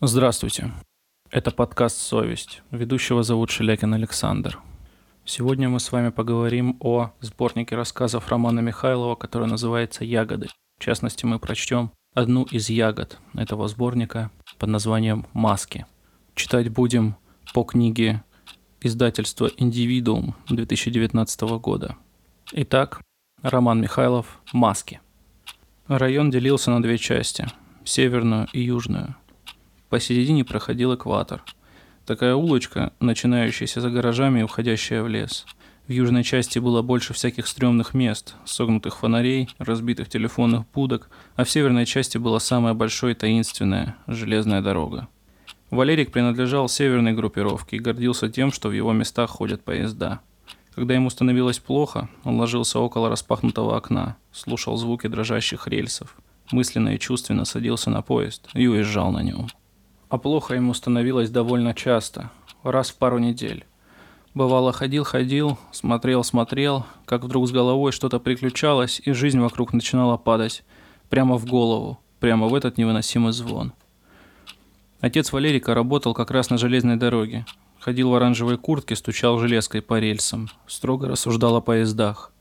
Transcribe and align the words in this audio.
Здравствуйте. 0.00 0.70
Это 1.28 1.50
подкаст 1.50 1.98
«Совесть». 1.98 2.62
Ведущего 2.70 3.24
зовут 3.24 3.50
Шелякин 3.50 3.94
Александр. 3.94 4.60
Сегодня 5.24 5.68
мы 5.68 5.80
с 5.80 5.90
вами 5.90 6.10
поговорим 6.10 6.76
о 6.78 7.10
сборнике 7.20 7.74
рассказов 7.74 8.28
Романа 8.28 8.60
Михайлова, 8.60 9.16
который 9.16 9.48
называется 9.48 10.04
«Ягоды». 10.04 10.50
В 10.78 10.84
частности, 10.84 11.26
мы 11.26 11.40
прочтем 11.40 11.90
одну 12.14 12.44
из 12.44 12.68
ягод 12.68 13.18
этого 13.34 13.66
сборника 13.66 14.30
под 14.56 14.68
названием 14.68 15.26
«Маски». 15.32 15.84
Читать 16.36 16.68
будем 16.68 17.16
по 17.52 17.64
книге 17.64 18.22
издательства 18.80 19.50
«Индивидуум» 19.56 20.36
2019 20.48 21.40
года. 21.58 21.96
Итак, 22.52 23.00
Роман 23.42 23.80
Михайлов 23.80 24.38
«Маски». 24.52 25.00
Район 25.88 26.30
делился 26.30 26.70
на 26.70 26.80
две 26.80 26.98
части– 26.98 27.48
северную 27.84 28.46
и 28.52 28.60
южную– 28.60 29.16
Посередине 29.88 30.44
проходил 30.44 30.94
экватор. 30.94 31.42
Такая 32.04 32.34
улочка, 32.34 32.92
начинающаяся 33.00 33.80
за 33.80 33.90
гаражами 33.90 34.40
и 34.40 34.42
уходящая 34.42 35.02
в 35.02 35.08
лес. 35.08 35.46
В 35.86 35.92
южной 35.92 36.24
части 36.24 36.58
было 36.58 36.82
больше 36.82 37.14
всяких 37.14 37.46
стрёмных 37.46 37.94
мест, 37.94 38.34
согнутых 38.44 38.98
фонарей, 38.98 39.48
разбитых 39.58 40.10
телефонных 40.10 40.70
будок, 40.74 41.08
а 41.36 41.44
в 41.44 41.50
северной 41.50 41.86
части 41.86 42.18
была 42.18 42.40
самая 42.40 42.74
большая 42.74 43.12
и 43.12 43.14
таинственная– 43.14 43.96
железная 44.06 44.60
дорога. 44.60 45.08
Валерик 45.70 46.12
принадлежал 46.12 46.68
северной 46.68 47.14
группировке 47.14 47.76
и 47.76 47.80
гордился 47.80 48.28
тем, 48.28 48.52
что 48.52 48.68
в 48.68 48.72
его 48.72 48.92
местах 48.92 49.30
ходят 49.30 49.64
поезда. 49.64 50.20
Когда 50.74 50.94
ему 50.94 51.08
становилось 51.08 51.58
плохо, 51.58 52.10
он 52.24 52.38
ложился 52.38 52.78
около 52.78 53.08
распахнутого 53.08 53.74
окна, 53.76 54.18
слушал 54.32 54.76
звуки 54.76 55.06
дрожащих 55.06 55.66
рельсов, 55.66 56.14
мысленно 56.52 56.90
и 56.90 56.98
чувственно 56.98 57.46
садился 57.46 57.88
на 57.88 58.02
поезд 58.02 58.48
и 58.52 58.66
уезжал 58.66 59.10
на 59.12 59.22
нем. 59.22 59.48
А 60.08 60.16
плохо 60.16 60.54
ему 60.54 60.72
становилось 60.72 61.28
довольно 61.30 61.74
часто, 61.74 62.30
раз 62.62 62.90
в 62.90 62.96
пару 62.96 63.18
недель. 63.18 63.66
Бывало, 64.34 64.72
ходил-ходил, 64.72 65.58
смотрел-смотрел, 65.72 66.86
как 67.04 67.24
вдруг 67.24 67.46
с 67.48 67.50
головой 67.50 67.92
что-то 67.92 68.18
приключалось, 68.18 69.02
и 69.04 69.12
жизнь 69.12 69.38
вокруг 69.38 69.72
начинала 69.72 70.16
падать 70.16 70.64
прямо 71.10 71.36
в 71.36 71.44
голову, 71.44 71.98
прямо 72.20 72.46
в 72.46 72.54
этот 72.54 72.78
невыносимый 72.78 73.32
звон. 73.32 73.72
Отец 75.00 75.32
Валерика 75.32 75.74
работал 75.74 76.14
как 76.14 76.30
раз 76.30 76.50
на 76.50 76.58
железной 76.58 76.96
дороге. 76.96 77.44
Ходил 77.78 78.10
в 78.10 78.14
оранжевой 78.14 78.58
куртке, 78.58 78.96
стучал 78.96 79.38
железкой 79.38 79.82
по 79.82 79.98
рельсам, 79.98 80.48
строго 80.66 81.08
рассуждал 81.08 81.56
о 81.56 81.60
поездах– 81.60 82.32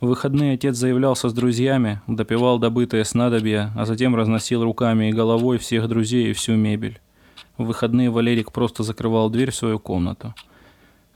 в 0.00 0.06
выходные 0.06 0.54
отец 0.54 0.76
заявлялся 0.76 1.28
с 1.28 1.32
друзьями, 1.32 2.00
допивал 2.06 2.60
добытые 2.60 3.04
снадобья, 3.04 3.72
а 3.76 3.84
затем 3.84 4.14
разносил 4.14 4.62
руками 4.62 5.10
и 5.10 5.12
головой 5.12 5.58
всех 5.58 5.88
друзей 5.88 6.30
и 6.30 6.32
всю 6.34 6.54
мебель. 6.54 7.00
В 7.56 7.64
выходные 7.64 8.08
Валерик 8.08 8.52
просто 8.52 8.84
закрывал 8.84 9.28
дверь 9.28 9.50
в 9.50 9.56
свою 9.56 9.80
комнату. 9.80 10.34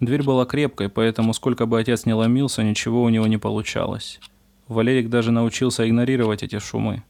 Дверь 0.01 0.25
была 0.25 0.47
крепкой, 0.47 0.89
поэтому 0.89 1.33
сколько 1.33 1.65
бы 1.65 1.79
отец 1.79 2.07
ни 2.07 2.13
ломился, 2.13 2.65
ничего 2.65 3.05
у 3.05 3.09
него 3.09 3.29
не 3.29 3.39
получалось. 3.39 4.19
Валерик 4.67 5.09
даже 5.09 5.31
научился 5.31 5.89
игнорировать 5.89 6.43
эти 6.43 6.59
шумы. 6.59 7.05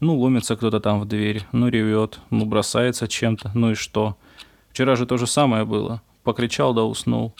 Ну, 0.00 0.18
ломится 0.18 0.56
кто-то 0.56 0.80
там 0.80 0.98
в 1.00 1.06
дверь, 1.06 1.44
ну, 1.52 1.68
ревет, 1.68 2.18
ну, 2.30 2.44
бросается 2.44 3.06
чем-то, 3.06 3.52
ну 3.54 3.70
и 3.70 3.74
что. 3.74 4.16
Вчера 4.70 4.96
же 4.96 5.06
то 5.06 5.16
же 5.16 5.28
самое 5.28 5.64
было. 5.64 6.02
Покричал 6.24 6.74
да 6.74 6.82
уснул. 6.82 7.34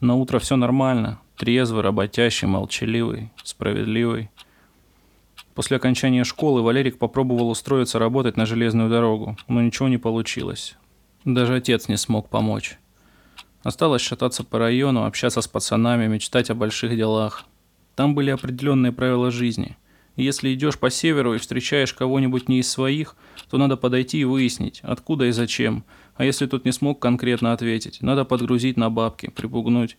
На 0.00 0.16
утро 0.16 0.40
все 0.40 0.56
нормально, 0.56 1.20
трезвый, 1.38 1.82
работящий, 1.82 2.48
молчаливый, 2.48 3.30
справедливый. 3.44 4.28
После 5.54 5.76
окончания 5.76 6.24
школы 6.24 6.62
Валерик 6.62 6.98
попробовал 6.98 7.48
устроиться 7.50 7.98
работать 7.98 8.36
на 8.36 8.44
железную 8.44 8.90
дорогу, 8.90 9.36
но 9.46 9.62
ничего 9.62 9.88
не 9.88 9.98
получилось. 9.98 10.76
Даже 11.24 11.54
отец 11.54 11.88
не 11.88 11.96
смог 11.96 12.28
помочь. 12.28 12.78
Осталось 13.62 14.02
шататься 14.02 14.44
по 14.44 14.58
району, 14.58 15.04
общаться 15.04 15.40
с 15.40 15.48
пацанами, 15.48 16.06
мечтать 16.06 16.50
о 16.50 16.54
больших 16.54 16.96
делах. 16.96 17.44
Там 17.94 18.14
были 18.14 18.30
определенные 18.30 18.92
правила 18.92 19.30
жизни. 19.30 19.76
Если 20.16 20.52
идешь 20.52 20.78
по 20.78 20.90
северу 20.90 21.34
и 21.34 21.38
встречаешь 21.38 21.92
кого-нибудь 21.92 22.48
не 22.48 22.58
из 22.58 22.70
своих, 22.70 23.14
то 23.50 23.58
надо 23.58 23.76
подойти 23.76 24.18
и 24.18 24.24
выяснить, 24.24 24.80
откуда 24.82 25.26
и 25.26 25.32
зачем. 25.32 25.84
А 26.16 26.24
если 26.24 26.46
тот 26.46 26.64
не 26.64 26.72
смог 26.72 27.00
конкретно 27.00 27.52
ответить, 27.52 28.00
надо 28.00 28.24
подгрузить 28.24 28.76
на 28.76 28.90
бабки, 28.90 29.30
припугнуть. 29.30 29.96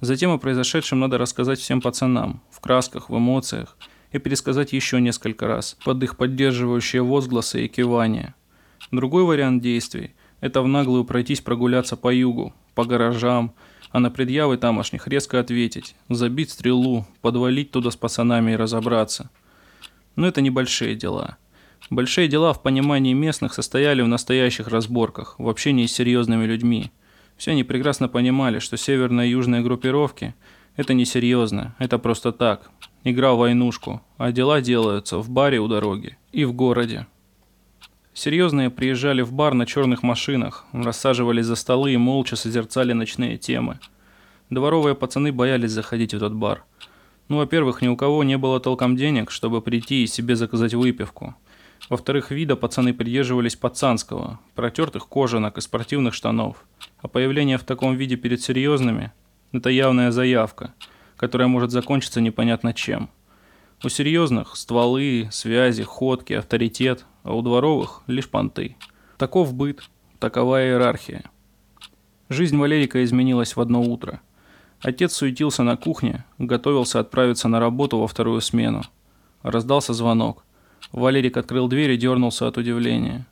Затем 0.00 0.30
о 0.30 0.38
произошедшем 0.38 1.00
надо 1.00 1.18
рассказать 1.18 1.60
всем 1.60 1.80
пацанам, 1.80 2.42
в 2.50 2.60
красках, 2.60 3.08
в 3.08 3.16
эмоциях, 3.16 3.76
и 4.10 4.18
пересказать 4.18 4.72
еще 4.72 5.00
несколько 5.00 5.46
раз, 5.46 5.76
под 5.84 6.02
их 6.02 6.16
поддерживающие 6.16 7.02
возгласы 7.02 7.64
и 7.64 7.68
кивания. 7.68 8.34
Другой 8.90 9.24
вариант 9.24 9.62
действий– 9.62 10.14
это 10.40 10.60
в 10.62 10.68
наглую 10.68 11.04
пройтись 11.04 11.40
прогуляться 11.40 11.96
по 11.96 12.12
югу, 12.12 12.52
по 12.74 12.84
гаражам, 12.84 13.54
а 13.90 14.00
на 14.00 14.10
предъявы 14.10 14.56
тамошних 14.56 15.06
резко 15.06 15.38
ответить, 15.38 15.94
забить 16.08 16.50
стрелу, 16.50 17.06
подвалить 17.20 17.70
туда 17.70 17.90
с 17.90 17.96
пацанами 17.96 18.52
и 18.52 18.56
разобраться. 18.56 19.30
Но 20.16 20.26
это 20.26 20.40
небольшие 20.40 20.94
дела. 20.94 21.36
Большие 21.90 22.28
дела 22.28 22.52
в 22.52 22.62
понимании 22.62 23.12
местных 23.12 23.54
состояли 23.54 24.02
в 24.02 24.08
настоящих 24.08 24.68
разборках, 24.68 25.38
в 25.38 25.48
общении 25.48 25.86
с 25.86 25.92
серьезными 25.92 26.44
людьми– 26.44 26.90
все 27.42 27.50
они 27.50 27.64
прекрасно 27.64 28.08
понимали, 28.08 28.60
что 28.60 28.76
северные 28.76 29.26
и 29.26 29.32
южные 29.32 29.62
группировки– 29.62 30.36
это 30.76 30.94
несерьезно, 30.94 31.74
это 31.80 31.98
просто 31.98 32.30
так, 32.30 32.70
игра 33.02 33.32
в 33.32 33.38
войнушку, 33.38 34.00
а 34.16 34.30
дела 34.30 34.60
делаются 34.60 35.18
в 35.18 35.28
баре 35.28 35.58
у 35.58 35.66
дороги 35.66 36.16
и 36.30 36.44
в 36.44 36.52
городе. 36.52 37.08
Серьезные 38.14 38.70
приезжали 38.70 39.22
в 39.22 39.32
бар 39.32 39.54
на 39.54 39.66
черных 39.66 40.04
машинах, 40.04 40.66
рассаживались 40.72 41.46
за 41.46 41.56
столы 41.56 41.94
и 41.94 41.96
молча 41.96 42.36
созерцали 42.36 42.92
ночные 42.92 43.38
темы. 43.38 43.80
Дворовые 44.48 44.94
пацаны 44.94 45.32
боялись 45.32 45.72
заходить 45.72 46.12
в 46.12 46.18
этот 46.18 46.36
бар. 46.36 46.62
Ну, 47.26 47.38
во-первых, 47.38 47.82
ни 47.82 47.88
у 47.88 47.96
кого 47.96 48.22
не 48.22 48.38
было 48.38 48.60
толком 48.60 48.94
денег, 48.94 49.32
чтобы 49.32 49.62
прийти 49.62 50.04
и 50.04 50.06
себе 50.06 50.36
заказать 50.36 50.74
выпивку. 50.74 51.34
Во-вторых, 51.88 52.30
вида 52.30 52.56
пацаны 52.56 52.94
придерживались 52.94 53.56
пацанского, 53.56 54.40
протертых 54.54 55.08
кожанок 55.08 55.58
и 55.58 55.60
спортивных 55.60 56.14
штанов. 56.14 56.64
А 56.98 57.08
появление 57.08 57.58
в 57.58 57.64
таком 57.64 57.96
виде 57.96 58.16
перед 58.16 58.40
серьезными– 58.40 59.12
это 59.52 59.68
явная 59.68 60.12
заявка, 60.12 60.74
которая 61.16 61.48
может 61.48 61.70
закончиться 61.70 62.20
непонятно 62.20 62.72
чем. 62.72 63.10
У 63.84 63.88
серьезных– 63.88 64.54
стволы, 64.56 65.28
связи, 65.32 65.82
ходки, 65.82 66.34
авторитет, 66.34 67.04
а 67.24 67.34
у 67.34 67.42
дворовых– 67.42 68.02
лишь 68.06 68.28
понты. 68.28 68.76
Таков 69.18 69.52
быт, 69.52 69.82
такова 70.20 70.64
иерархия. 70.64 71.24
Жизнь 72.28 72.56
Валерика 72.56 73.02
изменилась 73.02 73.56
в 73.56 73.60
одно 73.60 73.82
утро. 73.82 74.20
Отец 74.80 75.14
суетился 75.14 75.64
на 75.64 75.76
кухне, 75.76 76.24
готовился 76.38 77.00
отправиться 77.00 77.48
на 77.48 77.60
работу 77.60 77.98
во 77.98 78.06
вторую 78.06 78.40
смену. 78.40 78.82
Раздался 79.42 79.92
звонок– 79.92 80.44
Валерик 80.92 81.38
открыл 81.38 81.68
дверь 81.68 81.92
и 81.92 81.96
дернулся 81.96 82.46
от 82.46 82.58
удивления. 82.58 83.26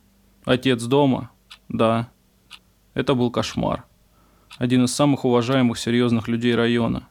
«Отец 0.45 0.83
дома?» 0.83 1.29
«Да». 1.69 2.09
Это 2.95 3.13
был 3.13 3.31
кошмар. 3.31 3.85
Один 4.57 4.85
из 4.85 4.93
самых 4.93 5.23
уважаемых 5.23 5.77
серьезных 5.77 6.27
людей 6.27 6.55
района. 6.55 7.07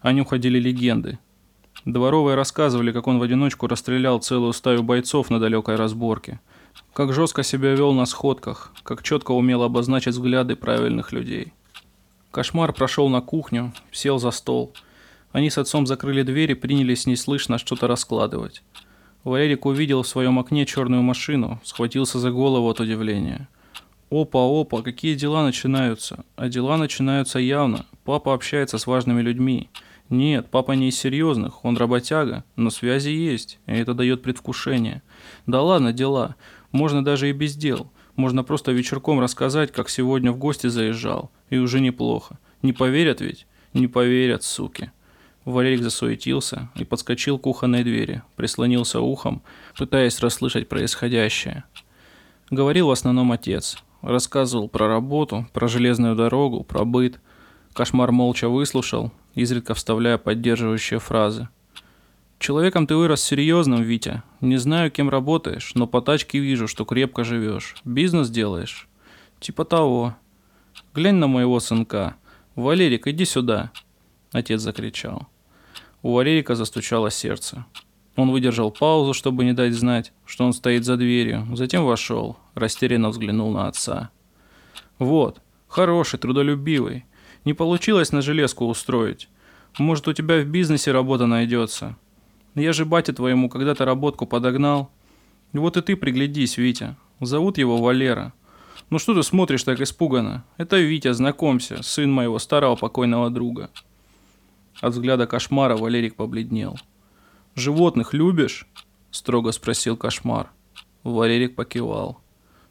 О 0.00 0.12
нем 0.12 0.24
ходили 0.24 0.58
легенды. 0.58 1.18
Дворовые 1.84 2.34
рассказывали, 2.34 2.90
как 2.90 3.06
он 3.06 3.18
в 3.18 3.22
одиночку 3.22 3.68
расстрелял 3.68 4.18
целую 4.18 4.52
стаю 4.52 4.82
бойцов 4.82 5.30
на 5.30 5.38
далекой 5.38 5.76
разборке. 5.76 6.40
Как 6.92 7.12
жестко 7.12 7.42
себя 7.42 7.74
вел 7.74 7.92
на 7.92 8.06
сходках, 8.06 8.72
как 8.82 9.02
четко 9.02 9.32
умел 9.32 9.62
обозначить 9.62 10.14
взгляды 10.14 10.56
правильных 10.56 11.12
людей. 11.12 11.54
Кошмар 12.32 12.72
прошел 12.72 13.08
на 13.08 13.20
кухню, 13.20 13.72
сел 13.92 14.18
за 14.18 14.32
стол. 14.32 14.74
Они 15.32 15.48
с 15.48 15.58
отцом 15.58 15.86
закрыли 15.86 16.22
дверь 16.22 16.50
и 16.50 16.54
принялись 16.54 17.06
неслышно 17.06 17.56
что-то 17.56 17.86
раскладывать. 17.86 18.62
Валерик 19.26 19.66
увидел 19.66 20.02
в 20.02 20.06
своем 20.06 20.38
окне 20.38 20.64
черную 20.66 21.02
машину, 21.02 21.60
схватился 21.64 22.20
за 22.20 22.30
голову 22.30 22.70
от 22.70 22.78
удивления. 22.78 23.48
Опа, 24.08 24.38
опа, 24.38 24.82
какие 24.82 25.16
дела 25.16 25.42
начинаются? 25.42 26.24
А 26.36 26.48
дела 26.48 26.76
начинаются 26.76 27.40
явно. 27.40 27.86
Папа 28.04 28.32
общается 28.34 28.78
с 28.78 28.86
важными 28.86 29.20
людьми. 29.20 29.68
Нет, 30.10 30.46
папа 30.48 30.72
не 30.72 30.90
из 30.90 30.98
серьезных, 31.00 31.64
он 31.64 31.76
работяга, 31.76 32.44
но 32.54 32.70
связи 32.70 33.08
есть, 33.08 33.58
и 33.66 33.72
это 33.72 33.94
дает 33.94 34.22
предвкушение. 34.22 35.02
Да 35.46 35.60
ладно 35.60 35.92
дела, 35.92 36.36
можно 36.70 37.04
даже 37.04 37.28
и 37.28 37.32
без 37.32 37.56
дел. 37.56 37.90
Можно 38.14 38.44
просто 38.44 38.70
вечерком 38.70 39.18
рассказать, 39.18 39.72
как 39.72 39.88
сегодня 39.88 40.30
в 40.30 40.38
гости 40.38 40.68
заезжал, 40.68 41.32
и 41.50 41.58
уже 41.58 41.80
неплохо. 41.80 42.38
Не 42.62 42.72
поверят 42.72 43.20
ведь? 43.20 43.48
Не 43.72 43.88
поверят, 43.88 44.44
суки. 44.44 44.92
Валерик 45.46 45.80
засуетился 45.80 46.68
и 46.74 46.84
подскочил 46.84 47.38
к 47.38 47.42
кухонной 47.42 47.84
двери, 47.84 48.22
прислонился 48.34 49.00
ухом, 49.00 49.42
пытаясь 49.78 50.18
расслышать 50.18 50.68
происходящее. 50.68 51.62
Говорил 52.50 52.88
в 52.88 52.90
основном 52.90 53.30
отец. 53.30 53.78
Рассказывал 54.02 54.68
про 54.68 54.88
работу, 54.88 55.46
про 55.52 55.68
железную 55.68 56.16
дорогу, 56.16 56.64
про 56.64 56.84
быт. 56.84 57.20
Кошмар 57.74 58.10
молча 58.10 58.48
выслушал, 58.48 59.12
изредка 59.36 59.74
вставляя 59.74 60.18
поддерживающие 60.18 60.98
фразы. 60.98 61.48
Человеком 62.40 62.88
ты 62.88 62.96
вырос 62.96 63.22
серьезным, 63.22 63.82
Витя. 63.82 64.24
Не 64.40 64.56
знаю, 64.56 64.90
кем 64.90 65.08
работаешь, 65.08 65.76
но 65.76 65.86
по 65.86 66.02
тачке 66.02 66.40
вижу, 66.40 66.66
что 66.66 66.84
крепко 66.84 67.22
живешь. 67.22 67.76
Бизнес 67.84 68.30
делаешь? 68.30 68.88
Типа 69.38 69.64
того. 69.64 70.16
Глянь 70.92 71.14
на 71.14 71.28
моего 71.28 71.60
сынка. 71.60 72.16
Валерик, 72.56 73.06
иди 73.06 73.24
сюда. 73.24 73.70
Отец 74.32 74.60
закричал. 74.60 75.28
У 76.02 76.12
Валерика 76.12 76.54
застучало 76.54 77.10
сердце. 77.10 77.64
Он 78.16 78.30
выдержал 78.30 78.70
паузу, 78.70 79.12
чтобы 79.12 79.44
не 79.44 79.52
дать 79.52 79.74
знать, 79.74 80.12
что 80.24 80.44
он 80.44 80.52
стоит 80.52 80.84
за 80.84 80.96
дверью, 80.96 81.46
затем 81.54 81.84
вошел, 81.84 82.38
растерянно 82.54 83.10
взглянул 83.10 83.52
на 83.52 83.68
отца. 83.68 84.10
«Вот, 84.98 85.42
хороший, 85.68 86.18
трудолюбивый. 86.18 87.04
Не 87.44 87.52
получилось 87.52 88.12
на 88.12 88.22
железку 88.22 88.66
устроить. 88.66 89.28
Может, 89.78 90.08
у 90.08 90.14
тебя 90.14 90.40
в 90.40 90.46
бизнесе 90.46 90.92
работа 90.92 91.26
найдется. 91.26 91.96
Я 92.54 92.72
же 92.72 92.86
бате 92.86 93.12
твоему 93.12 93.50
когда-то 93.50 93.84
работку 93.84 94.26
подогнал. 94.26 94.90
Вот 95.52 95.76
и 95.76 95.82
ты 95.82 95.96
приглядись, 95.96 96.56
Витя. 96.56 96.96
Зовут 97.20 97.58
его 97.58 97.76
Валера. 97.76 98.32
Ну 98.88 98.98
что 98.98 99.14
ты 99.14 99.22
смотришь 99.22 99.64
так 99.64 99.80
испуганно? 99.80 100.44
Это 100.56 100.78
Витя, 100.78 101.12
знакомься, 101.12 101.82
сын 101.82 102.10
моего 102.10 102.38
старого 102.38 102.76
покойного 102.76 103.28
друга». 103.28 103.70
От 104.80 104.92
взгляда 104.92 105.26
кошмара 105.26 105.76
Валерик 105.76 106.16
побледнел. 106.16 106.78
«Животных 107.54 108.12
любишь?»– 108.12 108.68
строго 109.10 109.52
спросил 109.52 109.96
кошмар. 109.96 110.50
Валерик 111.02 111.54
покивал. 111.54 112.20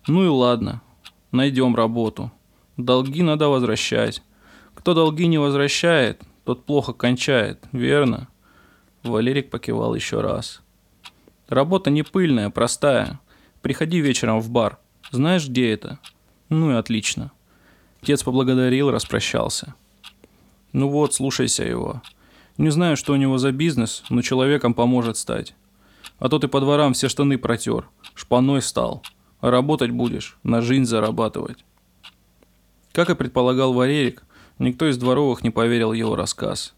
«Ну 0.07 0.23
и 0.23 0.27
ладно, 0.27 0.81
найдем 1.31 1.75
работу. 1.75 2.31
Долги 2.77 3.23
надо 3.23 3.47
возвращать. 3.47 4.21
Кто 4.75 4.93
долги 4.93 5.25
не 5.27 5.37
возвращает, 5.37 6.21
тот 6.43 6.65
плохо 6.65 6.93
кончает, 6.93 7.63
верно?» 7.71 8.27
Валерик 9.01 9.49
покивал 9.49 9.95
еще 9.95 10.21
раз. 10.21 10.61
«Работа 11.47 11.89
не 11.89 12.03
пыльная, 12.03 12.49
простая. 12.49 13.19
Приходи 13.61 13.99
вечером 13.99 14.41
в 14.41 14.49
бар. 14.51 14.77
Знаешь, 15.11 15.47
где 15.47 15.71
это?» 15.71 15.99
«Ну 16.49 16.71
и 16.71 16.75
отлично». 16.75 17.31
Отец 18.01 18.21
поблагодарил, 18.21 18.91
распрощался. 18.91 19.73
«Ну 20.75 20.89
вот, 20.89 21.13
слушайся 21.13 21.63
его. 21.63 22.01
Не 22.57 22.69
знаю, 22.69 22.97
что 22.97 23.13
у 23.13 23.15
него 23.15 23.37
за 23.37 23.53
бизнес, 23.53 24.03
но 24.09 24.21
человеком 24.21 24.73
поможет 24.73 25.15
стать. 25.15 25.55
А 26.19 26.27
то 26.27 26.37
ты 26.37 26.49
по 26.49 26.59
дворам 26.59 26.91
все 26.91 27.07
штаны 27.07 27.37
протер, 27.37 27.87
шпаной 28.13 28.61
стал. 28.61 29.01
А 29.39 29.51
работать 29.51 29.91
будешь, 29.91 30.37
на 30.43 30.61
жизнь 30.61 30.83
зарабатывать. 30.83 31.63
Как 32.91 33.09
и 33.09 33.15
предполагал 33.15 33.71
Варерик, 33.71 34.23
никто 34.59 34.89
из 34.89 34.97
дворовых 34.97 35.43
не 35.43 35.49
поверил 35.49 35.93
его 35.93 36.17
рассказ. 36.17 36.75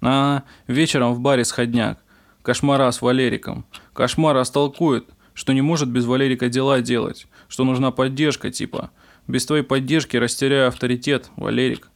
А, 0.00 0.44
вечером 0.66 1.12
в 1.12 1.20
баре 1.20 1.44
сходняк. 1.44 1.98
Кошмара 2.40 2.90
с 2.90 3.02
Валериком. 3.02 3.66
Кошмар 3.92 4.34
растолкует, 4.34 5.04
что 5.34 5.52
не 5.52 5.60
может 5.60 5.90
без 5.90 6.06
Валерика 6.06 6.48
дела 6.48 6.80
делать, 6.80 7.26
что 7.48 7.64
нужна 7.64 7.90
поддержка 7.90 8.50
типа. 8.50 8.90
Без 9.28 9.44
твоей 9.44 9.64
поддержки 9.64 10.16
растеряю 10.16 10.68
авторитет, 10.68 11.28
Валерик. 11.36 11.90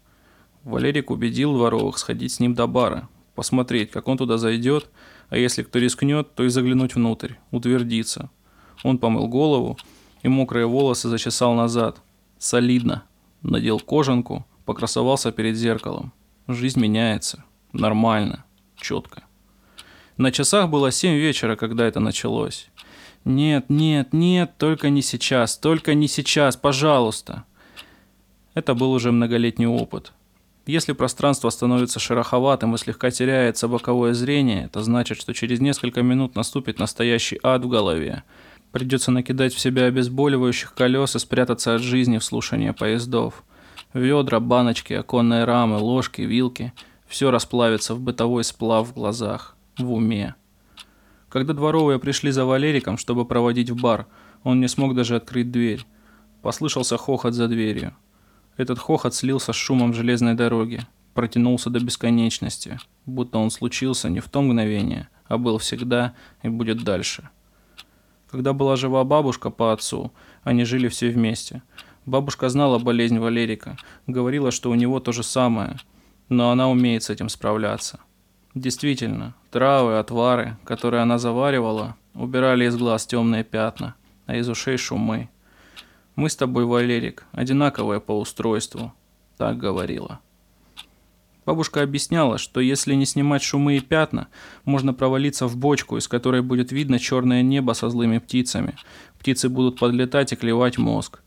Валерик 0.69 1.11
убедил 1.11 1.55
дворовых 1.55 1.97
сходить 1.97 2.31
с 2.31 2.41
ним 2.41 2.55
до 2.55 2.67
бара, 2.67 3.09
посмотреть, 3.35 3.91
как 3.91 4.07
он 4.07 4.19
туда 4.19 4.37
зайдет, 4.37 4.91
а 5.31 5.39
если 5.39 5.63
кто 5.63 5.79
рискнет, 5.79 6.35
то 6.35 6.45
и 6.45 6.51
заглянуть 6.51 6.95
внутрь, 6.95 7.37
утвердиться. 7.51 8.29
Он 8.85 8.99
помыл 8.99 9.29
голову 9.29 9.79
и 10.23 10.29
мокрые 10.29 10.67
волосы 10.67 11.09
зачесал 11.09 11.55
назад. 11.55 12.03
Солидно. 12.37 13.05
Надел 13.41 13.81
кожанку, 13.81 14.45
покрасовался 14.67 15.33
перед 15.33 15.57
зеркалом. 15.57 16.13
Жизнь 16.49 16.81
меняется. 16.81 17.45
Нормально. 17.73 18.45
Четко. 18.77 19.23
На 20.19 20.31
часах 20.33 20.69
было 20.69 20.91
семь 20.91 21.17
вечера, 21.17 21.57
когда 21.57 21.87
это 21.87 22.01
началось. 22.01 22.69
«Нет, 23.25 23.71
нет, 23.71 24.13
нет, 24.13 24.53
только 24.59 24.91
не 24.91 25.01
сейчас, 25.01 25.57
только 25.57 25.95
не 25.95 26.09
сейчас, 26.09 26.59
пожалуйста!» 26.59 27.45
Это 28.55 28.75
был 28.75 28.93
уже 28.93 29.13
многолетний 29.13 29.67
опыт– 29.67 30.13
если 30.69 30.93
пространство 30.93 31.51
становится 31.51 31.99
шероховатым 31.99 32.75
и 32.75 32.79
слегка 32.79 33.11
теряется 33.11 33.69
боковое 33.69 34.15
зрение, 34.15 34.67
это 34.67 34.83
значит, 34.83 35.19
что 35.19 35.35
через 35.35 35.61
несколько 35.61 36.03
минут 36.03 36.37
наступит 36.37 36.79
настоящий 36.79 37.41
ад 37.43 37.65
в 37.65 37.69
голове. 37.69 38.23
Придется 38.71 39.11
накидать 39.11 39.55
в 39.55 39.59
себя 39.59 39.87
обезболивающих 39.87 40.75
колес 40.75 41.17
и 41.17 41.19
спрятаться 41.19 41.75
от 41.75 41.81
жизни 41.81 42.19
в 42.19 42.25
слушании 42.25 42.71
поездов. 42.71 43.45
Ведра, 43.95 44.41
баночки, 44.41 44.93
оконные 44.93 45.45
рамы, 45.45 45.79
ложки, 45.79 46.23
вилки– 46.23 46.73
все 47.09 47.31
расплавится 47.31 47.95
в 47.95 48.01
бытовой 48.01 48.45
сплав 48.45 48.89
в 48.89 48.95
глазах, 48.95 49.57
в 49.79 49.93
уме. 49.93 50.35
Когда 51.29 51.55
дворовые 51.55 51.99
пришли 51.99 52.31
за 52.31 52.45
Валериком, 52.45 52.99
чтобы 52.99 53.25
проводить 53.25 53.71
в 53.71 53.81
бар, 53.81 54.07
он 54.45 54.61
не 54.61 54.69
смог 54.69 54.95
даже 54.95 55.17
открыть 55.17 55.51
дверь. 55.51 55.85
Послышался 56.43 56.97
хохот 56.97 57.35
за 57.35 57.49
дверью. 57.49 57.97
Этот 58.59 58.81
хохот 58.81 59.15
слился 59.15 59.53
с 59.53 59.57
шумом 59.57 59.95
железной 59.95 60.35
дороги, 60.35 60.81
протянулся 61.15 61.71
до 61.71 61.79
бесконечности, 61.79 62.81
будто 63.07 63.39
он 63.39 63.53
случился 63.53 64.11
не 64.11 64.19
в 64.19 64.29
то 64.29 64.43
мгновение, 64.43 65.09
а 65.29 65.39
был 65.39 65.59
всегда 65.59 66.15
и 66.43 66.49
будет 66.49 66.83
дальше. 66.83 67.31
Когда 68.29 68.53
была 68.53 68.75
жива 68.75 69.05
бабушка 69.05 69.51
по 69.51 69.73
отцу, 69.73 70.13
они 70.43 70.65
жили 70.65 70.89
все 70.89 71.09
вместе. 71.09 71.63
Бабушка 72.05 72.49
знала 72.49 72.81
болезнь 72.81 73.21
Валерика, 73.21 73.77
говорила, 74.09 74.51
что 74.51 74.71
у 74.71 74.75
него 74.75 74.99
то 74.99 75.13
же 75.13 75.23
самое, 75.23 75.77
но 76.29 76.51
она 76.51 76.69
умеет 76.69 77.05
с 77.05 77.11
этим 77.11 77.29
справляться. 77.29 78.01
Действительно, 78.57 79.37
травы, 79.53 79.99
отвары, 79.99 80.57
которые 80.65 81.03
она 81.03 81.19
заваривала, 81.19 81.97
убирали 82.13 82.65
из 82.65 82.77
глаз 82.77 83.07
темные 83.07 83.45
пятна, 83.45 83.95
а 84.27 84.35
из 84.35 84.49
ушей 84.49 84.79
шумы. 84.79 85.29
Мы 86.19 86.29
с 86.29 86.35
тобой, 86.35 86.65
Валерик, 86.65 87.27
одинаковые 87.31 88.01
по 88.01 88.11
устройству»,– 88.11 88.93
так 89.39 89.57
говорила. 89.57 90.19
Бабушка 91.47 91.81
объясняла, 91.81 92.39
что 92.39 92.59
если 92.59 92.95
не 92.95 93.07
снимать 93.07 93.45
шумы 93.45 93.77
и 93.77 93.81
пятна, 93.81 94.27
можно 94.65 94.93
провалиться 94.93 95.47
в 95.47 95.57
бочку, 95.57 95.97
из 95.97 96.09
которой 96.09 96.43
будет 96.43 96.73
видно 96.73 96.99
черное 96.99 97.43
небо 97.43 97.73
со 97.73 97.89
злыми 97.89 98.19
птицами. 98.19 98.75
Птицы 99.21 99.49
будут 99.49 99.79
подлетать 99.79 100.33
и 100.33 100.37
клевать 100.37 100.77
мозг. 100.77 101.21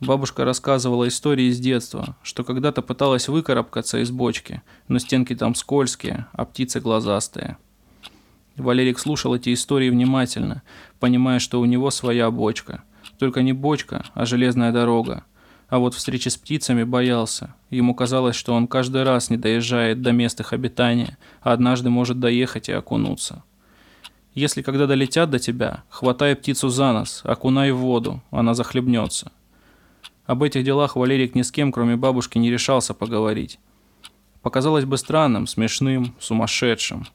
Бабушка 0.00 0.44
рассказывала 0.44 1.08
истории 1.08 1.46
из 1.46 1.58
детства, 1.58 2.14
что 2.22 2.44
когда-то 2.44 2.82
пыталась 2.82 3.28
выкарабкаться 3.28 4.02
из 4.02 4.10
бочки, 4.10 4.60
но 4.88 4.98
стенки 4.98 5.34
там 5.34 5.54
скользкие, 5.54 6.26
а 6.32 6.44
птицы 6.44 6.80
глазастые. 6.80 7.56
Валерик 8.56 8.98
слушал 8.98 9.34
эти 9.34 9.54
истории 9.54 9.88
внимательно, 9.88 10.62
понимая, 11.00 11.38
что 11.38 11.62
у 11.62 11.64
него 11.64 11.90
своя 11.90 12.30
бочка– 12.30 12.84
только 13.18 13.42
не 13.42 13.52
бочка, 13.52 14.04
а 14.14 14.26
железная 14.26 14.72
дорога. 14.72 15.24
А 15.68 15.78
вот 15.78 15.94
встречи 15.94 16.28
с 16.28 16.36
птицами 16.36 16.84
боялся. 16.84 17.54
Ему 17.70 17.94
казалось, 17.94 18.36
что 18.36 18.54
он 18.54 18.68
каждый 18.68 19.02
раз 19.02 19.30
не 19.30 19.36
доезжает 19.36 20.02
до 20.02 20.12
мест 20.12 20.38
их 20.40 20.52
обитания, 20.52 21.16
а 21.40 21.52
однажды 21.52 21.90
может 21.90 22.20
доехать 22.20 22.68
и 22.68 22.72
окунуться. 22.72 23.42
Если 24.34 24.62
когда 24.62 24.86
долетят 24.86 25.30
до 25.30 25.38
тебя, 25.38 25.84
хватай 25.88 26.36
птицу 26.36 26.68
за 26.68 26.92
нос, 26.92 27.22
окунай 27.24 27.70
в 27.72 27.78
воду, 27.78 28.22
она 28.30 28.54
захлебнется. 28.54 29.32
Об 30.26 30.42
этих 30.42 30.64
делах 30.64 30.96
Валерик 30.96 31.34
ни 31.34 31.42
с 31.42 31.52
кем, 31.52 31.70
кроме 31.72 31.96
бабушки, 31.96 32.38
не 32.38 32.50
решался 32.50 32.94
поговорить. 32.94 33.58
Показалось 34.42 34.84
бы 34.84 34.98
странным, 34.98 35.46
смешным, 35.46 36.14
сумасшедшим. 36.18 37.06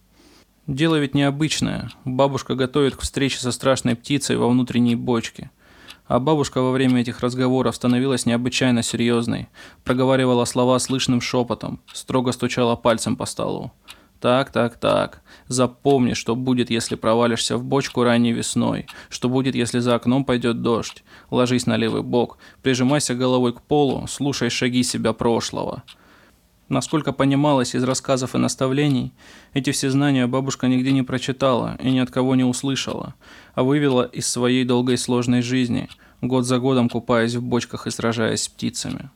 Дело 0.65 0.95
ведь 0.97 1.15
необычное. 1.15 1.91
Бабушка 2.05 2.55
готовит 2.55 2.95
к 2.95 3.01
встрече 3.01 3.39
со 3.39 3.51
страшной 3.51 3.95
птицей 3.95 4.37
во 4.37 4.49
внутренней 4.49 4.95
бочке– 4.95 5.51
а 6.09 6.19
бабушка 6.19 6.61
во 6.61 6.71
время 6.71 7.01
этих 7.01 7.21
разговоров 7.21 7.75
становилась 7.75 8.25
необычайно 8.25 8.81
серьезной, 8.81 9.47
проговаривала 9.83 10.43
слова 10.45 10.79
слышным 10.79 11.21
шепотом, 11.21 11.79
строго 11.93 12.31
стучала 12.31 12.75
пальцем 12.75 13.15
по 13.15 13.25
столу. 13.25 13.71
Так, 14.19 14.51
так, 14.51 14.77
так. 14.77 15.21
Запомни, 15.47 16.13
что 16.13 16.35
будет, 16.35 16.71
если 16.71 16.95
провалишься 16.95 17.57
в 17.57 17.63
бочку 17.63 18.03
ранней 18.03 18.33
весной, 18.33 18.87
что 19.09 19.29
будет, 19.29 19.53
если 19.55 19.79
за 19.79 19.95
окном 19.95 20.25
пойдет 20.25 20.61
дождь. 20.63 21.03
Ложись 21.29 21.67
на 21.67 21.77
левый 21.77 22.01
бок, 22.01 22.39
прижимайся 22.63 23.13
головой 23.13 23.53
к 23.53 23.61
полу, 23.61 24.05
слушай 24.07 24.49
шаги 24.49 24.83
себя 24.83 25.13
прошлого. 25.13 25.83
Насколько 26.69 27.13
понималось 27.13 27.73
из 27.73 27.83
рассказов 27.83 28.35
и 28.35 28.37
наставлений, 28.37 29.11
эти 29.53 29.71
все 29.71 29.89
знания 29.89 30.27
бабушка 30.27 30.67
нигде 30.67 30.91
не 30.91 31.01
прочитала 31.01 31.75
и 31.81 31.89
ни 31.89 31.97
от 31.97 32.11
кого 32.11 32.35
не 32.35 32.43
услышала, 32.43 33.15
а 33.55 33.63
вывела 33.63 34.03
из 34.03 34.27
своей 34.27 34.63
долгой 34.65 34.99
сложной 34.99 35.41
жизни, 35.41 35.89
год 36.21 36.45
за 36.45 36.59
годом 36.59 36.87
купаясь 36.87 37.33
в 37.33 37.41
бочках 37.41 37.87
и 37.87 37.91
сражаясь 37.91 38.43
с 38.43 38.49
птицами. 38.49 39.09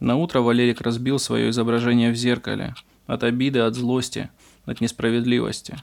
На 0.00 0.16
утро 0.16 0.40
Валерик 0.40 0.80
разбил 0.80 1.18
свое 1.18 1.50
изображение 1.50 2.10
в 2.10 2.16
зеркале, 2.16 2.74
от 3.06 3.22
обиды, 3.22 3.58
от 3.60 3.74
злости, 3.74 4.30
от 4.64 4.80
несправедливости. 4.80 5.76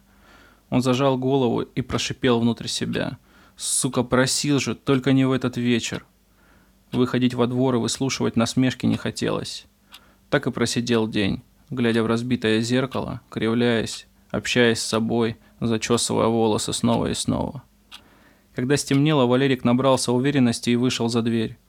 Он 0.71 0.81
зажал 0.81 1.19
голову 1.19 1.61
и 1.61 1.81
прошипел 1.81 2.39
внутрь 2.39 2.67
себя. 2.67 3.19
«Сука, 3.55 4.01
просил 4.01 4.59
же, 4.59 4.73
только 4.73 5.13
не 5.13 5.25
в 5.25 5.31
этот 5.31 5.55
вечер!» 5.55 6.03
Выходить 6.91 7.35
во 7.35 7.45
двор 7.45 7.75
и 7.75 7.77
выслушивать 7.77 8.35
насмешки 8.35 8.87
не 8.87 8.97
хотелось. 8.97 9.67
Так 10.33 10.47
и 10.47 10.51
просидел 10.51 11.07
день, 11.07 11.43
глядя 11.69 12.01
в 12.01 12.07
разбитое 12.07 12.59
зеркало, 12.61 13.21
кривляясь, 13.29 14.07
общаясь 14.31 14.79
с 14.79 14.83
собой, 14.83 15.37
зачесывая 15.61 16.25
волосы 16.25 16.73
снова 16.73 17.11
и 17.11 17.13
снова. 17.13 17.61
Когда 18.55 18.75
стемнело, 18.75 19.27
Валерик 19.27 19.63
набрался 19.63 20.11
уверенности 20.11 20.71
и 20.71 20.75
вышел 20.75 21.07
за 21.07 21.21
дверь. 21.21 21.59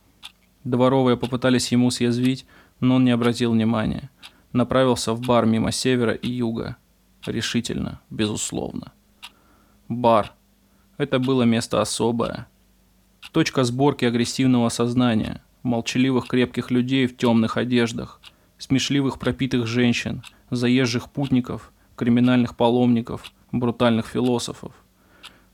Дворовые 0.64 1.18
попытались 1.18 1.72
ему 1.72 1.90
съязвить, 1.90 2.46
но 2.80 2.94
он 2.94 3.04
не 3.04 3.10
обратил 3.10 3.52
внимания. 3.52 4.10
Направился 4.54 5.12
в 5.12 5.20
бар 5.20 5.44
мимо 5.44 5.70
севера 5.70 6.14
и 6.14 6.30
юга. 6.30 6.78
Решительно, 7.26 8.00
безусловно. 8.08 8.92
Бар. 9.90 10.32
Это 10.96 11.18
было 11.18 11.42
место 11.42 11.82
особое. 11.82 12.48
Точка 13.30 13.62
сборки 13.64 14.06
агрессивного 14.06 14.70
сознания, 14.70 15.44
молчаливых 15.62 16.28
крепких 16.28 16.70
людей 16.70 17.06
в 17.06 17.14
темных 17.18 17.58
одеждах, 17.58 18.22
смешливых 18.58 19.18
пропитых 19.18 19.66
женщин, 19.66 20.22
заезжих 20.50 21.10
путников, 21.10 21.72
криминальных 21.96 22.56
паломников, 22.56 23.32
брутальных 23.52 24.06
философов. 24.06 24.72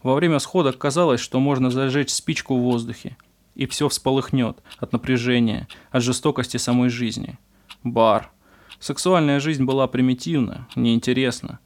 Во 0.03 0.15
время 0.15 0.39
сходок 0.39 0.79
казалось, 0.79 1.21
что 1.21 1.41
можно 1.41 1.71
зажечь 1.71 2.11
спичку 2.11 2.57
в 2.57 2.63
воздухе, 2.63 3.17
и 3.55 3.67
все 3.67 3.89
всполыхнет 3.89 4.63
от 4.79 4.93
напряжения, 4.93 5.69
от 5.91 6.03
жестокости 6.03 6.57
самой 6.57 6.89
жизни. 6.89 7.39
Бар. 7.83 8.31
Сексуальная 8.79 9.41
жизнь 9.41 9.65
была 9.65 9.87
примитивна, 9.89 10.67
неинтересна. 10.75 11.59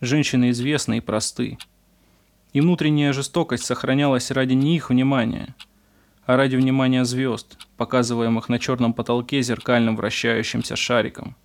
Женщины 0.00 0.50
известны 0.50 0.98
и 0.98 1.00
просты. 1.00 1.58
И 2.52 2.60
внутренняя 2.60 3.12
жестокость 3.12 3.64
сохранялась 3.64 4.30
ради 4.30 4.54
не 4.54 4.76
их 4.76 4.90
внимания, 4.90 5.56
ради 6.36 6.56
внимания 6.56 7.04
звезд, 7.04 7.58
показываемых 7.76 8.48
на 8.48 8.58
черном 8.58 8.92
потолке 8.92 9.42
зеркальным 9.42 9.96
вращающимся 9.96 10.76
шариком. 10.76 11.36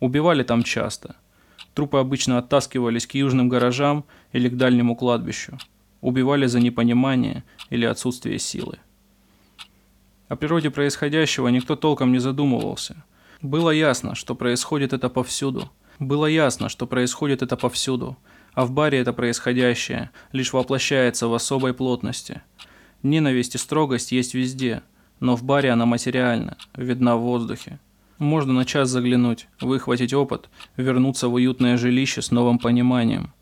Убивали 0.00 0.42
там 0.42 0.62
часто. 0.62 1.16
Трупы 1.74 1.98
обычно 1.98 2.38
оттаскивались 2.38 3.06
к 3.06 3.14
южным 3.14 3.48
гаражам 3.48 4.04
или 4.32 4.48
к 4.48 4.56
дальнему 4.56 4.96
кладбищу. 4.96 5.58
Убивали 6.00 6.46
за 6.46 6.60
непонимание 6.60 7.44
или 7.70 7.84
отсутствие 7.84 8.38
силы. 8.38 8.78
О 10.28 10.36
природе 10.36 10.70
происходящего 10.70 11.48
никто 11.48 11.76
толком 11.76 12.12
не 12.12 12.18
задумывался. 12.18 13.04
Было 13.42 13.70
ясно, 13.70 14.14
что 14.14 14.34
происходит 14.34 14.92
это 14.92 15.08
повсюду. 15.08 15.70
Было 15.98 16.26
ясно, 16.26 16.68
что 16.68 16.86
происходит 16.86 17.42
это 17.42 17.56
повсюду, 17.56 18.16
а 18.54 18.64
в 18.64 18.70
баре 18.70 18.98
это 18.98 19.12
происходящее 19.12 20.10
лишь 20.32 20.52
воплощается 20.52 21.28
в 21.28 21.34
особой 21.34 21.74
плотности. 21.74 22.42
Ненависть 23.02 23.54
и 23.54 23.58
строгость 23.58 24.12
есть 24.12 24.34
везде, 24.34 24.82
но 25.20 25.34
в 25.34 25.42
баре 25.42 25.70
она 25.70 25.86
материальна, 25.86 26.56
видна 26.76 27.16
в 27.16 27.20
воздухе. 27.20 27.78
Можно 28.18 28.52
на 28.52 28.66
час 28.66 28.90
заглянуть, 28.90 29.48
выхватить 29.60 30.12
опыт, 30.12 30.50
вернуться 30.76 31.28
в 31.28 31.34
уютное 31.34 31.78
жилище 31.78 32.20
с 32.20 32.30
новым 32.30 32.58
пониманием. 32.58 33.32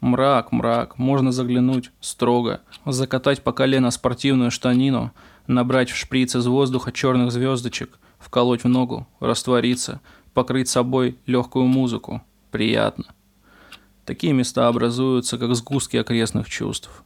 Мрак, 0.00 0.50
мрак, 0.50 0.98
можно 0.98 1.30
заглянуть, 1.30 1.90
строго, 2.00 2.62
закатать 2.86 3.42
по 3.42 3.52
колено 3.52 3.90
спортивную 3.90 4.50
штанину, 4.50 5.12
набрать 5.46 5.90
в 5.90 5.96
шприц 5.96 6.34
из 6.34 6.46
воздуха 6.46 6.90
черных 6.90 7.30
звездочек, 7.32 7.98
вколоть 8.18 8.64
в 8.64 8.68
ногу, 8.68 9.06
раствориться, 9.20 10.00
покрыть 10.32 10.68
собой 10.68 11.18
легкую 11.26 11.66
музыку. 11.66 12.22
Приятно. 12.50 13.04
Такие 14.06 14.32
места 14.32 14.68
образуются, 14.68 15.36
как 15.36 15.54
сгустки 15.54 15.98
окрестных 15.98 16.48
чувств. 16.48 17.04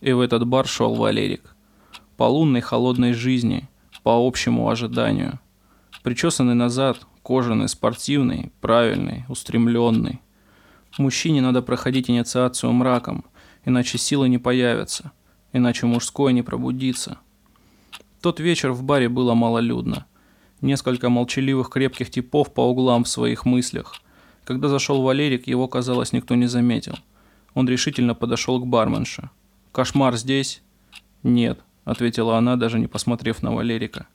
И 0.00 0.12
в 0.12 0.20
этот 0.20 0.46
бар 0.46 0.66
шел 0.66 0.94
Валерик. 0.94 1.54
По 2.16 2.24
лунной 2.24 2.60
холодной 2.60 3.12
жизни, 3.12 3.68
по 4.02 4.26
общему 4.26 4.68
ожиданию. 4.68 5.40
Причесанный 6.02 6.54
назад, 6.54 7.06
кожаный, 7.22 7.68
спортивный, 7.68 8.52
правильный, 8.60 9.24
устремленный. 9.28 10.20
Мужчине 10.98 11.40
надо 11.40 11.62
проходить 11.62 12.08
инициацию 12.08 12.72
мраком, 12.72 13.24
иначе 13.64 13.98
силы 13.98 14.28
не 14.28 14.38
появятся, 14.38 15.12
иначе 15.52 15.86
мужское 15.86 16.32
не 16.32 16.42
пробудится. 16.42 17.18
Тот 18.20 18.40
вечер 18.40 18.72
в 18.72 18.82
баре 18.82 19.08
было 19.08 19.34
малолюдно. 19.34 20.06
Несколько 20.60 21.08
молчаливых 21.08 21.68
крепких 21.68 22.10
типов 22.10 22.54
по 22.54 22.60
углам 22.60 23.04
в 23.04 23.08
своих 23.08 23.44
мыслях. 23.44 23.94
Когда 24.44 24.68
зашел 24.68 25.02
Валерик, 25.02 25.46
его, 25.46 25.66
казалось, 25.66 26.12
никто 26.12 26.34
не 26.34 26.46
заметил. 26.46 26.94
Он 27.54 27.68
решительно 27.68 28.14
подошел 28.14 28.60
к 28.60 28.66
барменше. 28.66 29.30
«Кошмар 29.74 30.16
здесь?» 30.16 30.62
«Нет»,— 31.24 31.58
ответила 31.84 32.38
она, 32.38 32.54
даже 32.54 32.78
не 32.78 32.86
посмотрев 32.86 33.42
на 33.42 33.52
Валерика. 33.52 34.06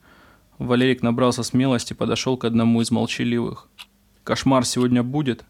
Валерик 0.57 1.01
набрался 1.01 1.43
смелости 1.43 1.91
и 1.91 1.97
подошел 1.97 2.37
к 2.37 2.45
одному 2.45 2.79
из 2.81 2.91
молчаливых. 2.91 3.67
«Кошмар 4.23 4.63
сегодня 4.63 5.03
будет?» 5.03 5.43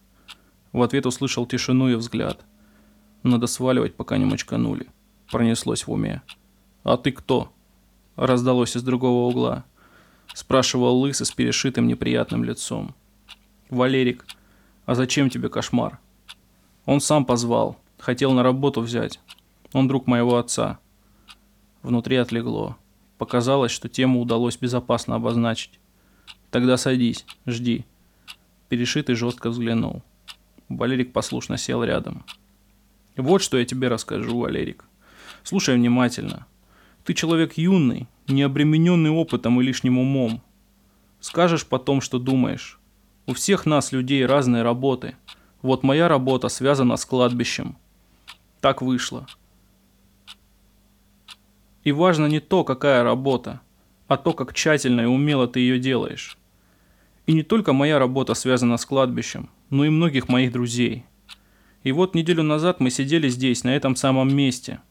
В 0.72 0.82
ответ 0.82 1.06
услышал 1.06 1.46
тишину 1.46 1.90
и 1.90 1.94
взгляд. 1.94 2.44
«Надо 3.22 3.46
сваливать, 3.46 3.94
пока 3.94 4.18
не 4.18 4.26
мочканули»,— 4.26 4.88
пронеслось 5.32 5.86
в 5.86 5.92
уме. 5.92 6.24
«А 6.84 6.98
ты 6.98 7.12
кто?»— 7.12 7.54
раздалось 8.16 8.76
из 8.76 8.82
другого 8.82 9.30
угла. 9.30 9.64
Спрашивал 10.34 10.98
лысый 11.02 11.28
с 11.28 11.32
перешитым 11.32 11.86
неприятным 11.86 12.44
лицом. 12.44 12.96
«Валерик, 13.70 14.26
а 14.88 14.96
зачем 14.96 15.30
тебе 15.30 15.50
кошмар?» 15.50 16.00
«Он 16.88 17.00
сам 17.00 17.26
позвал. 17.26 17.78
Хотел 18.00 18.32
на 18.32 18.42
работу 18.42 18.82
взять. 18.82 19.20
Он 19.74 19.88
друг 19.88 20.08
моего 20.08 20.38
отца». 20.38 20.80
Внутри 21.82 22.18
отлегло. 22.18 22.78
Показалось, 23.18 23.72
что 23.72 23.90
тему 23.90 24.22
удалось 24.22 24.58
безопасно 24.58 25.16
обозначить. 25.16 25.80
«Тогда 26.52 26.78
садись, 26.78 27.26
жди». 27.46 27.86
Перешитый 28.70 29.16
жестко 29.16 29.50
взглянул. 29.50 30.04
Валерик 30.70 31.12
послушно 31.14 31.58
сел 31.58 31.84
рядом. 31.84 32.24
«Вот 33.18 33.42
что 33.42 33.58
я 33.58 33.66
тебе 33.66 33.88
расскажу, 33.88 34.40
Валерик. 34.40 34.86
Слушай 35.44 35.76
внимательно. 35.76 36.46
Ты 37.04 37.14
человек 37.14 37.58
юный, 37.58 38.08
не 38.28 38.44
обремененный 38.44 39.10
опытом 39.10 39.60
и 39.60 39.64
лишним 39.64 39.98
умом. 39.98 40.42
Скажешь 41.20 41.66
потом, 41.66 42.02
что 42.02 42.20
думаешь. 42.20 42.80
У 43.26 43.34
всех 43.34 43.66
нас, 43.66 43.92
людей, 43.92 44.26
разные 44.26 44.64
работы. 44.64 45.16
Вот 45.62 45.84
моя 45.84 46.08
работа 46.08 46.50
связана 46.50 46.96
с 46.98 47.06
кладбищем. 47.06 47.78
Так 48.62 48.82
вышло. 48.82 49.28
И 51.90 51.92
важно 51.92 52.28
не 52.28 52.40
то, 52.40 52.64
какая 52.64 53.04
работа, 53.04 53.62
а 54.08 54.18
то, 54.18 54.34
как 54.34 54.54
тщательно 54.54 55.02
и 55.02 55.06
умело 55.06 55.48
ты 55.48 55.60
ее 55.60 55.80
делаешь. 55.80 56.38
И 57.26 57.34
не 57.34 57.42
только 57.42 57.74
моя 57.74 57.98
работа 57.98 58.36
связана 58.36 58.78
с 58.78 58.86
кладбищем, 58.86 59.50
но 59.72 59.86
и 59.86 59.90
многих 59.90 60.30
моих 60.30 60.52
друзей. 60.52 61.06
И 61.82 61.92
вот 61.92 62.14
неделю 62.14 62.44
назад 62.44 62.80
мы 62.80 62.92
сидели 62.92 63.28
здесь, 63.28 63.64
на 63.64 63.76
этом 63.76 63.96
самом 63.96 64.36
месте. 64.36 64.82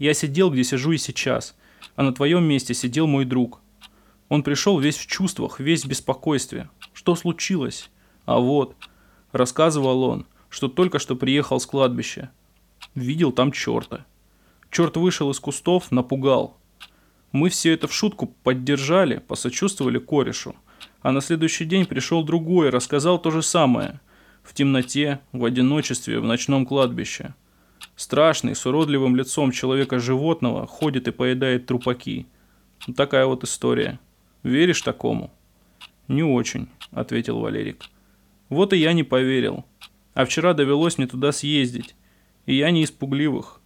Я 0.00 0.14
сидел, 0.14 0.50
где 0.50 0.64
сижу 0.64 0.90
и 0.90 0.98
сейчас, 0.98 1.54
а 1.94 2.02
на 2.02 2.12
твоем 2.12 2.42
месте 2.42 2.74
сидел 2.74 3.06
мой 3.06 3.24
друг. 3.24 3.60
Он 4.28 4.42
пришел 4.42 4.80
весь 4.80 4.96
в 4.96 5.06
чувствах, 5.06 5.60
весь 5.60 5.84
в 5.84 5.88
беспокойстве. 5.88 6.68
Что 6.92 7.14
случилось? 7.14 7.88
А 8.24 8.40
вот, 8.40 8.74
рассказывал 9.30 10.02
он, 10.02 10.26
что 10.48 10.66
только 10.66 10.98
что 10.98 11.14
приехал 11.14 11.60
с 11.60 11.66
кладбища. 11.66 12.32
Видел 12.96 13.30
там 13.30 13.52
черта. 13.52 14.06
Черт 14.72 14.96
вышел 14.96 15.30
из 15.30 15.38
кустов, 15.38 15.92
напугал. 15.92 16.56
Мы 17.30 17.50
все 17.50 17.74
это 17.74 17.86
в 17.86 17.92
шутку 17.92 18.34
поддержали, 18.42 19.18
посочувствовали 19.18 19.98
корешу. 19.98 20.56
А 21.02 21.12
на 21.12 21.20
следующий 21.20 21.66
день 21.66 21.86
пришел 21.86 22.24
другой, 22.24 22.70
рассказал 22.70 23.20
то 23.20 23.30
же 23.30 23.42
самое– 23.42 24.00
в 24.42 24.54
темноте, 24.54 25.20
в 25.30 25.44
одиночестве, 25.44 26.18
в 26.18 26.24
ночном 26.24 26.66
кладбище. 26.66 27.34
Страшный, 27.96 28.56
с 28.56 28.66
уродливым 28.66 29.14
лицом 29.14 29.52
человека-животного 29.52 30.66
ходит 30.66 31.06
и 31.06 31.12
поедает 31.12 31.66
трупаки. 31.66 32.26
Вот 32.86 32.96
такая 32.96 33.26
вот 33.26 33.44
история. 33.44 34.00
Веришь 34.42 34.82
такому? 34.82 35.30
Не 36.08 36.24
очень, 36.24 36.68
ответил 36.90 37.38
Валерик. 37.38 37.84
Вот 38.48 38.72
и 38.72 38.78
я 38.78 38.94
не 38.94 39.04
поверил. 39.04 39.64
А 40.14 40.24
вчера 40.24 40.54
довелось 40.54 40.98
мне 40.98 41.06
туда 41.06 41.30
съездить. 41.30 41.94
И 42.46 42.56
я 42.56 42.70
не 42.72 42.82
из 42.82 42.90
пугливых. 42.90 43.61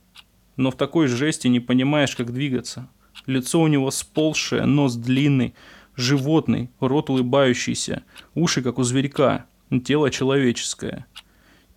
Но 0.56 0.70
в 0.70 0.76
такой 0.76 1.06
жести 1.06 1.48
не 1.48 1.60
понимаешь, 1.60 2.16
как 2.16 2.32
двигаться. 2.32 2.88
Лицо 3.26 3.60
у 3.60 3.66
него 3.66 3.90
сползшее, 3.90 4.64
нос 4.64 4.94
длинный, 4.94 5.54
животный, 5.96 6.70
рот 6.80 7.10
улыбающийся, 7.10 8.02
уши 8.34 8.62
как 8.62 8.78
у 8.78 8.82
зверька 8.82 9.46
тело 9.84 10.10
человеческое. 10.10 11.06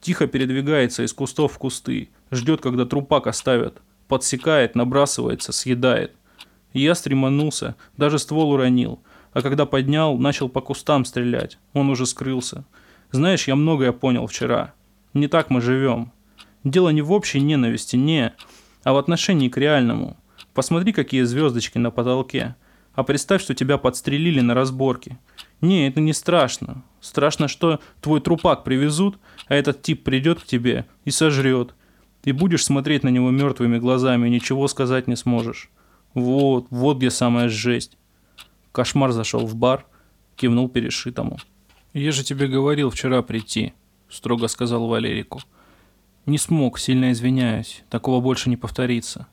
Тихо 0.02 0.28
передвигается 0.28 1.04
из 1.04 1.14
кустов 1.14 1.54
в 1.54 1.58
кусты, 1.58 2.10
ждет, 2.32 2.62
когда 2.62 2.86
трупак 2.86 3.28
оставят, 3.28 3.82
подсекает, 4.08 4.76
набрасывается, 4.76 5.52
съедает. 5.52 6.14
Я 6.74 6.96
стреманулся, 6.96 7.76
даже 7.98 8.20
ствол 8.20 8.52
уронил, 8.52 9.00
а 9.34 9.42
когда 9.42 9.66
поднял, 9.66 10.18
начал 10.18 10.50
по 10.50 10.62
кустам 10.62 11.04
стрелять, 11.04 11.58
он 11.74 11.90
уже 11.90 12.06
скрылся. 12.06 12.64
Знаешь, 13.12 13.48
я 13.48 13.56
многое 13.56 13.92
понял 13.92 14.28
вчера. 14.28 14.74
Не 15.14 15.28
так 15.28 15.50
мы 15.50 15.62
живем. 15.62 16.12
Дело 16.64 16.90
не 16.90 17.02
в 17.02 17.12
общей 17.12 17.42
ненависти, 17.42 17.96
не, 17.96 18.34
а 18.84 18.94
в 18.94 18.98
отношении 18.98 19.50
к 19.50 19.58
реальному. 19.58 20.18
Посмотри, 20.54 20.94
какие 20.94 21.24
звездочки 21.24 21.78
на 21.78 21.92
потолке. 21.92 22.56
А 22.94 23.04
представь, 23.04 23.42
что 23.42 23.54
тебя 23.54 23.78
подстрелили 23.78 24.42
на 24.42 24.54
разборке. 24.54 25.18
Не, 25.62 25.88
это 25.88 26.02
не 26.02 26.14
страшно. 26.14 26.84
Страшно, 27.02 27.48
что 27.48 27.80
твой 28.02 28.22
трупак 28.22 28.64
привезут, 28.64 29.18
а 29.48 29.56
этот 29.56 29.82
тип 29.82 30.04
придет 30.04 30.42
к 30.42 30.46
тебе 30.46 30.86
и 31.06 31.12
сожрет. 31.12 31.76
И 32.24 32.32
будешь 32.32 32.66
смотреть 32.66 33.04
на 33.04 33.10
него 33.10 33.30
мертвыми 33.30 33.78
глазами 33.78 34.28
и 34.28 34.32
ничего 34.32 34.68
сказать 34.68 35.08
не 35.08 35.16
сможешь. 35.16 35.70
Вот, 36.14 36.68
вот 36.70 36.98
где 36.98 37.10
самая 37.10 37.50
жесть. 37.50 37.98
Кошмар 38.72 39.12
зашел 39.12 39.46
в 39.46 39.56
бар, 39.56 39.86
кивнул 40.36 40.70
перешитому. 40.70 41.38
«Я 41.94 42.12
же 42.12 42.24
тебе 42.24 42.48
говорил 42.48 42.90
вчера 42.90 43.22
прийти»,— 43.22 43.74
строго 44.10 44.48
сказал 44.48 44.88
Валерику. 44.88 45.42
«Не 46.26 46.38
смог, 46.38 46.80
сильно 46.80 47.12
извиняюсь. 47.12 47.84
Такого 47.90 48.22
больше 48.22 48.50
не 48.50 48.58
повторится». 48.58 49.28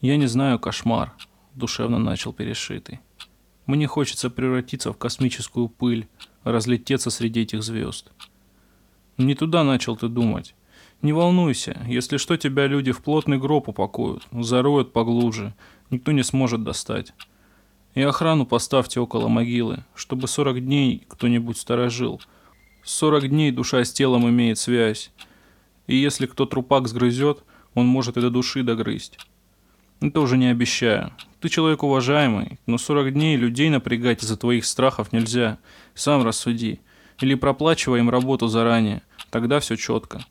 «Я 0.00 0.16
не 0.16 0.26
знаю, 0.26 0.58
кошмар»,— 0.58 1.14
душевно 1.54 1.98
начал 1.98 2.32
перешитый. 2.32 3.00
«Мне 3.66 3.86
хочется 3.86 4.30
превратиться 4.30 4.92
в 4.92 4.96
космическую 4.96 5.68
пыль, 5.68 6.08
разлететься 6.42 7.10
среди 7.10 7.42
этих 7.42 7.62
звезд». 7.62 8.10
«Не 9.18 9.34
туда 9.34 9.62
начал 9.64 9.96
ты 9.96 10.08
думать. 10.08 10.54
Не 11.02 11.14
волнуйся, 11.14 11.80
если 11.86 12.18
что, 12.18 12.36
тебя 12.36 12.66
люди 12.66 12.92
в 12.92 13.02
плотный 13.02 13.38
гроб 13.38 13.68
упакуют, 13.68 14.26
зароют 14.32 14.92
поглубже, 14.92 15.54
никто 15.88 16.12
не 16.12 16.22
сможет 16.22 16.62
достать. 16.62 17.14
И 17.94 18.02
охрану 18.02 18.44
поставьте 18.44 19.00
около 19.00 19.28
могилы, 19.28 19.84
чтобы 19.94 20.28
40 20.28 20.62
дней 20.64 21.04
кто-нибудь 21.08 21.56
сторожил. 21.56 22.20
40 22.84 23.28
дней 23.28 23.50
душа 23.50 23.82
с 23.82 23.92
телом 23.92 24.28
имеет 24.28 24.58
связь. 24.58 25.10
И 25.90 25.96
если 25.96 26.26
кто 26.26 26.46
трупак 26.46 26.86
сгрызет, 26.86 27.42
он 27.74 27.88
может 27.88 28.16
и 28.16 28.20
до 28.20 28.30
души 28.30 28.62
догрызть. 28.62 29.18
Это 30.00 30.20
уже 30.20 30.38
не 30.38 30.46
обещаю. 30.46 31.10
Ты 31.40 31.48
человек 31.48 31.82
уважаемый, 31.82 32.60
но 32.66 32.78
40 32.78 33.12
дней 33.12 33.36
людей 33.36 33.70
напрягать 33.70 34.22
из-за 34.22 34.36
твоих 34.36 34.66
страхов 34.66 35.12
нельзя. 35.12 35.58
Сам 35.94 36.22
рассуди. 36.22 36.78
Или 37.18 37.34
проплачивай 37.34 37.98
им 37.98 38.08
работу 38.08 38.46
заранее. 38.46 39.02
Тогда 39.30 39.58
все 39.58 39.74
четко. 39.74 40.24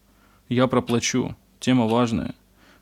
Я 0.48 0.68
проплачу. 0.68 1.36
Тема 1.60 1.88
важная. 1.88 2.36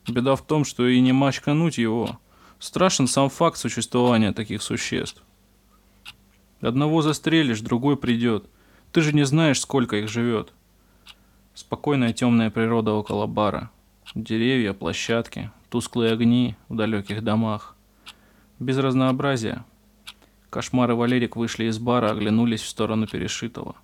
Беда 0.08 0.36
в 0.36 0.46
том, 0.46 0.64
что 0.64 0.88
и 0.88 1.00
не 1.00 1.14
мачкануть 1.14 1.80
его. 1.80 2.20
Страшен 2.60 3.08
сам 3.08 3.32
факт 3.32 3.58
существования 3.58 4.34
таких 4.34 4.62
существ. 4.62 5.24
Одного 6.62 7.02
застрелишь, 7.02 7.62
другой 7.62 7.98
придет. 7.98 8.46
Ты 8.92 9.02
же 9.02 9.14
не 9.14 9.26
знаешь, 9.26 9.62
сколько 9.62 9.96
их 9.96 10.10
живет. 10.10 10.54
Спокойная 11.58 12.14
темная 12.14 12.52
природа 12.52 12.94
около 12.94 13.26
бара. 13.26 13.72
Деревья, 14.14 14.74
площадки, 14.74 15.50
тусклые 15.72 16.14
огни 16.14 16.56
в 16.70 16.76
далеких 16.76 17.24
домах. 17.24 17.76
Без 18.60 18.78
разнообразия. 18.78 19.66
Кошмар 20.52 20.92
и 20.92 20.94
Валерик 20.94 21.36
вышли 21.36 21.66
из 21.66 21.80
бара, 21.80 22.12
оглянулись 22.12 22.62
в 22.62 22.68
сторону 22.68 23.08
Перешитого. 23.08 23.76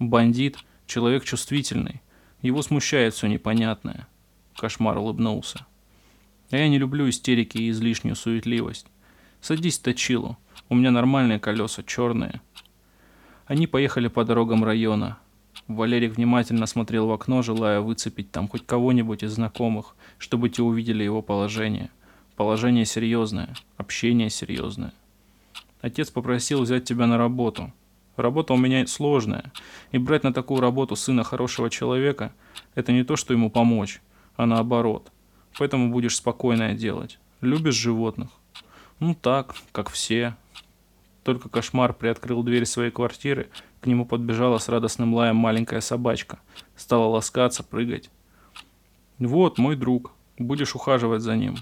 Бандит– 0.00 0.58
человек 0.88 1.22
чувствительный. 1.22 2.02
Его 2.42 2.60
смущает 2.60 3.14
все 3.14 3.28
непонятное. 3.28 4.08
Кошмар 4.56 4.98
улыбнулся. 4.98 5.64
А 6.50 6.56
я 6.56 6.68
не 6.68 6.76
люблю 6.76 7.08
истерики 7.08 7.56
и 7.56 7.70
излишнюю 7.70 8.16
суетливость. 8.16 8.88
Садись 9.40 9.78
точилу. 9.78 10.38
У 10.68 10.74
меня 10.74 10.90
нормальные 10.90 11.38
колеса, 11.38 11.84
черные. 11.84 12.40
Они 13.46 13.68
поехали 13.68 14.08
по 14.08 14.24
дорогам 14.24 14.64
района. 14.64 15.20
Валерик 15.68 16.16
внимательно 16.16 16.66
смотрел 16.66 17.08
в 17.08 17.12
окно, 17.12 17.42
желая 17.42 17.80
выцепить 17.80 18.30
там 18.30 18.48
хоть 18.48 18.64
кого-нибудь 18.64 19.24
из 19.24 19.32
знакомых, 19.32 19.96
чтобы 20.18 20.48
те 20.48 20.62
увидели 20.62 21.02
его 21.02 21.22
положение. 21.22 21.90
Положение 22.36 22.84
серьезное, 22.84 23.54
общение 23.76 24.30
серьезное. 24.30 24.92
Отец 25.80 26.10
попросил 26.10 26.62
взять 26.62 26.84
тебя 26.84 27.06
на 27.06 27.18
работу. 27.18 27.72
Работа 28.16 28.54
у 28.54 28.56
меня 28.56 28.86
сложная, 28.86 29.52
и 29.92 29.98
брать 29.98 30.22
на 30.22 30.32
такую 30.32 30.60
работу 30.60 30.96
сына 30.96 31.22
хорошего 31.24 31.68
человека– 31.68 32.32
это 32.74 32.92
не 32.92 33.04
то, 33.04 33.16
что 33.16 33.34
ему 33.34 33.50
помочь, 33.50 34.00
а 34.36 34.46
наоборот. 34.46 35.10
Поэтому 35.58 35.90
будешь 35.90 36.16
спокойное 36.16 36.74
делать. 36.74 37.18
Любишь 37.40 37.74
животных? 37.74 38.30
Ну 39.00 39.14
так, 39.14 39.54
как 39.72 39.90
все. 39.90 40.36
Только 41.26 41.48
кошмар 41.48 41.92
приоткрыл 41.92 42.44
дверь 42.44 42.66
своей 42.66 42.92
квартиры, 42.92 43.48
к 43.80 43.86
нему 43.86 44.06
подбежала 44.06 44.58
с 44.58 44.68
радостным 44.68 45.12
лаем 45.12 45.34
маленькая 45.34 45.80
собачка. 45.80 46.38
Стала 46.76 47.06
ласкаться, 47.06 47.64
прыгать. 47.64 48.10
Вот, 49.18 49.58
мой 49.58 49.74
друг. 49.74 50.12
Будешь 50.38 50.76
ухаживать 50.76 51.22
за 51.22 51.34
ним. 51.34 51.56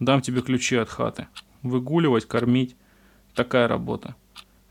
Дам 0.00 0.22
тебе 0.22 0.42
ключи 0.42 0.74
от 0.74 0.88
хаты. 0.88 1.28
Выгуливать, 1.62 2.26
кормить. 2.26 2.74
Такая 3.32 3.68
работа. 3.68 4.16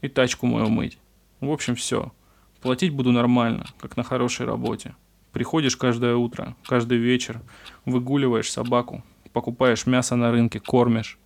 И 0.01 0.09
тачку 0.09 0.47
мою 0.47 0.67
мыть. 0.67 0.97
В 1.39 1.49
общем, 1.49 1.75
все. 1.75 2.11
Платить 2.59 2.91
буду 2.91 3.13
нормально, 3.13 3.67
как 3.79 3.95
на 3.95 4.03
хорошей 4.03 4.45
работе. 4.45 4.97
Приходишь 5.31 5.77
каждое 5.77 6.17
утро, 6.17 6.57
каждый 6.65 6.97
вечер, 6.97 7.39
выгуливаешь 7.85 8.51
собаку, 8.51 9.01
покупаешь 9.31 9.85
мясо 9.85 10.17
на 10.17 10.29
рынке, 10.31 10.59
кормишь. 10.59 11.17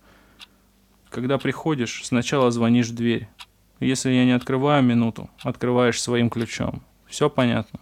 Когда 1.10 1.38
приходишь, 1.38 2.02
сначала 2.04 2.50
звонишь 2.50 2.88
в 2.88 2.94
дверь. 2.94 3.28
Если 3.80 4.10
я 4.10 4.24
не 4.24 4.32
открываю 4.32 4.82
минуту, 4.82 5.28
открываешь 5.42 6.00
своим 6.00 6.30
ключом. 6.30 6.82
Все 7.06 7.28
понятно. 7.28 7.80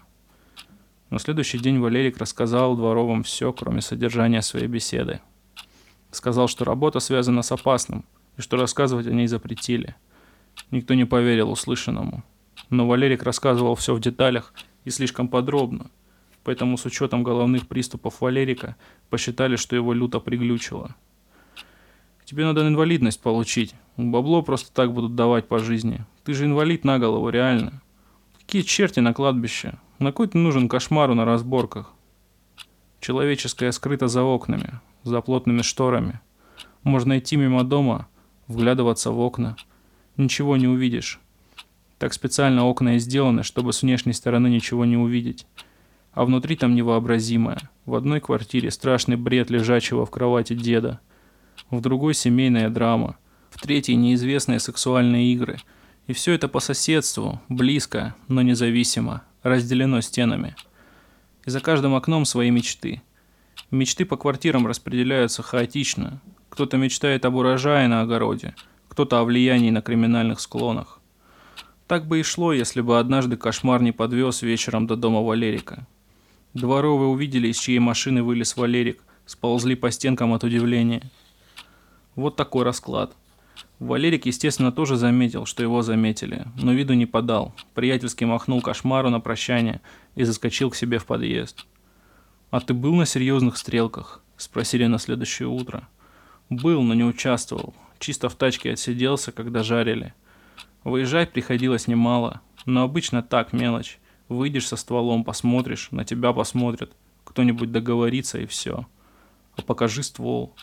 На 1.11 1.19
следующий 1.19 1.59
день 1.59 1.79
Валерик 1.79 2.19
рассказал 2.19 2.77
Дворовым 2.77 3.23
все, 3.23 3.53
кроме 3.53 3.81
содержания 3.81 4.43
своей 4.43 4.67
беседы. 4.67 5.21
Сказал, 6.11 6.49
что 6.49 6.65
работа 6.65 7.01
связана 7.01 7.43
с 7.43 7.53
опасным, 7.53 8.05
и 8.37 8.41
что 8.41 8.57
рассказывать 8.57 9.07
о 9.07 9.13
ней 9.13 9.27
запретили– 9.29 9.95
Никто 10.71 10.95
не 10.95 11.05
поверил 11.05 11.51
услышанному. 11.51 12.25
Но 12.71 12.87
Валерик 12.87 13.23
рассказывал 13.23 13.75
все 13.75 13.95
в 13.95 14.01
деталях 14.01 14.53
и 14.85 14.91
слишком 14.91 15.29
подробно, 15.29 15.91
поэтому 16.45 16.77
с 16.77 16.85
учетом 16.85 17.23
головных 17.23 17.67
приступов 17.67 18.21
Валерика 18.21 18.77
посчитали, 19.09 19.57
что 19.57 19.77
его 19.77 19.93
люто 19.93 20.21
приглючило. 20.21 20.95
Тебе 22.29 22.45
надо 22.45 22.69
инвалидность 22.69 23.23
получить. 23.23 23.75
Бабло 23.97 24.43
просто 24.43 24.71
так 24.71 24.93
будут 24.93 25.15
давать 25.15 25.49
по 25.49 25.59
жизни. 25.59 26.05
Ты 26.25 26.35
же 26.35 26.45
инвалид 26.45 26.85
на 26.85 26.99
голову, 26.99 27.31
реально. 27.31 27.81
Какие 28.39 28.61
черти 28.61 29.01
на 29.01 29.15
кладбище? 29.15 29.79
На 29.99 30.13
кой 30.13 30.29
ты 30.29 30.37
нужен 30.37 30.69
кошмару 30.69 31.15
на 31.15 31.25
разборках? 31.25 31.95
Человеческое 33.01 33.73
скрыто 33.73 34.09
за 34.09 34.25
окнами, 34.25 34.81
за 35.05 35.23
плотными 35.23 35.63
шторами. 35.63 36.21
Можно 36.83 37.19
идти 37.19 37.37
мимо 37.37 37.65
дома, 37.65 38.09
вглядываться 38.47 39.11
в 39.11 39.19
окна– 39.21 39.57
ничего 40.19 40.59
не 40.59 40.67
увидишь. 40.67 41.21
Так 41.99 42.13
специально 42.13 42.67
окна 42.67 42.97
и 42.97 42.99
сделаны, 42.99 43.43
чтобы 43.43 43.73
с 43.73 43.83
внешней 43.83 44.13
стороны 44.13 44.49
ничего 44.49 44.85
не 44.85 44.99
увидеть. 44.99 45.47
А 46.13 46.27
внутри 46.27 46.57
там 46.57 46.75
невообразимое. 46.75 47.71
В 47.87 47.95
одной 47.95 48.21
квартире 48.21 48.71
страшный 48.71 49.17
бред 49.17 49.49
лежачего 49.49 50.05
в 50.05 50.11
кровати 50.11 50.53
деда. 50.53 51.01
В 51.71 51.81
другой 51.81 52.15
семейная 52.15 52.71
драма. 52.71 53.17
В 53.51 53.61
третьей 53.61 53.97
неизвестные 53.97 54.61
сексуальные 54.61 55.33
игры. 55.33 55.59
И 56.07 56.13
все 56.13 56.33
это 56.33 56.49
по 56.49 56.61
соседству, 56.61 57.41
близко, 57.49 58.15
но 58.29 58.43
независимо, 58.43 59.23
разделено 59.43 60.01
стенами. 60.01 60.57
И 61.45 61.51
за 61.51 61.61
каждым 61.61 61.95
окном 61.95 62.25
свои 62.25 62.51
мечты. 62.51 63.03
Мечты 63.71 64.05
по 64.05 64.17
квартирам 64.17 64.67
распределяются 64.67 65.43
хаотично. 65.43 66.21
Кто-то 66.49 66.79
мечтает 66.79 67.25
об 67.25 67.35
урожае 67.35 67.87
на 67.89 68.01
огороде, 68.01 68.55
кто-то 68.89 69.21
о 69.21 69.25
влиянии 69.25 69.71
на 69.71 69.83
криминальных 69.83 70.41
склонах. 70.41 71.01
Так 71.87 72.07
бы 72.07 72.21
и 72.21 72.23
шло, 72.23 72.53
если 72.53 72.81
бы 72.81 72.99
однажды 72.99 73.37
кошмар 73.37 73.83
не 73.83 73.93
подвез 73.93 74.43
вечером 74.43 74.87
до 74.87 74.97
дома 74.97 75.23
Валерика. 75.23 75.87
Дворовые 76.55 77.09
увидели, 77.09 77.49
из 77.49 77.59
чьей 77.59 77.79
машины 77.79 78.23
вылез 78.23 78.57
Валерик, 78.57 79.03
сползли 79.27 79.75
по 79.75 79.91
стенкам 79.91 80.33
от 80.33 80.45
удивления. 80.45 81.03
Вот 82.19 82.35
такой 82.35 82.65
расклад. 82.65 83.15
Валерик, 83.79 84.27
естественно, 84.27 84.73
тоже 84.73 84.97
заметил, 84.97 85.47
что 85.47 85.63
его 85.63 85.83
заметили, 85.83 86.47
но 86.61 86.73
виду 86.73 86.95
не 86.95 87.07
подал. 87.07 87.55
Приятельски 87.75 88.25
махнул 88.25 88.61
кошмару 88.61 89.09
на 89.09 89.21
прощание 89.21 89.81
и 90.17 90.25
заскочил 90.25 90.69
к 90.71 90.75
себе 90.75 90.99
в 90.99 91.07
подъезд. 91.07 91.65
«А 92.51 92.59
ты 92.59 92.75
был 92.75 92.97
на 92.97 93.07
серьезных 93.07 93.57
стрелках?»– 93.57 94.21
спросили 94.37 94.87
на 94.87 94.99
следующее 94.99 95.47
утро. 95.47 95.89
«Был, 96.51 96.83
но 96.83 96.93
не 96.93 97.05
участвовал. 97.05 97.73
Чисто 98.01 98.29
в 98.29 98.35
тачке 98.35 98.73
отсиделся, 98.73 99.31
когда 99.31 99.63
жарили. 99.63 100.13
Выезжать 100.83 101.31
приходилось 101.31 101.87
немало, 101.87 102.41
но 102.67 102.83
обычно 102.83 103.23
так, 103.23 103.53
мелочь. 103.53 104.01
Выйдешь 104.29 104.67
со 104.67 104.75
стволом, 104.75 105.23
посмотришь, 105.23 105.93
на 105.93 106.05
тебя 106.05 106.33
посмотрят, 106.33 106.91
кто-нибудь 107.23 107.71
договорится 107.71 108.41
и 108.41 108.47
все. 108.47 108.89
А 109.57 109.63
покажи 109.63 110.03
ствол. 110.03 110.57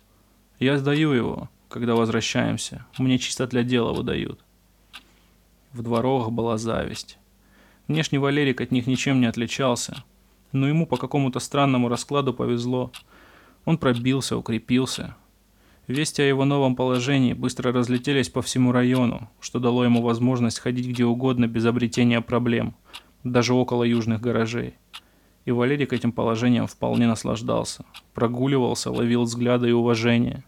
Я 0.60 0.78
сдаю 0.78 1.12
его, 1.12 1.50
когда 1.70 1.96
возвращаемся. 1.96 2.86
Мне 2.98 3.20
чисто 3.20 3.48
для 3.48 3.64
дела 3.64 3.94
выдают. 3.94 4.40
В 5.74 5.82
дворовых 5.82 6.32
была 6.32 6.58
зависть. 6.58 7.18
Внешний 7.88 8.18
Валерик 8.18 8.62
от 8.62 8.72
них 8.72 8.88
ничем 8.88 9.20
не 9.20 9.28
отличался, 9.28 10.04
но 10.52 10.68
ему 10.68 10.88
по 10.88 10.98
какому-то 10.98 11.40
странному 11.40 11.90
раскладу 11.90 12.34
повезло. 12.34 12.92
Он 13.66 13.78
пробился, 13.78 14.38
укрепился, 14.38 15.16
Вести 15.88 16.24
о 16.24 16.28
его 16.28 16.46
новом 16.46 16.76
положении 16.76 17.34
быстро 17.34 17.72
разлетелись 17.72 18.30
по 18.30 18.42
всему 18.42 18.72
району, 18.72 19.30
что 19.40 19.60
дало 19.60 19.84
ему 19.84 20.02
возможность 20.02 20.60
ходить 20.60 20.88
где 20.88 21.06
угодно 21.06 21.48
без 21.48 21.66
обретения 21.66 22.22
проблем, 22.22 22.74
даже 23.24 23.54
около 23.54 23.84
южных 23.84 24.20
гаражей. 24.20 24.76
И 25.46 25.52
Валерик 25.52 25.94
этим 25.94 26.12
положением 26.12 26.68
вполне 26.68 27.08
наслаждался. 27.08 27.86
Прогуливался, 28.14 28.92
ловил 28.92 29.24
взгляды 29.24 29.70
и 29.70 29.74
уважение. 29.74 30.44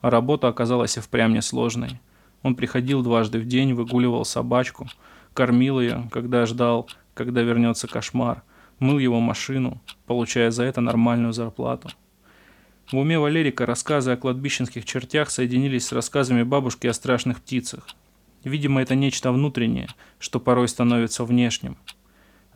А 0.00 0.10
работа 0.10 0.48
оказалась 0.48 0.96
и 0.96 1.00
впрямь 1.00 1.34
несложной. 1.34 2.00
Он 2.42 2.54
приходил 2.54 3.02
дважды 3.02 3.40
в 3.40 3.46
день, 3.46 3.74
выгуливал 3.74 4.24
собачку, 4.24 4.86
кормил 5.34 5.80
ее, 5.80 6.08
когда 6.12 6.46
ждал, 6.46 6.88
когда 7.14 7.42
вернется 7.42 7.88
кошмар, 7.88 8.42
мыл 8.78 8.98
его 8.98 9.18
машину, 9.18 9.80
получая 10.06 10.52
за 10.52 10.62
это 10.62 10.80
нормальную 10.80 11.32
зарплату. 11.32 11.90
В 12.92 12.96
уме 12.96 13.18
Валерика 13.18 13.66
рассказы 13.66 14.12
о 14.12 14.16
кладбищенских 14.16 14.84
чертях 14.84 15.30
соединились 15.30 15.86
с 15.86 15.92
рассказами 15.92 16.42
бабушки 16.42 16.86
о 16.86 16.94
страшных 16.94 17.40
птицах. 17.40 17.86
Видимо, 18.44 18.80
это 18.80 18.94
нечто 18.94 19.32
внутреннее, 19.32 19.88
что 20.20 20.38
порой 20.38 20.68
становится 20.68 21.24
внешним. 21.24 21.76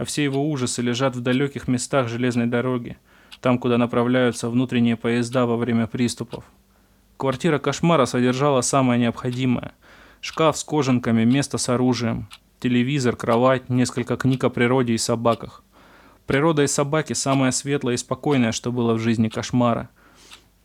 А 0.03 0.05
все 0.05 0.25
его 0.25 0.51
ужасы 0.51 0.83
лежат 0.83 1.15
в 1.15 1.21
далеких 1.21 1.69
местах 1.69 2.09
железной 2.09 2.47
дороги, 2.47 2.99
там, 3.41 3.57
куда 3.57 3.79
направляются 3.79 4.51
внутренние 4.51 4.97
поезда 4.97 5.47
во 5.47 5.57
время 5.57 5.87
приступов. 5.87 6.43
Квартира 7.17 7.61
кошмара 7.61 8.05
содержала 8.05 8.62
самое 8.62 8.99
необходимое. 8.99 9.71
Шкаф 10.21 10.59
с 10.59 10.65
кожанками, 10.65 11.23
место 11.23 11.57
с 11.57 11.69
оружием, 11.69 12.27
телевизор, 12.59 13.15
кровать, 13.15 13.69
несколько 13.69 14.17
книг 14.17 14.43
о 14.43 14.51
природе 14.51 14.95
и 14.95 14.99
собаках. 14.99 15.62
Природа 16.27 16.65
и 16.65 16.67
собаки– 16.67 17.12
самое 17.12 17.53
светлое 17.53 17.95
и 17.95 17.97
спокойное, 17.97 18.51
что 18.51 18.73
было 18.73 18.95
в 18.95 18.99
жизни 18.99 19.29
кошмара– 19.29 19.88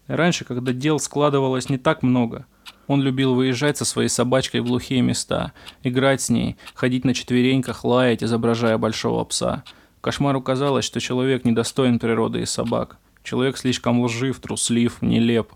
Раньше, 0.07 0.45
когда 0.45 0.71
дел 0.71 0.99
складывалось 0.99 1.69
не 1.69 1.77
так 1.77 2.01
много, 2.01 2.45
он 2.87 3.01
любил 3.01 3.35
выезжать 3.35 3.77
со 3.77 3.85
своей 3.85 4.09
собачкой 4.09 4.61
в 4.61 4.65
глухие 4.65 5.01
места, 5.01 5.51
играть 5.83 6.21
с 6.21 6.29
ней, 6.29 6.57
ходить 6.73 7.05
на 7.05 7.13
четвереньках, 7.13 7.83
лаять, 7.83 8.23
изображая 8.23 8.77
большого 8.77 9.23
пса. 9.25 9.63
Кошмару 10.01 10.41
казалось, 10.41 10.85
что 10.85 10.99
человек 10.99 11.43
недостоин 11.43 11.99
природы 11.99 12.41
и 12.41 12.45
собак. 12.45 12.97
Человек 13.23 13.57
слишком 13.57 14.01
лжив, 14.01 14.39
труслив, 14.39 15.01
нелеп. 15.01 15.51